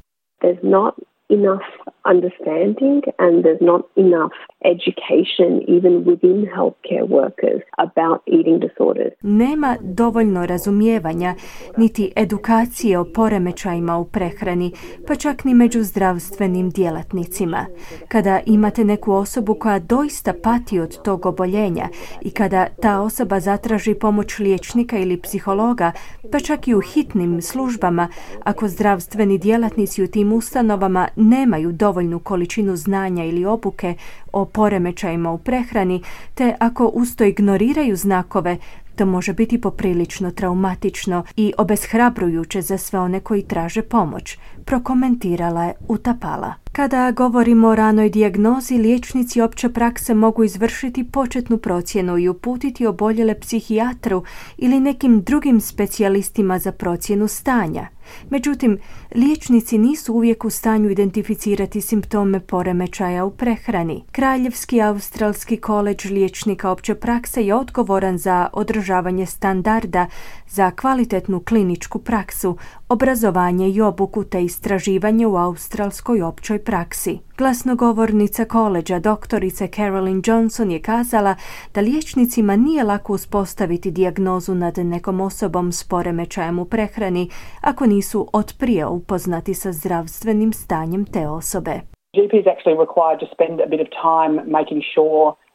Enough 1.29 1.67
understanding 2.05 3.01
and 3.17 3.43
there's 3.43 3.61
not 3.61 3.81
enough 3.95 4.35
education 4.63 5.51
even 5.75 5.93
within 6.09 6.39
healthcare 6.55 7.07
workers 7.19 7.61
about 7.77 8.21
eating 8.25 8.59
disorders. 8.59 9.13
Nema 9.21 9.75
dovoljno 9.81 10.45
razumijevanja 10.45 11.35
niti 11.77 12.11
edukacije 12.15 12.99
o 12.99 13.05
poremećajima 13.15 13.97
u 13.97 14.05
prehrani, 14.05 14.71
pa 15.07 15.15
čak 15.15 15.43
ni 15.43 15.53
među 15.53 15.83
zdravstvenim 15.83 16.69
djelatnicima. 16.69 17.65
Kada 18.07 18.39
imate 18.45 18.83
neku 18.83 19.13
osobu 19.13 19.55
koja 19.59 19.79
doista 19.79 20.33
pati 20.43 20.79
od 20.79 21.01
tog 21.03 21.25
oboljenja 21.25 21.87
i 22.21 22.31
kada 22.31 22.67
ta 22.81 23.01
osoba 23.01 23.39
zatraži 23.39 23.93
pomoć 23.95 24.39
liječnika 24.39 24.97
ili 24.97 25.21
psihologa, 25.21 25.91
pa 26.31 26.39
čak 26.39 26.67
i 26.67 26.75
u 26.75 26.81
hitnim 26.81 27.41
službama, 27.41 28.07
ako 28.43 28.67
zdravstveni 28.67 29.37
djelatnici 29.37 30.03
u 30.03 30.07
tim 30.07 30.33
ustanovama 30.33 31.07
nemaju 31.17 31.71
dovoljnu 31.71 32.19
količinu 32.19 32.75
znanja 32.75 33.25
ili 33.25 33.45
obuke 33.45 33.95
o 34.33 34.45
poremećajima 34.45 35.31
u 35.31 35.37
prehrani, 35.37 36.03
te 36.33 36.55
ako 36.59 36.85
usto 36.87 37.23
ignoriraju 37.23 37.95
znakove, 37.95 38.57
to 38.95 39.05
može 39.05 39.33
biti 39.33 39.61
poprilično 39.61 40.31
traumatično 40.31 41.23
i 41.35 41.53
obeshrabrujuće 41.57 42.61
za 42.61 42.77
sve 42.77 42.99
one 42.99 43.19
koji 43.19 43.41
traže 43.41 43.81
pomoć, 43.81 44.37
prokomentirala 44.67 45.63
je 45.63 45.73
Utapala. 45.87 46.53
Kada 46.71 47.11
govorimo 47.11 47.67
o 47.67 47.75
ranoj 47.75 48.09
dijagnozi, 48.09 48.77
liječnici 48.77 49.41
opće 49.41 49.69
prakse 49.69 50.13
mogu 50.13 50.43
izvršiti 50.43 51.03
početnu 51.11 51.57
procjenu 51.57 52.17
i 52.17 52.29
uputiti 52.29 52.85
oboljele 52.85 53.39
psihijatru 53.39 54.23
ili 54.57 54.79
nekim 54.79 55.21
drugim 55.21 55.61
specijalistima 55.61 56.59
za 56.59 56.71
procjenu 56.71 57.27
stanja. 57.27 57.87
Međutim, 58.29 58.77
liječnici 59.15 59.77
nisu 59.77 60.13
uvijek 60.13 60.45
u 60.45 60.49
stanju 60.49 60.89
identificirati 60.89 61.81
simptome 61.81 62.39
poremećaja 62.39 63.25
u 63.25 63.31
prehrani. 63.31 64.03
Kraljevski 64.11 64.81
australski 64.81 65.57
koleđ 65.57 66.05
liječnika 66.05 66.71
opće 66.71 66.95
prakse 66.95 67.45
je 67.45 67.55
odgovoran 67.55 68.17
za 68.17 68.49
održavanje 68.53 69.25
standarda 69.25 70.07
za 70.49 70.71
kvalitetnu 70.71 71.39
kliničku 71.39 71.99
praksu, 71.99 72.57
obrazovanje 72.89 73.69
i 73.69 73.81
obuku 73.81 74.23
te 74.23 74.41
istraživanje 74.43 75.27
u 75.27 75.35
australskoj 75.35 76.21
općoj 76.21 76.63
praksi. 76.63 77.19
Glasnogovornica 77.37 78.45
koleđa 78.45 78.99
doktorice 78.99 79.67
Carolyn 79.67 80.29
Johnson 80.29 80.71
je 80.71 80.81
kazala 80.81 81.35
da 81.73 81.81
liječnicima 81.81 82.55
nije 82.55 82.83
lako 82.83 83.13
uspostaviti 83.13 83.91
dijagnozu 83.91 84.55
nad 84.55 84.77
nekom 84.77 85.21
osobom 85.21 85.71
s 85.71 85.89
poremećajem 85.89 86.59
u 86.59 86.65
prehrani 86.65 87.29
ako 87.61 87.85
nisu 87.85 88.27
otprije 88.33 88.85
upoznati 88.85 89.53
sa 89.53 89.71
zdravstvenim 89.71 90.53
stanjem 90.53 91.05
te 91.05 91.27
osobe. 91.27 91.71
GP 92.17 92.33
is 92.33 92.47
actually 92.53 92.77
required 92.85 93.19
to 93.19 93.27
spend 93.35 93.55
a 93.61 93.69
bit 93.73 93.81
of 93.85 93.89
time 94.07 94.33
making 94.57 94.81
sure 94.93 95.46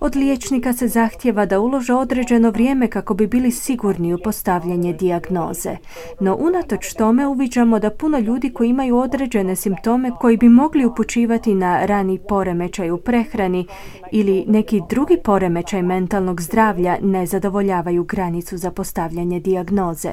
Od 0.00 0.16
liječnika 0.16 0.72
se 0.72 0.88
zahtjeva 0.88 1.46
da 1.46 1.60
ulože 1.60 1.94
određeno 1.94 2.50
vrijeme 2.50 2.90
kako 2.90 3.14
bi 3.14 3.26
bili 3.26 3.50
sigurni 3.50 4.14
u 4.14 4.18
postavljanje 4.24 4.92
dijagnoze. 4.92 5.76
No 6.20 6.36
unatoč 6.40 6.94
tome 6.94 7.26
uviđamo 7.26 7.78
da 7.78 7.90
puno 7.90 8.18
ljudi 8.18 8.52
koji 8.52 8.68
imaju 8.68 8.96
određene 8.96 9.56
simptome 9.56 10.10
koji 10.20 10.36
bi 10.36 10.48
mogli 10.48 10.84
upućivati 10.84 11.54
na 11.54 11.86
rani 11.86 12.18
poremećaj 12.28 12.90
u 12.90 12.98
prehrani 12.98 13.66
ili 14.12 14.44
neki 14.48 14.80
drugi 14.88 15.16
poremećaj 15.24 15.82
mentalnog 15.82 16.40
zdravlja 16.40 16.96
ne 17.02 17.26
zadovoljavaju 17.26 18.04
granicu 18.04 18.56
za 18.56 18.70
postavljanje 18.70 19.40
dijagnoze. 19.40 20.10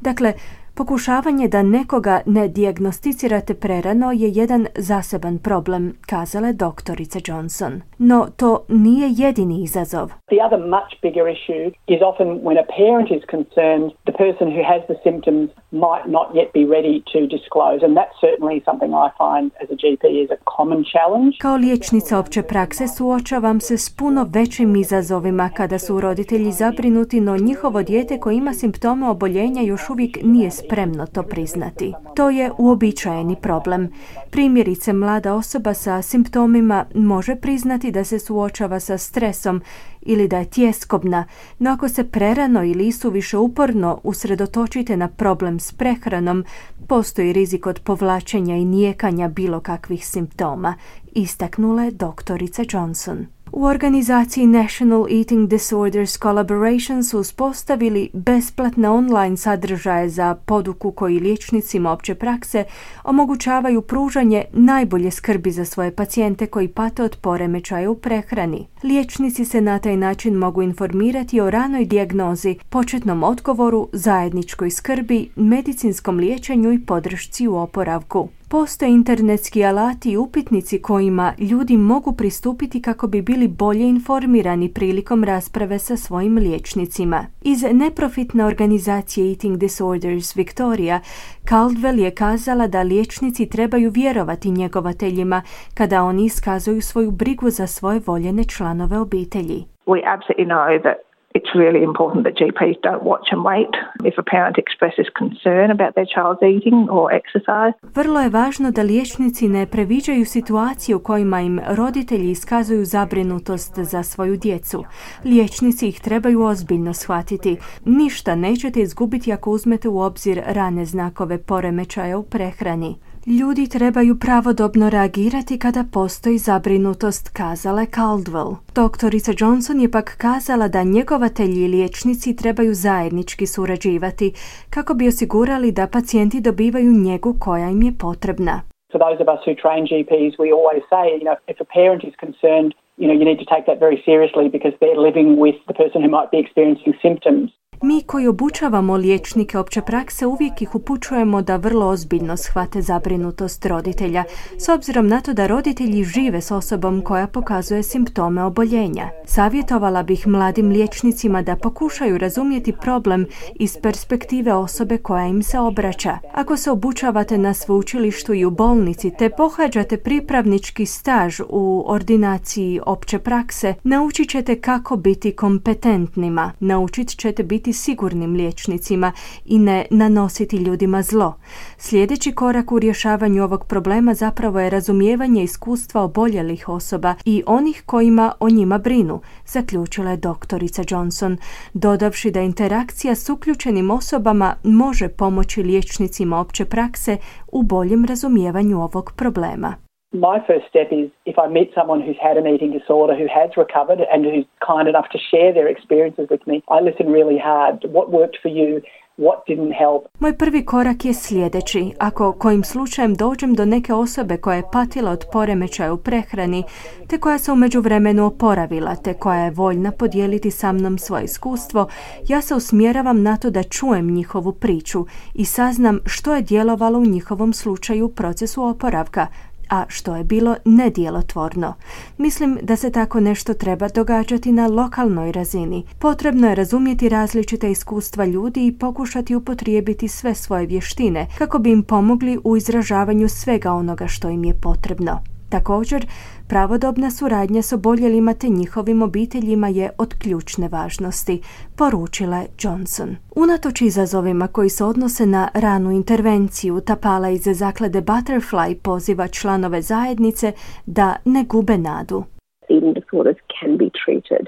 Dakle, 0.00 0.32
Pokušavanje 0.74 1.48
da 1.48 1.62
nekoga 1.62 2.20
ne 2.26 2.48
dijagnosticirate 2.48 3.54
prerano 3.54 4.12
je 4.12 4.28
jedan 4.28 4.66
zaseban 4.74 5.38
problem, 5.38 5.94
kazala 6.06 6.46
je 6.46 6.52
doktorica 6.52 7.18
Johnson. 7.26 7.72
No 7.98 8.26
to 8.36 8.64
nije 8.68 9.08
jedini 9.16 9.62
izazov. 9.62 10.06
The 10.34 10.40
other 10.46 10.60
much 10.76 10.92
bigger 11.02 11.26
issue 11.36 11.66
is 11.94 12.00
often 12.10 12.28
when 12.46 12.58
a 12.64 12.66
parent 12.80 13.08
is 13.18 13.22
concerned, 13.36 13.86
the 14.08 14.16
person 14.24 14.46
who 14.54 14.62
has 14.72 14.80
the 14.90 14.98
symptoms 15.06 15.46
might 15.84 16.06
not 16.16 16.26
yet 16.38 16.48
be 16.58 16.64
ready 16.76 16.96
to 17.12 17.18
disclose 17.36 17.80
and 17.86 17.92
that's 17.98 18.16
certainly 18.26 18.58
something 18.68 18.90
I 19.06 19.08
find 19.22 19.46
as 19.62 19.68
a 19.74 19.76
GP 19.82 20.04
is 20.22 20.28
a 20.36 20.40
common 20.56 20.80
challenge. 20.92 21.32
Kao 21.46 21.56
liječnica 21.56 22.18
opće 22.18 22.42
prakse 22.42 22.84
suočavam 22.96 23.60
se 23.60 23.76
s 23.78 23.96
puno 23.98 24.20
većim 24.36 24.76
izazovima 24.76 25.46
kada 25.58 25.78
su 25.78 26.00
roditelji 26.00 26.50
zabrinuti, 26.62 27.20
no 27.20 27.36
njihovo 27.36 27.82
dijete 27.82 28.20
koje 28.20 28.34
ima 28.36 28.52
simptome 28.52 29.08
oboljenja 29.08 29.62
još 29.62 29.90
uvijek 29.90 30.18
nije 30.22 30.50
spremno 30.64 31.06
to 31.06 31.22
priznati. 31.22 31.92
To 32.16 32.30
je 32.30 32.50
uobičajeni 32.58 33.36
problem. 33.42 33.88
Primjerice, 34.30 34.92
mlada 34.92 35.34
osoba 35.34 35.74
sa 35.74 36.02
simptomima 36.02 36.86
može 36.94 37.36
priznati 37.36 37.90
da 37.90 38.04
se 38.04 38.18
suočava 38.18 38.80
sa 38.80 38.98
stresom 38.98 39.62
ili 40.02 40.28
da 40.28 40.38
je 40.38 40.50
tjeskobna, 40.50 41.24
no 41.58 41.70
ako 41.70 41.88
se 41.88 42.04
prerano 42.04 42.64
ili 42.64 42.92
više 43.12 43.38
uporno 43.38 44.00
usredotočite 44.02 44.96
na 44.96 45.08
problem 45.08 45.60
s 45.60 45.72
prehranom, 45.72 46.44
postoji 46.88 47.32
rizik 47.32 47.66
od 47.66 47.80
povlačenja 47.80 48.56
i 48.56 48.64
nijekanja 48.64 49.28
bilo 49.28 49.60
kakvih 49.60 50.06
simptoma, 50.06 50.74
istaknula 51.12 51.84
je 51.84 51.90
doktorica 51.90 52.64
Johnson. 52.72 53.26
U 53.52 53.64
organizaciji 53.64 54.46
National 54.46 55.06
Eating 55.10 55.48
Disorders 55.48 56.18
Collaboration 56.18 57.04
su 57.04 57.18
uspostavili 57.18 58.10
besplatne 58.12 58.88
online 58.90 59.36
sadržaje 59.36 60.08
za 60.08 60.34
poduku 60.34 60.90
koji 60.92 61.20
liječnicima 61.20 61.92
opće 61.92 62.14
prakse 62.14 62.64
omogućavaju 63.04 63.82
pružanje 63.82 64.44
najbolje 64.52 65.10
skrbi 65.10 65.50
za 65.50 65.64
svoje 65.64 65.90
pacijente 65.90 66.46
koji 66.46 66.68
pate 66.68 67.02
od 67.02 67.16
poremećaja 67.20 67.90
u 67.90 67.94
prehrani. 67.94 68.66
Liječnici 68.82 69.44
se 69.44 69.60
na 69.60 69.78
taj 69.78 69.96
način 69.96 70.34
mogu 70.34 70.62
informirati 70.62 71.40
o 71.40 71.50
ranoj 71.50 71.84
dijagnozi, 71.84 72.56
početnom 72.68 73.22
odgovoru, 73.22 73.88
zajedničkoj 73.92 74.70
skrbi, 74.70 75.30
medicinskom 75.36 76.18
liječenju 76.18 76.72
i 76.72 76.84
podršci 76.86 77.48
u 77.48 77.56
oporavku. 77.56 78.28
Postoje 78.52 78.90
internetski 78.90 79.64
alati 79.64 80.12
i 80.12 80.16
upitnici 80.16 80.82
kojima 80.82 81.32
ljudi 81.38 81.76
mogu 81.76 82.12
pristupiti 82.18 82.82
kako 82.82 83.06
bi 83.06 83.22
bili 83.22 83.48
bolje 83.48 83.88
informirani 83.88 84.74
prilikom 84.74 85.24
rasprave 85.24 85.78
sa 85.78 85.96
svojim 85.96 86.36
liječnicima. 86.38 87.26
Iz 87.42 87.62
neprofitne 87.72 88.44
organizacije 88.44 89.28
Eating 89.28 89.56
Disorders 89.56 90.36
Victoria, 90.36 91.00
Caldwell 91.44 91.98
je 91.98 92.10
kazala 92.10 92.66
da 92.66 92.82
liječnici 92.82 93.48
trebaju 93.48 93.90
vjerovati 93.90 94.50
njegovateljima 94.50 95.42
kada 95.74 96.02
oni 96.02 96.24
iskazuju 96.24 96.80
svoju 96.80 97.10
brigu 97.10 97.50
za 97.50 97.66
svoje 97.66 98.00
voljene 98.06 98.44
članove 98.44 98.98
obitelji. 98.98 99.64
We 99.86 100.00
absolutely 100.14 100.46
know 100.46 100.82
that 100.82 101.11
It's 101.34 101.52
really 101.54 101.82
important 101.82 102.24
that 102.26 102.34
GPs 102.42 102.78
don't 102.88 103.04
watch 103.12 103.26
and 103.34 103.42
wait 103.52 103.74
if 104.04 104.14
a 104.18 104.22
parent 104.34 104.56
expresses 104.58 105.06
concern 105.20 105.70
about 105.70 105.92
their 105.96 106.10
child's 106.14 106.42
eating 106.54 106.80
or 106.90 107.04
exercise. 107.20 107.72
Vrlo 107.94 108.20
je 108.20 108.28
važno 108.28 108.70
da 108.70 108.82
liječnici 108.82 109.48
ne 109.48 109.66
previđaju 109.66 110.24
situacije 110.24 110.96
u 110.96 110.98
kojima 110.98 111.40
im 111.40 111.60
roditelji 111.76 112.30
iskazuju 112.30 112.84
zabrinutost 112.84 113.78
za 113.78 114.02
svoju 114.02 114.36
djecu. 114.36 114.84
Liječnici 115.24 115.88
ih 115.88 116.00
trebaju 116.00 116.42
ozbiljno 116.42 116.92
shvatiti. 116.92 117.56
Ništa 117.84 118.34
nećete 118.34 118.80
izgubiti 118.80 119.32
ako 119.32 119.50
uzmete 119.50 119.88
u 119.88 120.00
obzir 120.00 120.42
rane 120.46 120.84
znakove 120.84 121.38
poremećaja 121.38 122.18
u 122.18 122.22
prehrani. 122.22 122.96
Ljudi 123.26 123.68
trebaju 123.68 124.14
pravodobno 124.24 124.90
reagirati 124.90 125.58
kada 125.58 125.82
postoji 125.92 126.38
zabrinutost, 126.38 127.24
kazala 127.40 127.80
je 127.80 127.86
Caldwell. 127.86 128.50
Doktorica 128.74 129.32
Johnson 129.40 129.80
je 129.80 129.90
pak 129.90 130.08
kazala 130.26 130.68
da 130.68 130.82
njegovatelji 130.96 131.60
i 131.64 131.68
liječnici 131.68 132.36
trebaju 132.36 132.72
zajednički 132.74 133.46
surađivati 133.46 134.32
kako 134.74 134.94
bi 134.94 135.08
osigurali 135.08 135.72
da 135.72 135.92
pacijenti 135.96 136.40
dobivaju 136.40 136.92
njegu 137.06 137.30
koja 137.44 137.68
im 137.70 137.82
je 137.82 137.92
potrebna. 138.04 138.56
For 138.92 139.00
those 139.04 139.18
of 139.24 139.28
us 139.34 139.40
who 139.46 139.54
train 139.64 139.82
GPs, 139.92 140.32
we 140.42 140.48
always 140.58 140.82
say, 140.94 141.06
you 141.18 141.26
know, 141.28 141.36
if 141.52 141.58
a 141.66 141.68
parent 141.78 142.02
is 142.10 142.14
concerned, 142.24 142.70
you 143.00 143.06
know, 143.08 143.16
you 143.20 143.26
need 143.30 143.40
to 143.44 143.48
take 143.54 143.64
that 143.70 143.78
very 143.86 143.98
seriously 144.08 144.46
because 144.56 144.74
they're 144.80 145.02
living 145.08 145.30
with 145.44 145.56
the 145.68 145.76
person 145.82 145.98
who 146.02 146.10
might 146.18 146.30
be 146.34 146.40
experiencing 146.44 146.94
symptoms. 147.06 147.48
Mi 147.84 148.02
koji 148.02 148.26
obučavamo 148.26 148.96
liječnike 148.96 149.58
opće 149.58 149.80
prakse 149.80 150.26
uvijek 150.26 150.62
ih 150.62 150.74
upućujemo 150.74 151.42
da 151.42 151.56
vrlo 151.56 151.86
ozbiljno 151.86 152.36
shvate 152.36 152.82
zabrinutost 152.82 153.66
roditelja, 153.66 154.24
s 154.58 154.68
obzirom 154.68 155.06
na 155.08 155.20
to 155.20 155.32
da 155.32 155.46
roditelji 155.46 156.04
žive 156.04 156.40
s 156.40 156.50
osobom 156.50 157.00
koja 157.00 157.26
pokazuje 157.26 157.82
simptome 157.82 158.42
oboljenja. 158.42 159.10
Savjetovala 159.26 160.02
bih 160.02 160.26
mladim 160.26 160.68
liječnicima 160.68 161.42
da 161.42 161.56
pokušaju 161.56 162.18
razumjeti 162.18 162.72
problem 162.72 163.26
iz 163.54 163.76
perspektive 163.82 164.54
osobe 164.54 164.98
koja 164.98 165.26
im 165.26 165.42
se 165.42 165.58
obraća. 165.58 166.18
Ako 166.34 166.56
se 166.56 166.70
obučavate 166.70 167.38
na 167.38 167.54
sveučilištu 167.54 168.34
i 168.34 168.44
u 168.44 168.50
bolnici 168.50 169.10
te 169.18 169.30
pohađate 169.30 169.96
pripravnički 169.96 170.86
staž 170.86 171.40
u 171.48 171.84
ordinaciji 171.86 172.80
opće 172.86 173.18
prakse, 173.18 173.74
naučit 173.82 174.30
ćete 174.30 174.60
kako 174.60 174.96
biti 174.96 175.36
kompetentnima, 175.36 176.52
naučit 176.60 177.08
ćete 177.08 177.42
biti 177.42 177.71
biti 177.72 177.78
sigurnim 177.78 178.34
liječnicima 178.34 179.12
i 179.44 179.58
ne 179.58 179.86
nanositi 179.90 180.56
ljudima 180.56 181.02
zlo. 181.02 181.36
Sljedeći 181.78 182.32
korak 182.32 182.72
u 182.72 182.78
rješavanju 182.78 183.44
ovog 183.44 183.66
problema 183.66 184.14
zapravo 184.14 184.60
je 184.60 184.70
razumijevanje 184.70 185.42
iskustva 185.42 186.02
oboljelih 186.02 186.68
osoba 186.68 187.14
i 187.24 187.42
onih 187.46 187.82
kojima 187.86 188.32
o 188.40 188.48
njima 188.48 188.78
brinu, 188.78 189.20
zaključila 189.46 190.10
je 190.10 190.16
doktorica 190.16 190.82
Johnson, 190.88 191.36
dodavši 191.74 192.30
da 192.30 192.40
interakcija 192.40 193.14
s 193.14 193.28
uključenim 193.28 193.90
osobama 193.90 194.54
može 194.62 195.08
pomoći 195.08 195.62
liječnicima 195.62 196.40
opće 196.40 196.64
prakse 196.64 197.16
u 197.52 197.62
boljem 197.62 198.04
razumijevanju 198.04 198.82
ovog 198.82 199.12
problema. 199.16 199.91
My 200.12 200.44
first 200.46 200.66
step 200.68 200.88
is 200.92 201.10
if 201.24 201.38
I 201.38 201.48
meet 201.48 201.72
someone 201.74 202.02
who's 202.02 202.20
had 202.20 202.36
an 202.36 202.46
eating 202.46 202.70
disorder, 202.78 203.14
who 203.14 203.28
has 203.40 203.50
recovered, 203.56 204.00
and 204.12 204.26
who's 204.26 204.46
kind 204.60 204.86
enough 204.88 205.08
to 205.12 205.18
share 205.30 205.52
their 205.54 205.68
experiences 205.68 206.26
with 206.30 206.46
me, 206.46 206.62
I 206.68 206.80
listen 206.80 207.06
really 207.18 207.38
hard. 207.38 207.74
What 207.96 208.10
worked 208.10 208.36
for 208.42 208.50
you? 208.50 208.82
What 209.16 209.38
didn't 209.46 209.72
help? 209.72 210.06
Moj 210.18 210.38
prvi 210.38 210.64
korak 210.64 211.04
je 211.04 211.14
sljedeći. 211.14 211.92
Ako 211.98 212.32
kojim 212.32 212.64
slučajem 212.64 213.14
dođem 213.14 213.54
do 213.54 213.64
neke 213.64 213.94
osobe 213.94 214.36
koja 214.36 214.56
je 214.56 214.70
patila 214.72 215.10
od 215.10 215.24
poremećaja 215.32 215.92
u 215.92 215.96
prehrani, 215.96 216.64
te 217.08 217.18
koja 217.18 217.38
se 217.38 217.52
u 217.52 217.56
međuvremenu 217.56 218.26
oporavila, 218.26 218.94
te 219.04 219.14
koja 219.14 219.38
je 219.38 219.50
voljna 219.50 219.92
podijeliti 219.98 220.50
sa 220.50 220.72
mnom 220.72 220.98
svoje 220.98 221.24
iskustvo, 221.24 221.88
ja 222.28 222.40
se 222.40 222.54
usmjeravam 222.54 223.22
na 223.22 223.36
to 223.36 223.50
da 223.50 223.62
čujem 223.62 224.14
njihovu 224.14 224.52
priču 224.52 224.98
i 225.34 225.44
saznam 225.44 225.98
što 226.06 226.34
je 226.34 226.42
djelovalo 226.42 226.98
u 226.98 227.06
njihovom 227.06 227.52
slučaju 227.52 228.06
u 228.06 228.14
procesu 228.14 228.64
oporavka, 228.64 229.26
a 229.72 229.84
što 229.88 230.16
je 230.16 230.24
bilo 230.24 230.56
nedjelotvorno. 230.64 231.74
Mislim 232.18 232.58
da 232.62 232.76
se 232.76 232.92
tako 232.92 233.20
nešto 233.20 233.54
treba 233.54 233.88
događati 233.88 234.52
na 234.52 234.66
lokalnoj 234.66 235.32
razini. 235.32 235.84
Potrebno 235.98 236.48
je 236.48 236.54
razumjeti 236.54 237.08
različite 237.08 237.70
iskustva 237.70 238.24
ljudi 238.24 238.66
i 238.66 238.78
pokušati 238.78 239.34
upotrijebiti 239.34 240.08
sve 240.08 240.34
svoje 240.34 240.66
vještine 240.66 241.26
kako 241.38 241.58
bi 241.58 241.70
im 241.70 241.82
pomogli 241.82 242.38
u 242.44 242.56
izražavanju 242.56 243.28
svega 243.28 243.72
onoga 243.72 244.06
što 244.06 244.28
im 244.28 244.44
je 244.44 244.54
potrebno. 244.54 245.31
Također, 245.52 246.06
pravodobna 246.48 247.10
suradnja 247.10 247.62
s 247.62 247.72
oboljelima 247.72 248.34
te 248.34 248.48
njihovim 248.48 249.02
obiteljima 249.02 249.68
je 249.68 249.90
od 249.98 250.14
ključne 250.14 250.68
važnosti, 250.68 251.40
poručila 251.76 252.44
Johnson. 252.58 253.16
Unatoč 253.36 253.82
izazovima 253.82 254.48
koji 254.48 254.68
se 254.68 254.84
odnose 254.84 255.26
na 255.26 255.48
ranu 255.54 255.90
intervenciju, 255.90 256.80
Tapala 256.80 257.30
iz 257.30 257.42
zaklade 257.52 258.00
Butterfly 258.00 258.74
poziva 258.74 259.28
članove 259.28 259.82
zajednice 259.82 260.52
da 260.86 261.16
ne 261.24 261.44
gube 261.44 261.78
nadu. 261.78 262.24
Eating 262.68 262.94
disorders 262.94 263.38
can 263.60 263.76
be 263.76 263.88
treated 264.04 264.46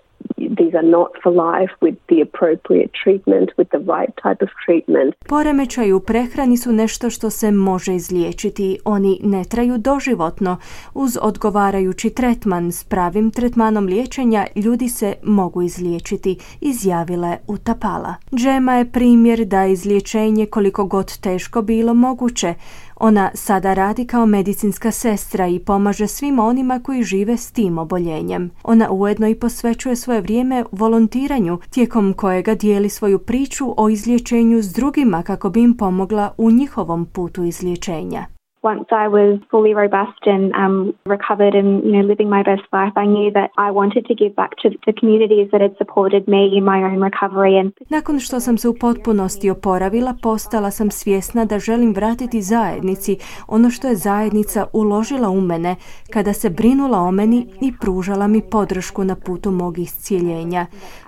these 0.59 0.74
are 0.78 0.88
not 0.88 1.11
for 1.22 1.32
life 1.32 1.72
with 1.80 1.97
the 2.11 2.20
appropriate 2.28 2.90
treatment, 3.05 3.49
with 3.59 3.68
the 3.68 3.82
right 3.95 4.12
type 4.24 4.45
of 4.45 4.51
treatment. 4.66 5.14
Poremećaji 5.28 5.92
u 5.92 6.01
prehrani 6.01 6.57
su 6.57 6.72
nešto 6.72 7.11
što 7.11 7.30
se 7.30 7.51
može 7.51 7.95
izliječiti. 7.95 8.78
Oni 8.84 9.20
ne 9.22 9.45
traju 9.45 9.78
doživotno. 9.78 10.57
Uz 10.95 11.18
odgovarajući 11.22 12.11
tretman 12.11 12.72
s 12.72 12.84
pravim 12.84 13.30
tretmanom 13.30 13.84
liječenja 13.84 14.47
ljudi 14.57 14.88
se 14.88 15.14
mogu 15.22 15.62
izliječiti, 15.62 16.38
izjavila 16.61 17.28
je 17.28 17.38
Utapala. 17.47 18.14
Džema 18.34 18.74
je 18.74 18.92
primjer 18.92 19.45
da 19.45 19.66
izliječenje 19.66 20.47
koliko 20.47 20.84
god 20.84 21.18
teško 21.20 21.62
bilo 21.62 21.95
moguće, 21.95 22.55
ona 22.97 23.30
sada 23.34 23.74
radi 23.74 24.07
kao 24.07 24.26
medicinska 24.26 24.90
sestra 24.90 25.47
i 25.47 25.59
pomaže 25.59 26.07
svim 26.07 26.38
onima 26.38 26.80
koji 26.84 27.03
žive 27.03 27.36
s 27.36 27.53
tim 27.53 27.78
oboljenjem. 27.78 28.51
Ona 28.62 28.90
ujedno 28.90 29.28
i 29.28 29.34
posvećuje 29.34 29.97
svoje 29.97 30.20
vrijeme 30.20 30.34
volontiranju, 30.72 31.59
tijekom 31.70 32.12
kojega 32.12 32.55
dijeli 32.55 32.89
svoju 32.89 33.18
priču 33.18 33.74
o 33.76 33.89
izlječenju 33.89 34.62
s 34.62 34.72
drugima 34.72 35.22
kako 35.22 35.51
bi 35.51 35.62
im 35.62 35.76
pomogla 35.76 36.35
u 36.39 36.51
njihovom 36.51 37.07
putu 37.07 37.45
izlječenja. 37.45 38.34
Once 38.64 38.86
I 39.04 39.06
was 39.08 39.30
fully 39.50 39.74
robust 39.74 40.22
and 40.34 40.44
um, 40.62 40.76
recovered 41.16 41.54
and 41.60 41.70
you 41.84 41.92
know 41.92 42.04
living 42.12 42.28
my 42.36 42.42
best 42.50 42.66
life, 42.78 42.94
I 43.04 43.06
knew 43.14 43.30
that 43.38 43.50
I 43.66 43.70
wanted 43.80 44.04
to 44.10 44.14
give 44.14 44.32
back 44.40 44.52
to 44.62 44.66
the 44.86 44.94
communities 45.00 45.48
that 45.52 45.60
had 45.60 45.74
supported 45.82 46.22
me 46.34 46.42
in 46.56 46.64
my 46.64 46.78
own 46.88 46.98
recovery. 47.08 47.54
And 47.60 47.72
nakon 47.90 48.20
što 48.20 48.40
sam 48.40 48.58
se 48.58 48.68
u 48.68 48.74
potpunosti 48.74 49.50
oporavila, 49.50 50.14
postala 50.22 50.70
sam 50.70 50.90
svjesna 50.90 51.44
da 51.44 51.58
želim 51.58 51.94
vratiti 51.94 52.42
zajednici 52.42 53.18
ono 53.48 53.70
što 53.70 53.88
je 53.88 53.96
zajednica 53.96 54.66
uložila 54.72 55.28
u 55.30 55.40
mene 55.40 55.76
kada 56.12 56.32
se 56.32 56.50
brinula 56.50 56.98
o 56.98 57.10
meni 57.10 57.46
i 57.60 57.72
pružala 57.80 58.26
mi 58.26 58.42
podršku 58.50 59.04
na 59.04 59.16
putu 59.26 59.50
mog 59.50 59.78
iscijeljenja. 59.78 60.66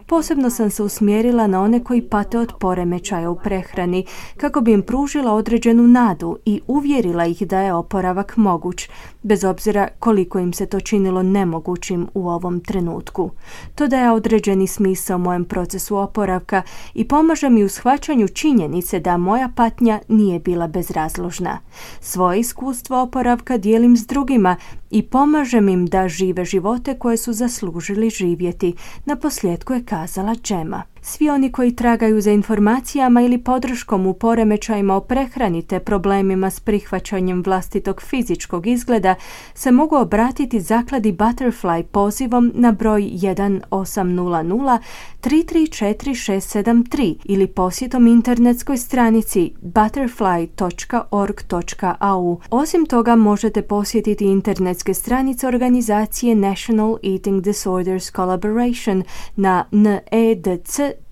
Posebno 0.09 0.51
sam 0.51 0.71
se 0.71 0.83
usmjerila 0.83 1.47
na 1.47 1.63
one 1.63 1.85
koji 1.85 2.03
pate 2.03 2.39
od 2.39 2.53
poremećaja 2.61 3.31
u 3.31 3.37
prehrani, 3.37 4.05
kako 4.37 4.61
bi 4.61 4.73
im 4.73 4.83
pružila 4.83 5.33
određenu 5.33 5.87
nadu 5.87 6.39
i 6.45 6.61
uvjerila 6.67 7.27
ih 7.27 7.47
da 7.47 7.61
je 7.61 7.75
oporavak 7.75 8.37
moguć, 8.37 8.89
bez 9.23 9.45
obzira 9.45 9.89
koliko 9.99 10.39
im 10.39 10.53
se 10.53 10.67
to 10.67 10.81
činilo 10.81 11.23
nemogućim 11.23 12.07
u 12.15 12.29
ovom 12.29 12.61
trenutku. 12.61 13.31
To 13.75 13.87
daje 13.87 14.11
određeni 14.11 14.67
smisao 14.67 15.19
mojem 15.19 15.45
procesu 15.45 15.97
oporavka 15.97 16.63
i 16.95 17.09
pomaže 17.09 17.51
mi 17.51 17.65
u 17.65 17.69
shvaćanju 17.69 18.29
činjenice 18.29 19.01
da 19.01 19.17
moja 19.17 19.49
patnja 19.57 20.01
nije 20.09 20.39
bila 20.39 20.67
bezrazložna. 20.67 21.59
Svoje 22.01 22.41
iskustvo 22.41 23.03
oporavka 23.03 23.59
dijelim 23.59 23.97
s 23.97 24.07
drugima 24.07 24.57
i 24.91 25.03
pomažem 25.03 25.69
im 25.69 25.87
da 25.87 26.09
žive 26.09 26.45
živote 26.45 26.99
koje 26.99 27.17
su 27.17 27.33
zaslužili 27.33 28.11
živjeti, 28.11 28.75
na 29.05 29.17
posljedku 29.17 29.73
je 29.73 29.85
kazala 29.97 30.35
Džema. 30.35 30.83
Svi 31.09 31.31
oni 31.31 31.53
koji 31.53 31.77
tragaju 31.77 32.21
za 32.21 32.31
informacijama 32.31 33.23
ili 33.23 33.39
podrškom 33.39 34.07
u 34.07 34.15
poremećajima 34.15 34.97
o 34.97 35.01
prehrani 35.01 35.63
te 35.63 35.81
problemima 35.81 36.51
s 36.51 36.61
prihvaćanjem 36.61 37.43
vlastitog 37.43 38.03
fizičkog 38.03 38.67
izgleda 38.67 39.15
se 39.55 39.71
mogu 39.71 39.97
obratiti 39.97 40.61
zakladi 40.61 41.13
Butterfly 41.13 41.83
pozivom 41.83 42.53
na 42.55 42.73
broj 42.73 43.03
1800 43.03 44.79
334673 45.23 47.15
ili 47.25 47.47
posjetom 47.47 48.07
internetskoj 48.07 48.77
stranici 48.77 49.53
butterfly.org.au. 49.61 52.41
Osim 52.51 52.87
toga 52.87 53.17
možete 53.17 53.63
posjetiti 53.63 54.25
internetske 54.25 54.95
stranice 54.95 55.49
organizacije 55.49 56.35
National 56.35 56.97
Eating 57.03 57.43
Disorders 57.43 58.13
Collaboration 58.13 59.03
na 59.37 59.65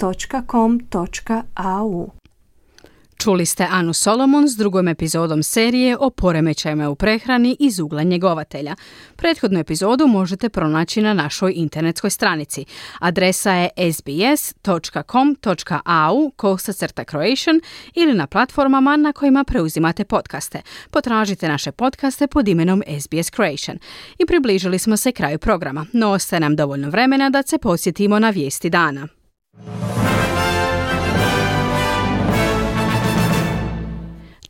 nedc.com.au. 0.01 2.11
Čuli 3.17 3.47
ste 3.47 3.67
Anu 3.71 3.93
Solomon 3.93 4.49
s 4.49 4.57
drugom 4.57 4.89
epizodom 4.89 5.43
serije 5.43 5.97
o 6.01 6.11
poremećajima 6.11 6.91
u 6.91 6.95
prehrani 6.95 7.57
iz 7.61 7.79
ugla 7.79 8.03
njegovatelja. 8.03 8.77
Prethodnu 9.17 9.61
epizodu 9.61 10.07
možete 10.07 10.49
pronaći 10.49 11.03
na 11.03 11.15
našoj 11.15 11.53
internetskoj 11.57 12.11
stranici. 12.11 12.65
Adresa 12.99 13.53
je 13.53 13.69
sbs.com.au 13.93 15.41
kosacrta 16.37 17.05
Croatian 17.05 17.61
ili 17.95 18.15
na 18.15 18.27
platformama 18.27 18.97
na 18.97 19.13
kojima 19.13 19.45
preuzimate 19.45 20.05
podcaste. 20.05 20.63
Potražite 20.91 21.49
naše 21.49 21.73
podcaste 21.73 22.27
pod 22.27 22.49
imenom 22.49 22.83
SBS 23.01 23.31
Croatian. 23.31 23.79
I 24.19 24.27
približili 24.27 24.79
smo 24.79 24.97
se 24.97 25.13
kraju 25.13 25.39
programa, 25.39 25.87
no 25.93 26.11
ostaje 26.11 26.41
nam 26.41 26.57
dovoljno 26.57 26.91
vremena 26.91 27.31
da 27.31 27.43
se 27.43 27.59
posjetimo 27.59 28.19
na 28.19 28.31
vijesti 28.31 28.71
dana. 28.71 29.09
Thank 29.57 29.99
you. 29.99 30.04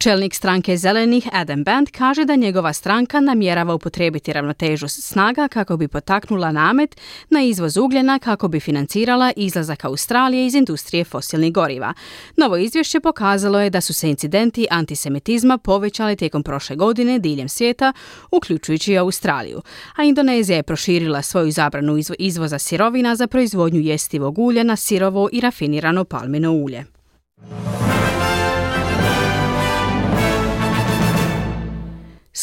Čelnik 0.04 0.34
stranke 0.34 0.76
Zelenih 0.76 1.28
Adam 1.32 1.64
Band 1.64 1.90
kaže 1.90 2.24
da 2.24 2.36
njegova 2.36 2.72
stranka 2.72 3.20
namjerava 3.20 3.74
upotrijebiti 3.74 4.32
ravnotežu 4.32 4.88
snaga 4.88 5.48
kako 5.48 5.76
bi 5.76 5.88
potaknula 5.88 6.52
namet 6.52 6.96
na 7.30 7.42
izvoz 7.42 7.76
ugljena 7.76 8.18
kako 8.18 8.48
bi 8.48 8.60
financirala 8.60 9.32
izlazak 9.36 9.84
Australije 9.84 10.46
iz 10.46 10.54
industrije 10.54 11.04
fosilnih 11.04 11.52
goriva. 11.52 11.94
Novo 12.36 12.56
izvješće 12.56 13.00
pokazalo 13.00 13.60
je 13.60 13.70
da 13.70 13.80
su 13.80 13.92
se 13.92 14.10
incidenti 14.10 14.66
antisemitizma 14.70 15.58
povećali 15.58 16.16
tijekom 16.16 16.42
prošle 16.42 16.76
godine 16.76 17.18
diljem 17.18 17.48
svijeta, 17.48 17.92
uključujući 18.30 18.92
i 18.92 18.98
Australiju. 18.98 19.62
A 19.96 20.04
Indonezija 20.04 20.56
je 20.56 20.62
proširila 20.62 21.22
svoju 21.22 21.50
zabranu 21.50 21.96
izvoza 22.18 22.58
sirovina 22.58 23.16
za 23.16 23.26
proizvodnju 23.26 23.80
jestivog 23.80 24.38
ulja 24.38 24.62
na 24.62 24.76
sirovo 24.76 25.28
i 25.32 25.40
rafinirano 25.40 26.04
palmino 26.04 26.52
ulje. 26.52 26.84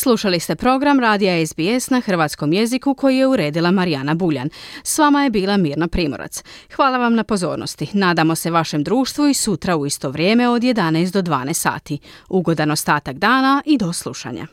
Slušali 0.02 0.39
ste 0.39 0.56
program 0.56 0.99
Radija 0.99 1.45
SBS 1.45 1.89
na 1.89 1.99
hrvatskom 1.99 2.54
jeziku 2.54 2.93
koji 2.93 3.18
je 3.18 3.28
uredila 3.28 3.72
Marijana 3.72 4.14
Buljan. 4.14 4.49
S 4.84 4.97
vama 4.97 5.24
je 5.24 5.30
bila 5.30 5.58
Mirna 5.58 5.88
Primorac. 5.88 6.43
Hvala 6.76 6.97
vam 6.97 7.16
na 7.16 7.24
pozornosti. 7.24 7.88
Nadamo 7.93 8.36
se 8.36 8.52
vašem 8.52 8.84
društvu 8.84 9.28
i 9.28 9.34
sutra 9.34 9.78
u 9.78 9.86
isto 9.86 10.10
vrijeme 10.10 10.49
od 10.49 10.62
11 10.62 11.12
do 11.12 11.22
12 11.22 11.54
sati. 11.54 11.99
Ugodan 12.30 12.72
ostatak 12.72 13.18
dana 13.18 13.62
i 13.66 13.78
do 13.78 13.93
slušanja. 13.93 14.47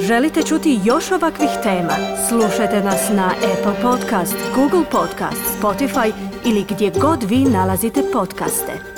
Želite 0.00 0.42
čuti 0.42 0.80
još 0.84 1.12
ovakvih 1.12 1.50
tema? 1.62 1.94
Slušajte 2.28 2.80
nas 2.80 3.08
na 3.10 3.30
Apple 3.52 3.82
Podcast, 3.82 4.36
Google 4.54 4.84
Podcast, 4.90 5.42
Spotify 5.60 6.12
ili 6.44 6.64
gdje 6.70 6.92
god 7.00 7.22
vi 7.30 7.38
nalazite 7.38 8.02
podcaste. 8.12 8.97